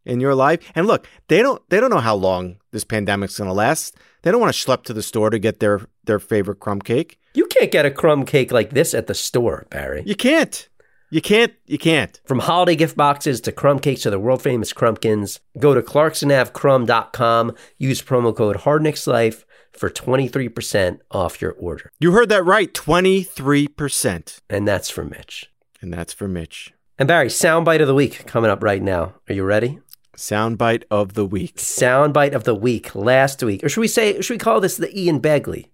in 0.06 0.20
your 0.20 0.36
life. 0.36 0.72
And 0.76 0.88
look, 0.88 1.08
they 1.28 1.42
don't 1.42 1.68
they 1.70 1.80
don't 1.80 1.90
know 1.90 2.00
how 2.00 2.16
long 2.16 2.58
this 2.72 2.84
pandemic's 2.84 3.38
going 3.38 3.50
to 3.50 3.54
last. 3.54 3.98
They 4.22 4.32
don't 4.32 4.42
want 4.42 4.54
to 4.54 4.60
schlep 4.68 4.84
to 4.84 4.94
the 4.94 5.02
store 5.02 5.30
to 5.30 5.40
get 5.40 5.60
their 5.60 5.82
their 6.04 6.20
favorite 6.20 6.60
crumb 6.60 6.82
cake. 6.82 7.20
You 7.34 7.46
can't 7.48 7.72
get 7.72 7.86
a 7.86 7.92
crumb 7.92 8.26
cake 8.26 8.52
like 8.52 8.72
this 8.72 8.94
at 8.94 9.08
the 9.08 9.14
store, 9.14 9.66
Barry. 9.70 10.04
You 10.06 10.16
can't. 10.16 10.68
You 11.12 11.22
can't. 11.22 11.54
You 11.66 11.80
can't. 11.80 12.20
From 12.26 12.40
holiday 12.40 12.76
gift 12.76 12.96
boxes 12.96 13.42
to 13.42 13.52
crumb 13.52 13.80
cakes 13.80 14.02
to 14.02 14.12
the 14.12 14.20
world 14.20 14.44
famous 14.44 14.74
crumpkins, 14.74 15.40
go 15.58 15.74
to 15.74 15.82
clarksonavcrumb.com. 15.82 17.56
Use 17.78 18.02
promo 18.02 18.36
code 18.36 18.58
HardKnicksLife 18.58 19.44
for 19.80 19.90
23% 19.90 21.00
off 21.10 21.42
your 21.42 21.54
order. 21.54 21.90
You 22.00 22.12
heard 22.12 22.30
that 22.30 22.44
right. 22.44 22.74
Twenty 22.74 23.24
three 23.24 23.68
percent, 23.68 24.40
And 24.50 24.68
that's 24.68 24.90
for 24.90 25.04
Mitch. 25.06 25.50
and 25.82 25.94
that's 25.94 26.12
for 26.14 26.28
Mitch. 26.28 26.74
And 26.98 27.08
Barry, 27.08 27.28
soundbite 27.28 27.80
of 27.82 27.88
the 27.88 27.96
week 27.96 28.26
coming 28.28 28.52
up 28.52 28.62
right 28.62 28.82
now. 28.82 29.14
Are 29.30 29.34
you 29.34 29.44
ready? 29.44 29.80
Soundbite 30.18 30.84
of 30.92 31.14
the 31.14 31.26
week. 31.26 31.56
Soundbite 31.56 32.34
of 32.34 32.44
the 32.44 32.54
week 32.56 32.94
last 32.94 33.42
week. 33.42 33.64
Or 33.64 33.70
should 33.70 33.80
we 33.80 33.88
say, 33.88 34.20
should 34.20 34.34
we 34.34 34.38
call 34.38 34.60
this 34.60 34.76
the 34.76 34.94
Ian 35.00 35.22
Begley 35.22 35.70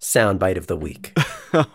soundbite 0.00 0.56
of 0.56 0.66
the 0.66 0.76
week? 0.76 1.12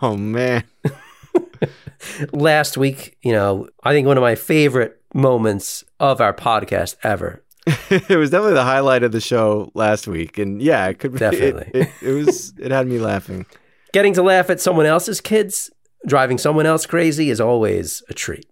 Oh 0.02 0.16
man. 0.16 0.64
last 2.32 2.76
week, 2.76 3.16
you 3.22 3.32
know, 3.32 3.68
I 3.82 3.92
think 3.92 4.06
one 4.06 4.16
of 4.16 4.22
my 4.22 4.34
favorite 4.34 5.00
moments 5.14 5.84
of 6.00 6.20
our 6.20 6.32
podcast 6.34 6.96
ever. 7.02 7.42
it 7.90 8.16
was 8.16 8.30
definitely 8.30 8.54
the 8.54 8.64
highlight 8.64 9.02
of 9.02 9.12
the 9.12 9.20
show 9.20 9.70
last 9.74 10.06
week, 10.06 10.38
and 10.38 10.62
yeah, 10.62 10.86
it 10.86 10.98
could 10.98 11.12
be. 11.12 11.18
Definitely. 11.18 11.70
It, 11.74 11.90
it 12.02 12.12
was. 12.12 12.54
It 12.58 12.70
had 12.70 12.86
me 12.86 12.98
laughing. 12.98 13.46
Getting 13.92 14.12
to 14.14 14.22
laugh 14.22 14.50
at 14.50 14.60
someone 14.60 14.86
else's 14.86 15.20
kids 15.20 15.70
driving 16.06 16.38
someone 16.38 16.66
else 16.66 16.86
crazy 16.86 17.30
is 17.30 17.40
always 17.40 18.02
a 18.08 18.14
treat. 18.14 18.46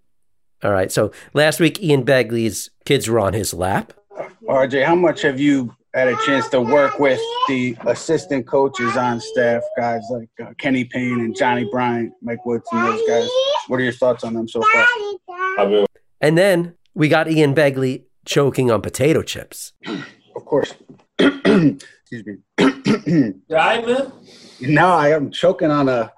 All 0.62 0.72
right. 0.72 0.90
So 0.90 1.12
last 1.32 1.60
week, 1.60 1.82
Ian 1.82 2.04
Begley's 2.04 2.70
kids 2.84 3.08
were 3.08 3.20
on 3.20 3.32
his 3.32 3.54
lap. 3.54 3.92
RJ, 4.48 4.84
how 4.84 4.94
much 4.94 5.22
have 5.22 5.38
you 5.40 5.74
had 5.94 6.08
a 6.08 6.16
chance 6.26 6.48
to 6.48 6.60
work 6.60 6.98
with 6.98 7.20
the 7.48 7.76
assistant 7.86 8.46
coaches 8.46 8.96
on 8.96 9.20
staff, 9.20 9.62
guys 9.76 10.02
like 10.10 10.28
uh, 10.42 10.52
Kenny 10.58 10.84
Payne 10.84 11.20
and 11.20 11.36
Johnny 11.36 11.68
Bryant, 11.70 12.12
Mike 12.20 12.44
Woodson, 12.44 12.78
and 12.78 12.88
those 12.88 13.08
guys? 13.08 13.28
What 13.68 13.78
are 13.78 13.84
your 13.84 13.92
thoughts 13.92 14.24
on 14.24 14.34
them 14.34 14.48
so 14.48 14.62
far? 14.62 15.86
And 16.20 16.36
then 16.38 16.74
we 16.94 17.08
got 17.08 17.30
Ian 17.30 17.54
Begley 17.54 18.04
choking 18.24 18.70
on 18.70 18.80
potato 18.82 19.22
chips. 19.22 19.72
Of 19.86 20.44
course. 20.44 20.74
Excuse 21.18 22.24
me. 22.26 22.36
Right, 23.48 23.86
man. 23.86 24.12
no, 24.60 24.86
I 24.86 25.10
am 25.10 25.30
choking 25.30 25.70
on 25.70 25.88
a, 25.88 26.10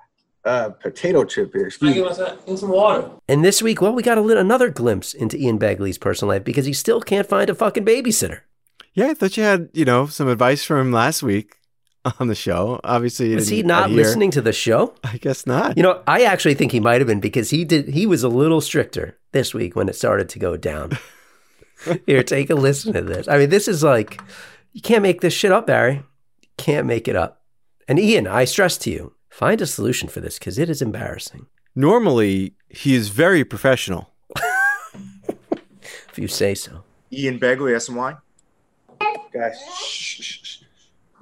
a 0.44 0.70
potato 0.70 1.24
chip 1.24 1.52
here. 1.52 1.64
I 1.64 1.66
Excuse 1.66 1.96
me. 1.96 2.02
myself 2.02 2.46
in 2.46 2.56
some 2.56 2.68
water. 2.70 3.10
And 3.28 3.44
this 3.44 3.60
week, 3.60 3.80
well, 3.80 3.92
we 3.92 4.02
got 4.02 4.18
a 4.18 4.20
little, 4.20 4.40
another 4.40 4.70
glimpse 4.70 5.12
into 5.12 5.36
Ian 5.36 5.58
Begley's 5.58 5.98
personal 5.98 6.32
life 6.34 6.44
because 6.44 6.64
he 6.64 6.72
still 6.72 7.00
can't 7.00 7.28
find 7.28 7.50
a 7.50 7.54
fucking 7.54 7.84
babysitter. 7.84 8.40
Yeah, 8.94 9.08
I 9.08 9.14
thought 9.14 9.36
you 9.36 9.42
had 9.42 9.68
you 9.74 9.84
know 9.84 10.06
some 10.06 10.28
advice 10.28 10.64
from 10.64 10.80
him 10.80 10.92
last 10.92 11.22
week 11.22 11.56
on 12.18 12.28
the 12.28 12.34
show. 12.34 12.80
Obviously, 12.84 13.32
is 13.34 13.48
he 13.48 13.56
didn't 13.56 13.68
not 13.68 13.90
adhere. 13.90 14.04
listening 14.04 14.30
to 14.30 14.40
the 14.40 14.52
show? 14.52 14.94
I 15.04 15.18
guess 15.18 15.46
not. 15.46 15.76
You 15.76 15.82
know, 15.82 16.02
I 16.06 16.22
actually 16.22 16.54
think 16.54 16.72
he 16.72 16.80
might 16.80 17.00
have 17.00 17.08
been 17.08 17.20
because 17.20 17.50
he 17.50 17.64
did. 17.64 17.88
He 17.88 18.06
was 18.06 18.22
a 18.22 18.28
little 18.28 18.60
stricter 18.62 19.18
this 19.32 19.52
week 19.52 19.76
when 19.76 19.88
it 19.88 19.96
started 19.96 20.28
to 20.30 20.38
go 20.38 20.56
down. 20.56 20.96
Here, 22.06 22.22
take 22.22 22.50
a 22.50 22.54
listen 22.54 22.92
to 22.94 23.02
this. 23.02 23.28
I 23.28 23.38
mean, 23.38 23.50
this 23.50 23.68
is 23.68 23.82
like 23.82 24.20
you 24.72 24.80
can't 24.80 25.02
make 25.02 25.20
this 25.20 25.32
shit 25.32 25.52
up, 25.52 25.66
Barry. 25.66 26.02
You 26.42 26.48
can't 26.56 26.86
make 26.86 27.08
it 27.08 27.16
up. 27.16 27.42
And 27.88 27.98
Ian, 27.98 28.26
I 28.26 28.44
stress 28.44 28.76
to 28.78 28.90
you, 28.90 29.14
find 29.28 29.60
a 29.60 29.66
solution 29.66 30.08
for 30.08 30.20
this 30.20 30.38
because 30.38 30.58
it 30.58 30.68
is 30.68 30.82
embarrassing. 30.82 31.46
Normally, 31.74 32.54
he 32.68 32.94
is 32.94 33.10
very 33.10 33.44
professional. 33.44 34.10
If 36.16 36.18
you 36.18 36.28
say 36.28 36.54
so. 36.54 36.82
Ian 37.12 37.38
Begley, 37.38 37.76
SNY. 37.76 38.18
guys. 39.32 39.58
Shh, 39.78 40.22
shh, 40.22 40.40
shh. 40.42 40.58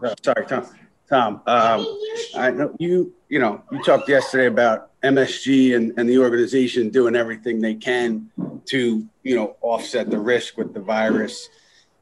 No, 0.00 0.14
sorry, 0.22 0.46
Tom. 0.46 0.66
Tom, 1.08 1.42
um, 1.46 1.98
I 2.36 2.50
know 2.50 2.74
you. 2.78 3.12
You 3.28 3.40
know, 3.40 3.62
you 3.72 3.82
talked 3.82 4.08
yesterday 4.08 4.46
about 4.46 4.90
MSG 5.02 5.74
and, 5.74 5.92
and 5.98 6.08
the 6.08 6.18
organization 6.18 6.90
doing 6.90 7.16
everything 7.16 7.60
they 7.60 7.74
can 7.74 8.30
to, 8.66 9.06
you 9.22 9.36
know, 9.36 9.56
offset 9.60 10.10
the 10.10 10.18
risk 10.18 10.56
with 10.56 10.74
the 10.74 10.80
virus. 10.80 11.48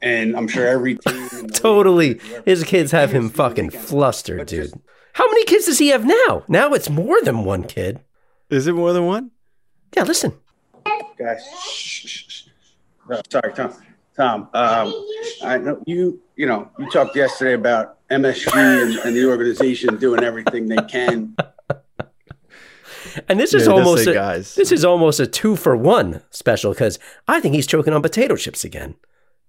And 0.00 0.36
I'm 0.36 0.48
sure 0.48 0.66
every 0.66 0.96
team. 0.96 1.28
in 1.32 1.46
the 1.46 1.52
Totally, 1.52 2.20
his 2.44 2.64
kids 2.64 2.90
have 2.90 3.12
him 3.12 3.30
fucking 3.30 3.70
flustered, 3.70 4.46
dude. 4.46 4.72
How 5.14 5.26
many 5.28 5.44
kids 5.44 5.66
does 5.66 5.78
he 5.78 5.88
have 5.88 6.04
now? 6.04 6.44
Now 6.48 6.72
it's 6.72 6.90
more 6.90 7.20
than 7.22 7.44
one 7.44 7.64
kid. 7.64 8.00
Is 8.50 8.66
it 8.66 8.72
more 8.72 8.92
than 8.92 9.06
one? 9.06 9.30
Yeah, 9.96 10.02
listen. 10.04 10.32
guys. 11.18 11.42
Shh, 11.64 12.06
shh, 12.06 12.24
shh. 12.28 12.42
No, 13.08 13.20
sorry, 13.30 13.52
Tom. 13.52 13.72
Tom, 14.16 14.48
um, 14.52 15.06
I 15.42 15.58
know 15.58 15.82
you. 15.86 16.20
You 16.36 16.46
know, 16.46 16.70
you 16.78 16.90
talked 16.90 17.14
yesterday 17.14 17.54
about 17.54 17.98
MSG 18.08 18.54
and, 18.54 18.98
and 19.06 19.16
the 19.16 19.26
organization 19.28 19.96
doing 19.96 20.22
everything 20.24 20.66
they 20.66 20.82
can 20.88 21.36
And 23.28 23.38
this 23.40 23.54
is 23.54 23.66
he 23.66 23.70
almost 23.72 24.04
say 24.04 24.12
a, 24.12 24.14
guys. 24.14 24.54
this 24.54 24.72
is 24.72 24.84
almost 24.84 25.20
a 25.20 25.26
two 25.26 25.56
for 25.56 25.76
one 25.76 26.22
special 26.30 26.72
because 26.72 26.98
I 27.28 27.40
think 27.40 27.54
he's 27.54 27.66
choking 27.66 27.92
on 27.92 28.02
potato 28.02 28.36
chips 28.36 28.64
again. 28.64 28.94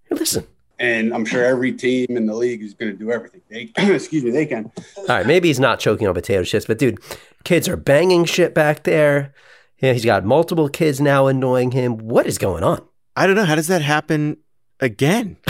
Here, 0.10 0.17
listen. 0.17 0.45
and 0.80 1.13
I'm 1.13 1.26
sure 1.26 1.43
every 1.43 1.71
team 1.71 2.08
in 2.10 2.26
the 2.26 2.34
league 2.36 2.62
is 2.62 2.73
going 2.73 2.91
to 2.91 2.97
do 2.97 3.12
everything 3.12 3.41
they 3.49 3.71
excuse 3.93 4.23
me 4.23 4.32
they 4.32 4.45
can. 4.45 4.71
All 4.97 5.06
right, 5.08 5.26
maybe 5.26 5.47
he's 5.49 5.60
not 5.60 5.80
choking 5.80 6.08
on 6.08 6.13
potato 6.13 6.43
chips, 6.43 6.65
but 6.65 6.78
dude, 6.78 6.99
kids 7.43 7.67
are 7.67 7.78
banging 7.78 8.26
shit 8.26 8.54
back 8.54 8.84
there. 8.84 9.34
Yeah, 9.80 9.93
he's 9.93 10.06
got 10.06 10.23
multiple 10.23 10.69
kids 10.69 11.02
now 11.02 11.28
annoying 11.28 11.71
him. 11.71 11.97
What 11.97 12.26
is 12.26 12.38
going 12.38 12.63
on? 12.63 12.82
I 13.15 13.28
don't 13.28 13.36
know. 13.36 13.45
How 13.45 13.56
does 13.56 13.67
that 13.67 13.82
happen 13.82 14.38
again? 14.80 15.38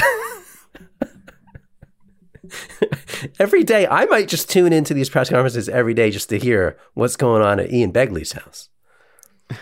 Every 3.39 3.63
day, 3.63 3.88
I 3.88 4.05
might 4.05 4.27
just 4.27 4.49
tune 4.49 4.73
into 4.73 4.93
these 4.93 5.09
press 5.09 5.29
conferences 5.29 5.69
every 5.69 5.93
day 5.93 6.12
just 6.12 6.29
to 6.29 6.39
hear 6.39 6.77
what's 6.93 7.15
going 7.15 7.41
on 7.41 7.59
at 7.59 7.71
Ian 7.71 7.91
Begley's 7.93 8.33
house. 8.33 8.69
All 9.51 9.57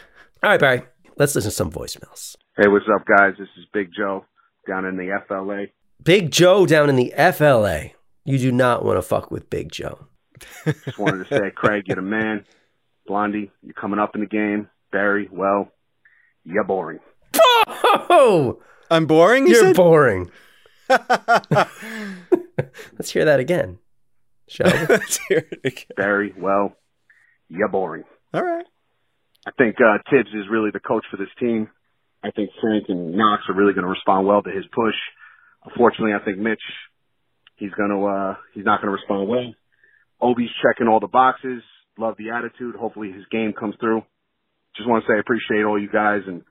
right, 0.49 0.59
Barry, 0.59 0.81
let's 1.17 1.35
listen 1.35 1.51
to 1.51 1.55
some 1.55 1.71
voicemails. 1.71 2.35
Hey, 2.57 2.67
what's 2.67 2.85
up, 2.93 3.05
guys? 3.05 3.33
This 3.37 3.47
is 3.57 3.65
Big 3.73 3.89
Joe 3.95 4.25
down 4.67 4.85
in 4.85 4.97
the 4.97 5.21
FLA. 5.27 5.65
Big 6.03 6.31
Joe 6.31 6.65
down 6.65 6.89
in 6.89 6.95
the 6.95 7.13
FLA. 7.33 7.91
You 8.25 8.37
do 8.37 8.51
not 8.51 8.83
want 8.83 8.97
to 8.97 9.01
fuck 9.01 9.31
with 9.31 9.49
Big 9.49 9.71
Joe. 9.71 10.07
Just 10.65 10.97
wanted 10.97 11.27
to 11.27 11.35
say, 11.37 11.51
Craig, 11.53 11.83
you're 11.87 11.95
the 11.95 12.01
man. 12.01 12.45
Blondie, 13.07 13.51
you're 13.61 13.73
coming 13.73 13.99
up 13.99 14.15
in 14.15 14.21
the 14.21 14.27
game. 14.27 14.69
Barry, 14.91 15.27
well, 15.31 15.71
you're 16.43 16.63
boring. 16.63 16.99
Oh, 18.13 18.61
I'm 18.89 19.05
boring. 19.05 19.47
You 19.47 19.53
you're 19.53 19.63
said? 19.67 19.75
boring. 19.75 20.31
Let's 22.93 23.11
hear 23.11 23.25
that 23.25 23.39
again. 23.39 23.79
Shall 24.47 24.71
we? 24.71 24.85
Let's 24.89 25.19
hear 25.27 25.47
it 25.51 25.59
again. 25.63 25.95
Barry, 25.95 26.33
well, 26.37 26.75
you're 27.49 27.69
boring. 27.69 28.03
All 28.33 28.43
right. 28.43 28.65
I 29.45 29.51
think 29.57 29.75
uh, 29.79 29.97
Thibs 30.09 30.29
is 30.29 30.45
really 30.51 30.69
the 30.71 30.79
coach 30.79 31.03
for 31.09 31.17
this 31.17 31.29
team. 31.39 31.69
I 32.23 32.31
think 32.31 32.51
Frank 32.61 32.85
and 32.89 33.15
Knox 33.15 33.43
are 33.49 33.55
really 33.55 33.73
going 33.73 33.85
to 33.85 33.89
respond 33.89 34.27
well 34.27 34.43
to 34.43 34.51
his 34.51 34.65
push. 34.73 34.93
Unfortunately, 35.65 36.13
I 36.13 36.23
think 36.23 36.37
Mitch, 36.37 36.61
he's 37.55 37.71
going 37.71 37.89
to, 37.89 38.05
uh, 38.05 38.35
he's 38.53 38.65
not 38.65 38.81
going 38.81 38.93
to 38.93 38.97
respond 38.97 39.27
well. 39.27 39.53
Obi's 40.21 40.51
checking 40.61 40.87
all 40.87 40.99
the 40.99 41.07
boxes. 41.07 41.63
Love 41.97 42.15
the 42.17 42.29
attitude. 42.29 42.75
Hopefully 42.75 43.11
his 43.11 43.25
game 43.31 43.53
comes 43.57 43.75
through. 43.79 44.03
Just 44.77 44.87
want 44.87 45.03
to 45.03 45.07
say 45.11 45.17
I 45.17 45.19
appreciate 45.19 45.65
all 45.65 45.81
you 45.81 45.89
guys 45.91 46.21
and 46.27 46.43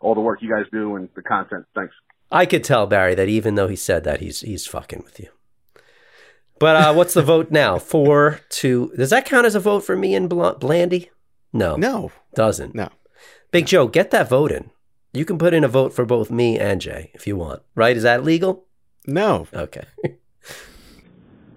all 0.00 0.14
the 0.14 0.20
work 0.20 0.38
you 0.40 0.50
guys 0.54 0.66
do 0.72 0.96
and 0.96 1.08
the 1.16 1.22
content. 1.22 1.66
Thanks. 1.74 1.92
I 2.30 2.46
could 2.46 2.64
tell 2.64 2.86
Barry 2.86 3.14
that 3.14 3.28
even 3.28 3.54
though 3.54 3.68
he 3.68 3.76
said 3.76 4.04
that, 4.04 4.20
he's 4.20 4.40
he's 4.40 4.66
fucking 4.66 5.02
with 5.04 5.20
you. 5.20 5.28
But 6.58 6.76
uh, 6.76 6.94
what's 6.94 7.14
the 7.14 7.22
vote 7.22 7.50
now? 7.50 7.78
Four 7.94 8.40
to. 8.50 8.92
Does 8.96 9.10
that 9.10 9.26
count 9.26 9.46
as 9.46 9.54
a 9.54 9.60
vote 9.60 9.80
for 9.84 9.96
me 9.96 10.14
and 10.14 10.28
Bl- 10.28 10.50
Blandy? 10.52 11.10
No, 11.52 11.76
No. 11.76 12.10
doesn't. 12.34 12.74
No. 12.74 12.88
Big 13.50 13.66
Joe, 13.66 13.86
get 13.86 14.10
that 14.10 14.28
vote 14.28 14.50
in. 14.52 14.70
You 15.12 15.24
can 15.24 15.38
put 15.38 15.54
in 15.54 15.64
a 15.64 15.68
vote 15.68 15.94
for 15.94 16.04
both 16.04 16.30
me 16.30 16.58
and 16.58 16.80
Jay 16.80 17.10
if 17.14 17.26
you 17.26 17.36
want. 17.36 17.62
Right? 17.74 17.96
Is 17.96 18.02
that 18.02 18.24
legal? 18.24 18.66
No. 19.06 19.46
Okay. 19.54 19.84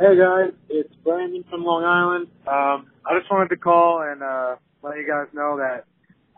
Hey 0.02 0.18
guys, 0.18 0.54
it's 0.70 0.96
Brandon 1.04 1.44
from 1.50 1.66
Long 1.66 1.84
Island. 1.84 2.28
Um, 2.48 2.90
I 3.06 3.20
just 3.20 3.30
wanted 3.30 3.50
to 3.50 3.58
call 3.58 4.02
and 4.02 4.24
uh, 4.24 4.56
let 4.82 4.96
you 4.98 5.06
guys 5.06 5.28
know 5.34 5.58
that 5.58 5.84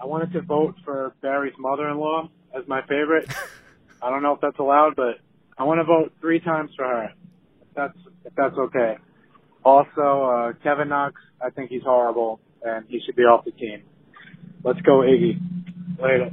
I 0.01 0.07
wanted 0.07 0.33
to 0.33 0.41
vote 0.41 0.73
for 0.83 1.13
Barry's 1.21 1.53
mother-in-law 1.59 2.27
as 2.57 2.67
my 2.67 2.81
favorite. 2.87 3.31
I 4.01 4.09
don't 4.09 4.23
know 4.23 4.33
if 4.33 4.41
that's 4.41 4.59
allowed, 4.59 4.95
but 4.95 5.19
I 5.57 5.63
want 5.63 5.79
to 5.79 5.83
vote 5.83 6.13
three 6.21 6.39
times 6.39 6.71
for 6.75 6.85
her. 6.85 7.13
If 7.61 7.75
that's 7.75 7.97
if 8.25 8.33
that's 8.35 8.57
okay. 8.57 8.97
Also, 9.63 10.23
uh, 10.23 10.53
Kevin 10.63 10.89
Knox, 10.89 11.21
I 11.41 11.49
think 11.51 11.69
he's 11.69 11.83
horrible 11.83 12.39
and 12.63 12.85
he 12.87 12.99
should 13.05 13.15
be 13.15 13.23
off 13.23 13.45
the 13.45 13.51
team. 13.51 13.83
Let's 14.63 14.81
go, 14.81 14.99
Iggy. 14.99 15.39
Later. 15.99 16.31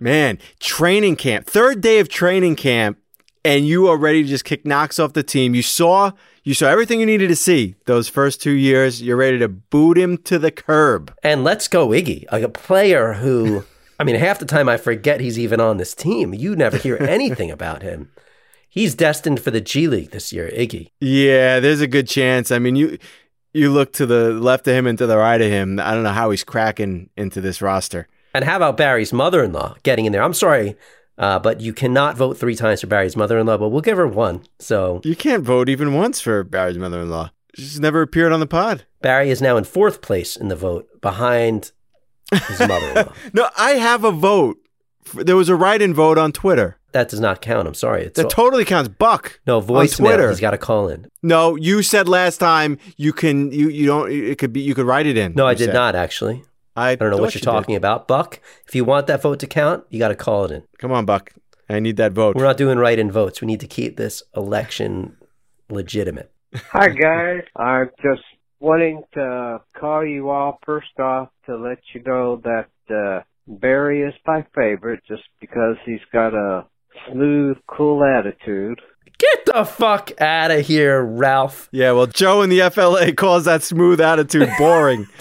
Man, 0.00 0.38
training 0.60 1.16
camp, 1.16 1.46
third 1.46 1.80
day 1.80 1.98
of 1.98 2.08
training 2.08 2.56
camp, 2.56 2.98
and 3.44 3.66
you 3.66 3.88
are 3.88 3.96
ready 3.96 4.22
to 4.22 4.28
just 4.28 4.44
kick 4.44 4.66
Knox 4.66 4.98
off 4.98 5.12
the 5.12 5.22
team. 5.22 5.54
You 5.54 5.62
saw 5.62 6.12
you 6.42 6.52
saw 6.52 6.68
everything 6.68 7.00
you 7.00 7.06
needed 7.06 7.28
to 7.28 7.36
see 7.36 7.74
those 7.86 8.08
first 8.08 8.42
two 8.42 8.52
years. 8.52 9.00
You're 9.00 9.16
ready 9.16 9.38
to 9.38 9.48
boot 9.48 9.96
him 9.96 10.18
to 10.24 10.38
the 10.38 10.50
curb. 10.50 11.14
And 11.22 11.42
let's 11.42 11.68
go, 11.68 11.88
Iggy, 11.88 12.26
a 12.30 12.48
player 12.50 13.14
who, 13.14 13.64
I 14.04 14.06
mean, 14.06 14.16
half 14.16 14.38
the 14.38 14.44
time 14.44 14.68
I 14.68 14.76
forget 14.76 15.20
he's 15.20 15.38
even 15.38 15.60
on 15.60 15.78
this 15.78 15.94
team. 15.94 16.34
You 16.34 16.54
never 16.54 16.76
hear 16.76 16.98
anything 17.00 17.50
about 17.50 17.80
him. 17.80 18.10
He's 18.68 18.94
destined 18.94 19.40
for 19.40 19.50
the 19.50 19.62
G 19.62 19.88
League 19.88 20.10
this 20.10 20.30
year, 20.30 20.50
Iggy. 20.54 20.90
Yeah, 21.00 21.58
there's 21.58 21.80
a 21.80 21.86
good 21.86 22.06
chance. 22.06 22.50
I 22.50 22.58
mean, 22.58 22.76
you 22.76 22.98
you 23.54 23.72
look 23.72 23.94
to 23.94 24.04
the 24.04 24.32
left 24.34 24.68
of 24.68 24.74
him 24.74 24.86
and 24.86 24.98
to 24.98 25.06
the 25.06 25.16
right 25.16 25.40
of 25.40 25.50
him. 25.50 25.80
I 25.80 25.94
don't 25.94 26.02
know 26.02 26.10
how 26.10 26.28
he's 26.28 26.44
cracking 26.44 27.08
into 27.16 27.40
this 27.40 27.62
roster. 27.62 28.06
And 28.34 28.44
how 28.44 28.56
about 28.56 28.76
Barry's 28.76 29.10
mother-in-law 29.10 29.76
getting 29.84 30.04
in 30.04 30.12
there? 30.12 30.22
I'm 30.22 30.34
sorry, 30.34 30.76
uh, 31.16 31.38
but 31.38 31.62
you 31.62 31.72
cannot 31.72 32.14
vote 32.14 32.36
three 32.36 32.56
times 32.56 32.82
for 32.82 32.88
Barry's 32.88 33.16
mother-in-law, 33.16 33.56
but 33.56 33.70
we'll 33.70 33.80
give 33.80 33.96
her 33.96 34.06
one. 34.06 34.42
So 34.58 35.00
You 35.02 35.16
can't 35.16 35.44
vote 35.44 35.70
even 35.70 35.94
once 35.94 36.20
for 36.20 36.44
Barry's 36.44 36.76
mother-in-law. 36.76 37.30
She's 37.54 37.80
never 37.80 38.02
appeared 38.02 38.32
on 38.32 38.40
the 38.40 38.46
pod. 38.46 38.84
Barry 39.00 39.30
is 39.30 39.40
now 39.40 39.56
in 39.56 39.64
fourth 39.64 40.02
place 40.02 40.36
in 40.36 40.48
the 40.48 40.56
vote 40.56 41.00
behind 41.00 41.72
his 42.32 42.58
mother-in-law. 42.60 43.12
No, 43.32 43.48
I 43.56 43.72
have 43.72 44.04
a 44.04 44.10
vote. 44.10 44.58
There 45.14 45.36
was 45.36 45.48
a 45.48 45.54
write-in 45.56 45.92
vote 45.94 46.16
on 46.18 46.32
Twitter. 46.32 46.78
that 46.92 47.08
does 47.10 47.20
not 47.20 47.40
count. 47.42 47.68
I'm 47.68 47.74
sorry. 47.74 48.04
It's 48.04 48.16
That 48.20 48.30
totally 48.30 48.64
counts. 48.64 48.88
Buck. 48.88 49.40
no 49.46 49.58
on 49.58 49.66
voicemail. 49.66 49.96
Twitter. 49.96 50.30
He's 50.30 50.40
got 50.40 50.52
to 50.52 50.58
call 50.58 50.88
in. 50.88 51.06
No, 51.22 51.56
you 51.56 51.82
said 51.82 52.08
last 52.08 52.38
time 52.38 52.78
you 52.96 53.12
can 53.12 53.52
you 53.52 53.68
you 53.68 53.86
don't 53.86 54.10
it 54.10 54.38
could 54.38 54.52
be 54.52 54.60
you 54.60 54.74
could 54.74 54.86
write 54.86 55.06
it 55.06 55.16
in. 55.18 55.34
No, 55.34 55.46
I 55.46 55.52
you 55.52 55.58
did 55.58 55.64
said. 55.66 55.74
not 55.74 55.94
actually. 55.94 56.42
I, 56.76 56.90
I 56.90 56.94
don't 56.96 57.10
know 57.10 57.18
what 57.18 57.26
thought 57.32 57.34
you're 57.34 57.38
you 57.40 57.44
did. 57.44 57.60
talking 57.62 57.76
about, 57.76 58.08
Buck. 58.08 58.40
If 58.66 58.74
you 58.74 58.84
want 58.84 59.06
that 59.08 59.22
vote 59.22 59.38
to 59.40 59.46
count, 59.46 59.84
you 59.90 59.98
got 60.00 60.08
to 60.08 60.16
call 60.16 60.44
it 60.46 60.50
in. 60.50 60.62
Come 60.78 60.90
on, 60.90 61.04
Buck. 61.04 61.32
I 61.68 61.78
need 61.80 61.96
that 61.98 62.12
vote. 62.12 62.34
We're 62.34 62.42
not 62.44 62.56
doing 62.56 62.78
write-in 62.78 63.12
votes. 63.12 63.40
We 63.40 63.46
need 63.46 63.60
to 63.60 63.66
keep 63.68 63.96
this 63.96 64.22
election 64.36 65.16
legitimate. 65.70 66.30
Hi 66.72 66.88
guys, 66.88 67.42
I'm 67.56 67.90
just 68.02 68.22
wanting 68.60 69.02
to 69.14 69.60
call 69.78 70.04
you 70.04 70.30
all 70.30 70.58
first 70.64 70.98
off 70.98 71.28
to 71.46 71.56
let 71.56 71.78
you 71.92 72.02
know 72.02 72.40
that 72.44 72.68
uh, 72.94 73.22
Barry 73.46 74.02
is 74.02 74.14
my 74.26 74.44
favorite 74.54 75.00
just 75.06 75.22
because 75.40 75.76
he's 75.84 76.00
got 76.12 76.34
a 76.34 76.66
smooth, 77.10 77.56
cool 77.66 78.02
attitude. 78.04 78.80
Get 79.18 79.46
the 79.46 79.64
fuck 79.64 80.20
out 80.20 80.50
of 80.50 80.66
here, 80.66 81.02
Ralph. 81.02 81.68
Yeah, 81.70 81.92
well, 81.92 82.06
Joe 82.06 82.42
in 82.42 82.50
the 82.50 82.68
FLA 82.70 83.12
calls 83.12 83.44
that 83.44 83.62
smooth 83.62 84.00
attitude 84.00 84.48
boring. 84.58 85.06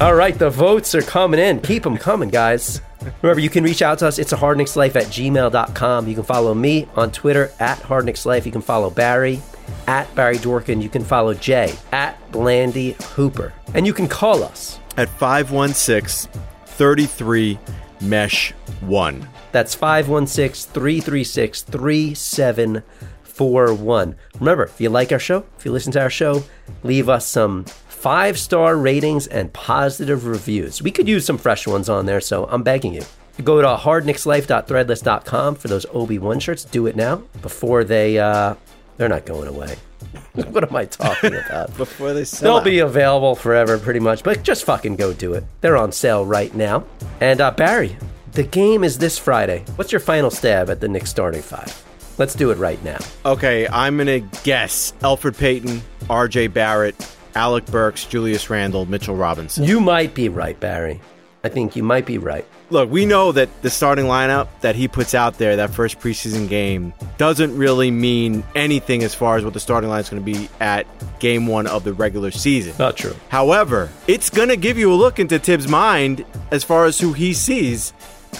All 0.00 0.14
right, 0.14 0.38
the 0.38 0.50
votes 0.50 0.94
are 0.94 1.02
coming 1.02 1.40
in. 1.40 1.60
Keep 1.60 1.82
them 1.82 1.96
coming, 1.96 2.28
guys. 2.28 2.80
Remember, 3.22 3.40
you 3.40 3.50
can 3.50 3.64
reach 3.64 3.82
out 3.82 3.98
to 4.00 4.06
us. 4.06 4.18
It's 4.18 4.32
a 4.32 4.36
HardKnicksLife 4.36 4.94
at 4.94 5.06
gmail.com. 5.06 6.08
You 6.08 6.14
can 6.14 6.22
follow 6.24 6.54
me 6.54 6.86
on 6.94 7.10
Twitter 7.10 7.50
at 7.58 7.78
HardKnicksLife. 7.80 8.46
You 8.46 8.52
can 8.52 8.60
follow 8.60 8.90
Barry 8.90 9.40
at 9.86 10.12
Barry 10.14 10.38
Dorkin. 10.38 10.82
You 10.82 10.88
can 10.88 11.04
follow 11.04 11.34
Jay 11.34 11.74
at 11.92 12.16
Blandy 12.32 12.96
Hooper. 13.14 13.52
And 13.74 13.86
you 13.86 13.92
can 13.92 14.08
call 14.08 14.42
us. 14.42 14.80
At 14.96 15.08
516 15.08 16.30
33 16.66 17.58
Mesh 18.00 18.52
1. 18.80 19.28
That's 19.52 19.74
516 19.74 20.72
336 20.72 21.62
3741. 21.62 24.16
Remember, 24.38 24.64
if 24.64 24.80
you 24.80 24.88
like 24.90 25.12
our 25.12 25.18
show, 25.18 25.44
if 25.58 25.64
you 25.64 25.72
listen 25.72 25.92
to 25.92 26.00
our 26.00 26.10
show, 26.10 26.42
leave 26.82 27.08
us 27.08 27.26
some 27.26 27.64
five 27.88 28.38
star 28.38 28.76
ratings 28.76 29.26
and 29.26 29.52
positive 29.52 30.26
reviews. 30.26 30.80
We 30.82 30.90
could 30.92 31.08
use 31.08 31.26
some 31.26 31.38
fresh 31.38 31.66
ones 31.66 31.88
on 31.88 32.06
there, 32.06 32.20
so 32.20 32.46
I'm 32.46 32.62
begging 32.62 32.94
you. 32.94 33.02
Go 33.44 33.60
to 33.62 33.68
HardKnicksLife.threadless.com 33.68 35.54
for 35.56 35.68
those 35.68 35.86
Obi-Wan 35.92 36.40
shirts. 36.40 36.64
Do 36.64 36.86
it 36.86 36.96
now 36.96 37.22
before 37.40 37.84
they, 37.84 38.18
uh, 38.18 38.54
they're 38.98 39.08
not 39.08 39.24
going 39.24 39.48
away. 39.48 39.76
what 40.34 40.62
am 40.68 40.76
I 40.76 40.84
talking 40.84 41.34
about? 41.46 41.74
Before 41.76 42.12
they 42.12 42.24
sell 42.24 42.50
They'll 42.52 42.58
out. 42.58 42.64
be 42.64 42.78
available 42.80 43.34
forever, 43.34 43.78
pretty 43.78 44.00
much. 44.00 44.22
But 44.22 44.42
just 44.42 44.64
fucking 44.64 44.96
go 44.96 45.12
do 45.14 45.32
it. 45.34 45.44
They're 45.62 45.76
on 45.76 45.90
sale 45.92 46.26
right 46.26 46.54
now. 46.54 46.84
And 47.20 47.40
uh, 47.40 47.50
Barry, 47.52 47.96
the 48.32 48.42
game 48.42 48.84
is 48.84 48.98
this 48.98 49.18
Friday. 49.18 49.64
What's 49.76 49.90
your 49.92 50.00
final 50.00 50.30
stab 50.30 50.68
at 50.68 50.80
the 50.80 50.88
Knicks 50.88 51.10
starting 51.10 51.42
five? 51.42 51.84
Let's 52.18 52.34
do 52.34 52.50
it 52.50 52.58
right 52.58 52.82
now. 52.84 52.98
Okay, 53.24 53.66
I'm 53.68 53.96
going 53.96 54.06
to 54.28 54.38
guess 54.42 54.92
Elfrid 55.00 55.38
Payton, 55.38 55.80
RJ 56.08 56.52
Barrett, 56.52 56.96
Alec 57.36 57.66
Burks, 57.66 58.04
Julius 58.06 58.50
Randle, 58.50 58.86
Mitchell 58.86 59.14
Robinson. 59.14 59.62
You 59.64 59.80
might 59.80 60.14
be 60.14 60.28
right, 60.28 60.58
Barry. 60.58 61.00
I 61.44 61.48
think 61.48 61.76
you 61.76 61.84
might 61.84 62.06
be 62.06 62.18
right. 62.18 62.44
Look, 62.70 62.90
we 62.90 63.06
know 63.06 63.32
that 63.32 63.62
the 63.62 63.70
starting 63.70 64.04
lineup 64.04 64.48
that 64.60 64.76
he 64.76 64.88
puts 64.88 65.14
out 65.14 65.38
there, 65.38 65.56
that 65.56 65.70
first 65.70 65.98
preseason 66.00 66.48
game, 66.48 66.92
doesn't 67.16 67.56
really 67.56 67.90
mean 67.90 68.44
anything 68.54 69.02
as 69.02 69.14
far 69.14 69.38
as 69.38 69.44
what 69.44 69.54
the 69.54 69.60
starting 69.60 69.88
line 69.88 70.00
is 70.00 70.10
going 70.10 70.22
to 70.22 70.32
be 70.32 70.50
at 70.60 70.86
game 71.18 71.46
one 71.46 71.66
of 71.66 71.84
the 71.84 71.94
regular 71.94 72.30
season. 72.30 72.74
Not 72.78 72.96
true. 72.96 73.14
However, 73.30 73.88
it's 74.06 74.28
going 74.28 74.50
to 74.50 74.56
give 74.56 74.76
you 74.76 74.92
a 74.92 74.96
look 74.96 75.18
into 75.18 75.38
Thibs' 75.38 75.66
mind 75.66 76.26
as 76.50 76.62
far 76.62 76.84
as 76.84 76.98
who 76.98 77.14
he 77.14 77.32
sees 77.32 77.94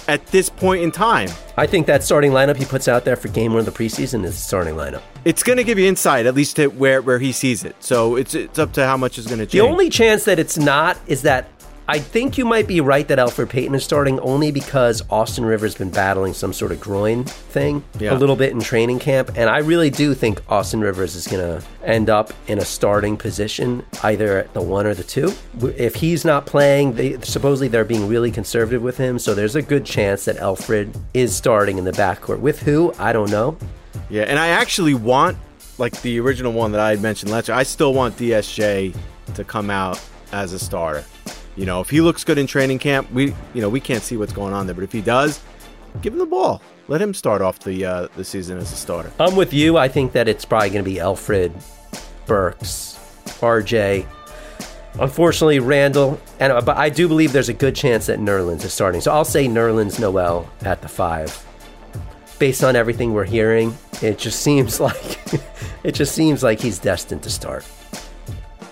at 0.07 0.27
this 0.27 0.51
point 0.51 0.83
in 0.83 0.91
time. 0.91 1.31
I 1.57 1.67
think 1.67 1.87
that 1.87 2.05
starting 2.05 2.33
lineup 2.33 2.57
he 2.57 2.67
puts 2.67 2.87
out 2.87 3.07
there 3.07 3.17
for 3.17 3.29
game 3.29 3.53
one 3.53 3.61
of 3.61 3.67
the 3.67 3.73
preseason 3.73 4.25
is 4.25 4.35
the 4.35 4.43
starting 4.43 4.75
lineup. 4.75 5.03
It's 5.25 5.43
going 5.43 5.57
to 5.57 5.65
give 5.65 5.79
you 5.79 5.87
insight, 5.89 6.27
at 6.27 6.35
least 6.35 6.57
to 6.57 6.67
where, 6.69 7.01
where 7.01 7.19
he 7.19 7.33
sees 7.33 7.65
it. 7.65 7.77
So 7.81 8.17
it's 8.17 8.35
it's 8.35 8.59
up 8.59 8.75
to 8.75 8.85
how 8.85 8.99
much 8.99 9.17
is 9.17 9.27
going 9.27 9.39
to 9.39 9.47
change. 9.47 9.53
The 9.53 9.61
only 9.61 9.89
chance 9.89 10.25
that 10.25 10.39
it's 10.39 10.59
not 10.59 10.99
is 11.07 11.23
that 11.23 11.49
I 11.91 11.99
think 11.99 12.37
you 12.37 12.45
might 12.45 12.67
be 12.67 12.83
right 12.83 13.09
that 13.09 13.19
Elfrid 13.19 13.49
Payton 13.49 13.75
is 13.75 13.83
starting 13.83 14.21
only 14.21 14.53
because 14.53 15.03
Austin 15.09 15.43
Rivers 15.47 15.73
has 15.73 15.79
been 15.79 15.89
battling 15.91 16.35
some 16.35 16.53
sort 16.53 16.71
of 16.71 16.79
groin 16.81 17.25
thing 17.25 17.83
Yeah. 17.99 18.13
a 18.13 18.19
little 18.19 18.37
bit 18.37 18.53
in 18.53 18.61
training 18.61 18.99
camp, 18.99 19.31
and 19.37 19.49
I 19.49 19.59
really 19.61 19.89
do 19.89 20.13
think 20.13 20.43
Austin 20.51 20.83
Rivers 20.83 21.15
is 21.15 21.27
going 21.27 21.43
to 21.61 21.67
end 21.83 22.11
up 22.11 22.35
in 22.47 22.59
a 22.59 22.65
starting 22.67 23.17
position, 23.17 23.85
either 24.03 24.37
at 24.39 24.53
the 24.53 24.61
one 24.61 24.87
or 24.87 24.93
the 24.93 25.03
two. 25.03 25.33
If 25.79 25.95
he's 25.95 26.27
not 26.27 26.45
playing, 26.45 26.93
they, 26.93 27.19
supposedly 27.23 27.69
they're 27.69 27.85
being 27.87 28.07
really 28.07 28.31
conservative 28.31 28.83
with 28.83 28.99
him, 28.99 29.19
so 29.19 29.35
there's 29.35 29.57
a 29.57 29.63
good 29.63 29.87
chance 29.87 30.27
that 30.27 30.37
Elfrid 30.37 30.95
is 31.15 31.35
starting 31.35 31.79
in 31.79 31.85
the 31.85 31.93
backcourt. 31.93 32.41
With 32.41 32.61
who? 32.61 32.93
I 32.99 33.15
don't 33.15 33.31
know. 33.31 33.57
Yeah, 34.11 34.25
and 34.25 34.39
I 34.39 34.49
actually 34.49 34.93
want, 34.93 35.39
like 35.79 36.03
the 36.03 36.21
original 36.21 36.53
one 36.53 36.73
that 36.73 36.83
I 36.83 36.91
had 36.91 37.01
mentioned 37.01 37.33
last 37.33 37.49
year, 37.49 37.57
I 37.57 37.63
still 37.63 37.95
want 37.95 38.19
DSJ 38.19 38.95
to 39.37 39.43
come 39.45 39.71
out 39.71 39.99
as 40.33 40.53
a 40.53 40.59
starter. 40.59 41.03
You 41.59 41.67
know, 41.67 41.81
if 41.81 41.91
he 41.91 42.01
looks 42.01 42.23
good 42.23 42.39
in 42.39 42.47
training 42.47 42.79
camp, 42.79 43.11
we 43.11 43.35
you 43.53 43.61
know 43.61 43.69
we 43.69 43.81
can't 43.81 44.03
see 44.03 44.17
what's 44.17 44.33
going 44.33 44.55
on 44.55 44.67
there, 44.67 44.77
but 44.77 44.85
if 44.85 44.93
he 44.93 45.01
does, 45.01 45.41
give 46.03 46.13
him 46.13 46.21
the 46.21 46.27
ball. 46.27 46.63
Let 46.87 47.03
him 47.03 47.13
start 47.13 47.43
off 47.43 47.59
the 47.59 47.85
uh, 47.85 48.09
the 48.15 48.23
season 48.23 48.59
as 48.59 48.73
a 48.73 48.77
starter. 48.77 49.11
I'm 49.19 49.35
with 49.35 49.53
you. 49.53 49.77
I 49.77 49.89
think 49.89 50.13
that 50.13 50.29
it's 50.29 50.45
probably 50.45 50.71
going 50.71 50.85
to 50.85 50.91
be 50.91 50.99
Elfrid, 50.99 51.53
Burks, 52.27 52.97
RJ. 53.41 54.07
Unfortunately, 55.01 55.59
Randle, 55.59 56.21
and 56.39 56.53
uh, 56.53 56.61
but 56.61 56.77
I 56.77 56.91
do 56.91 57.09
believe 57.09 57.33
there's 57.33 57.49
a 57.49 57.55
good 57.55 57.75
chance 57.75 58.07
that 58.07 58.21
Nerlens 58.21 58.65
is 58.65 58.73
starting. 58.73 59.01
So 59.01 59.13
I'll 59.13 59.25
say 59.25 59.49
Nerlens 59.49 59.99
Noel 59.99 60.49
at 60.61 60.81
the 60.81 60.89
five. 60.89 61.45
Based 62.39 62.63
on 62.63 62.77
everything 62.77 63.15
we're 63.15 63.25
hearing, 63.25 63.77
it 64.01 64.17
just 64.17 64.43
seems 64.43 64.79
like 64.89 65.19
it 65.83 65.97
just 65.97 66.15
seems 66.15 66.45
like 66.45 66.61
he's 66.61 66.79
destined 66.79 67.25
to 67.25 67.31
start. 67.31 67.67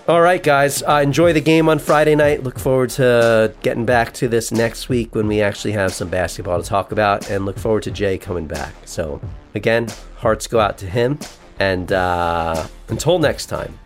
All 0.09 0.21
right, 0.21 0.41
guys, 0.41 0.85
uh, 0.85 1.01
enjoy 1.03 1.33
the 1.33 1.41
game 1.41 1.69
on 1.69 1.81
Friday 1.81 2.15
night. 2.15 2.45
Look 2.45 2.61
forward 2.61 2.91
to 2.91 3.53
getting 3.63 3.85
back 3.85 4.15
to 4.15 4.29
this 4.29 4.53
next 4.53 4.89
week 4.89 5.17
when 5.17 5.27
we 5.27 5.43
actually 5.43 5.73
have 5.73 5.93
some 5.93 6.09
basketball 6.09 6.63
to 6.63 6.69
talk 6.69 6.93
about, 6.93 7.29
and 7.29 7.45
look 7.45 7.59
forward 7.59 7.83
to 7.83 7.91
Jay 7.91 8.17
coming 8.17 8.47
back. 8.47 8.73
So, 8.85 9.21
again, 9.57 9.89
hearts 10.15 10.47
go 10.47 10.61
out 10.61 10.79
to 10.79 10.87
him. 10.87 11.19
And 11.59 11.91
uh, 11.91 12.69
until 12.87 13.19
next 13.19 13.47
time, 13.47 13.77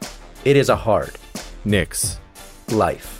it 0.44 0.56
is 0.56 0.68
a 0.68 0.76
hard 0.76 1.12
Knicks 1.64 2.18
life. 2.68 3.19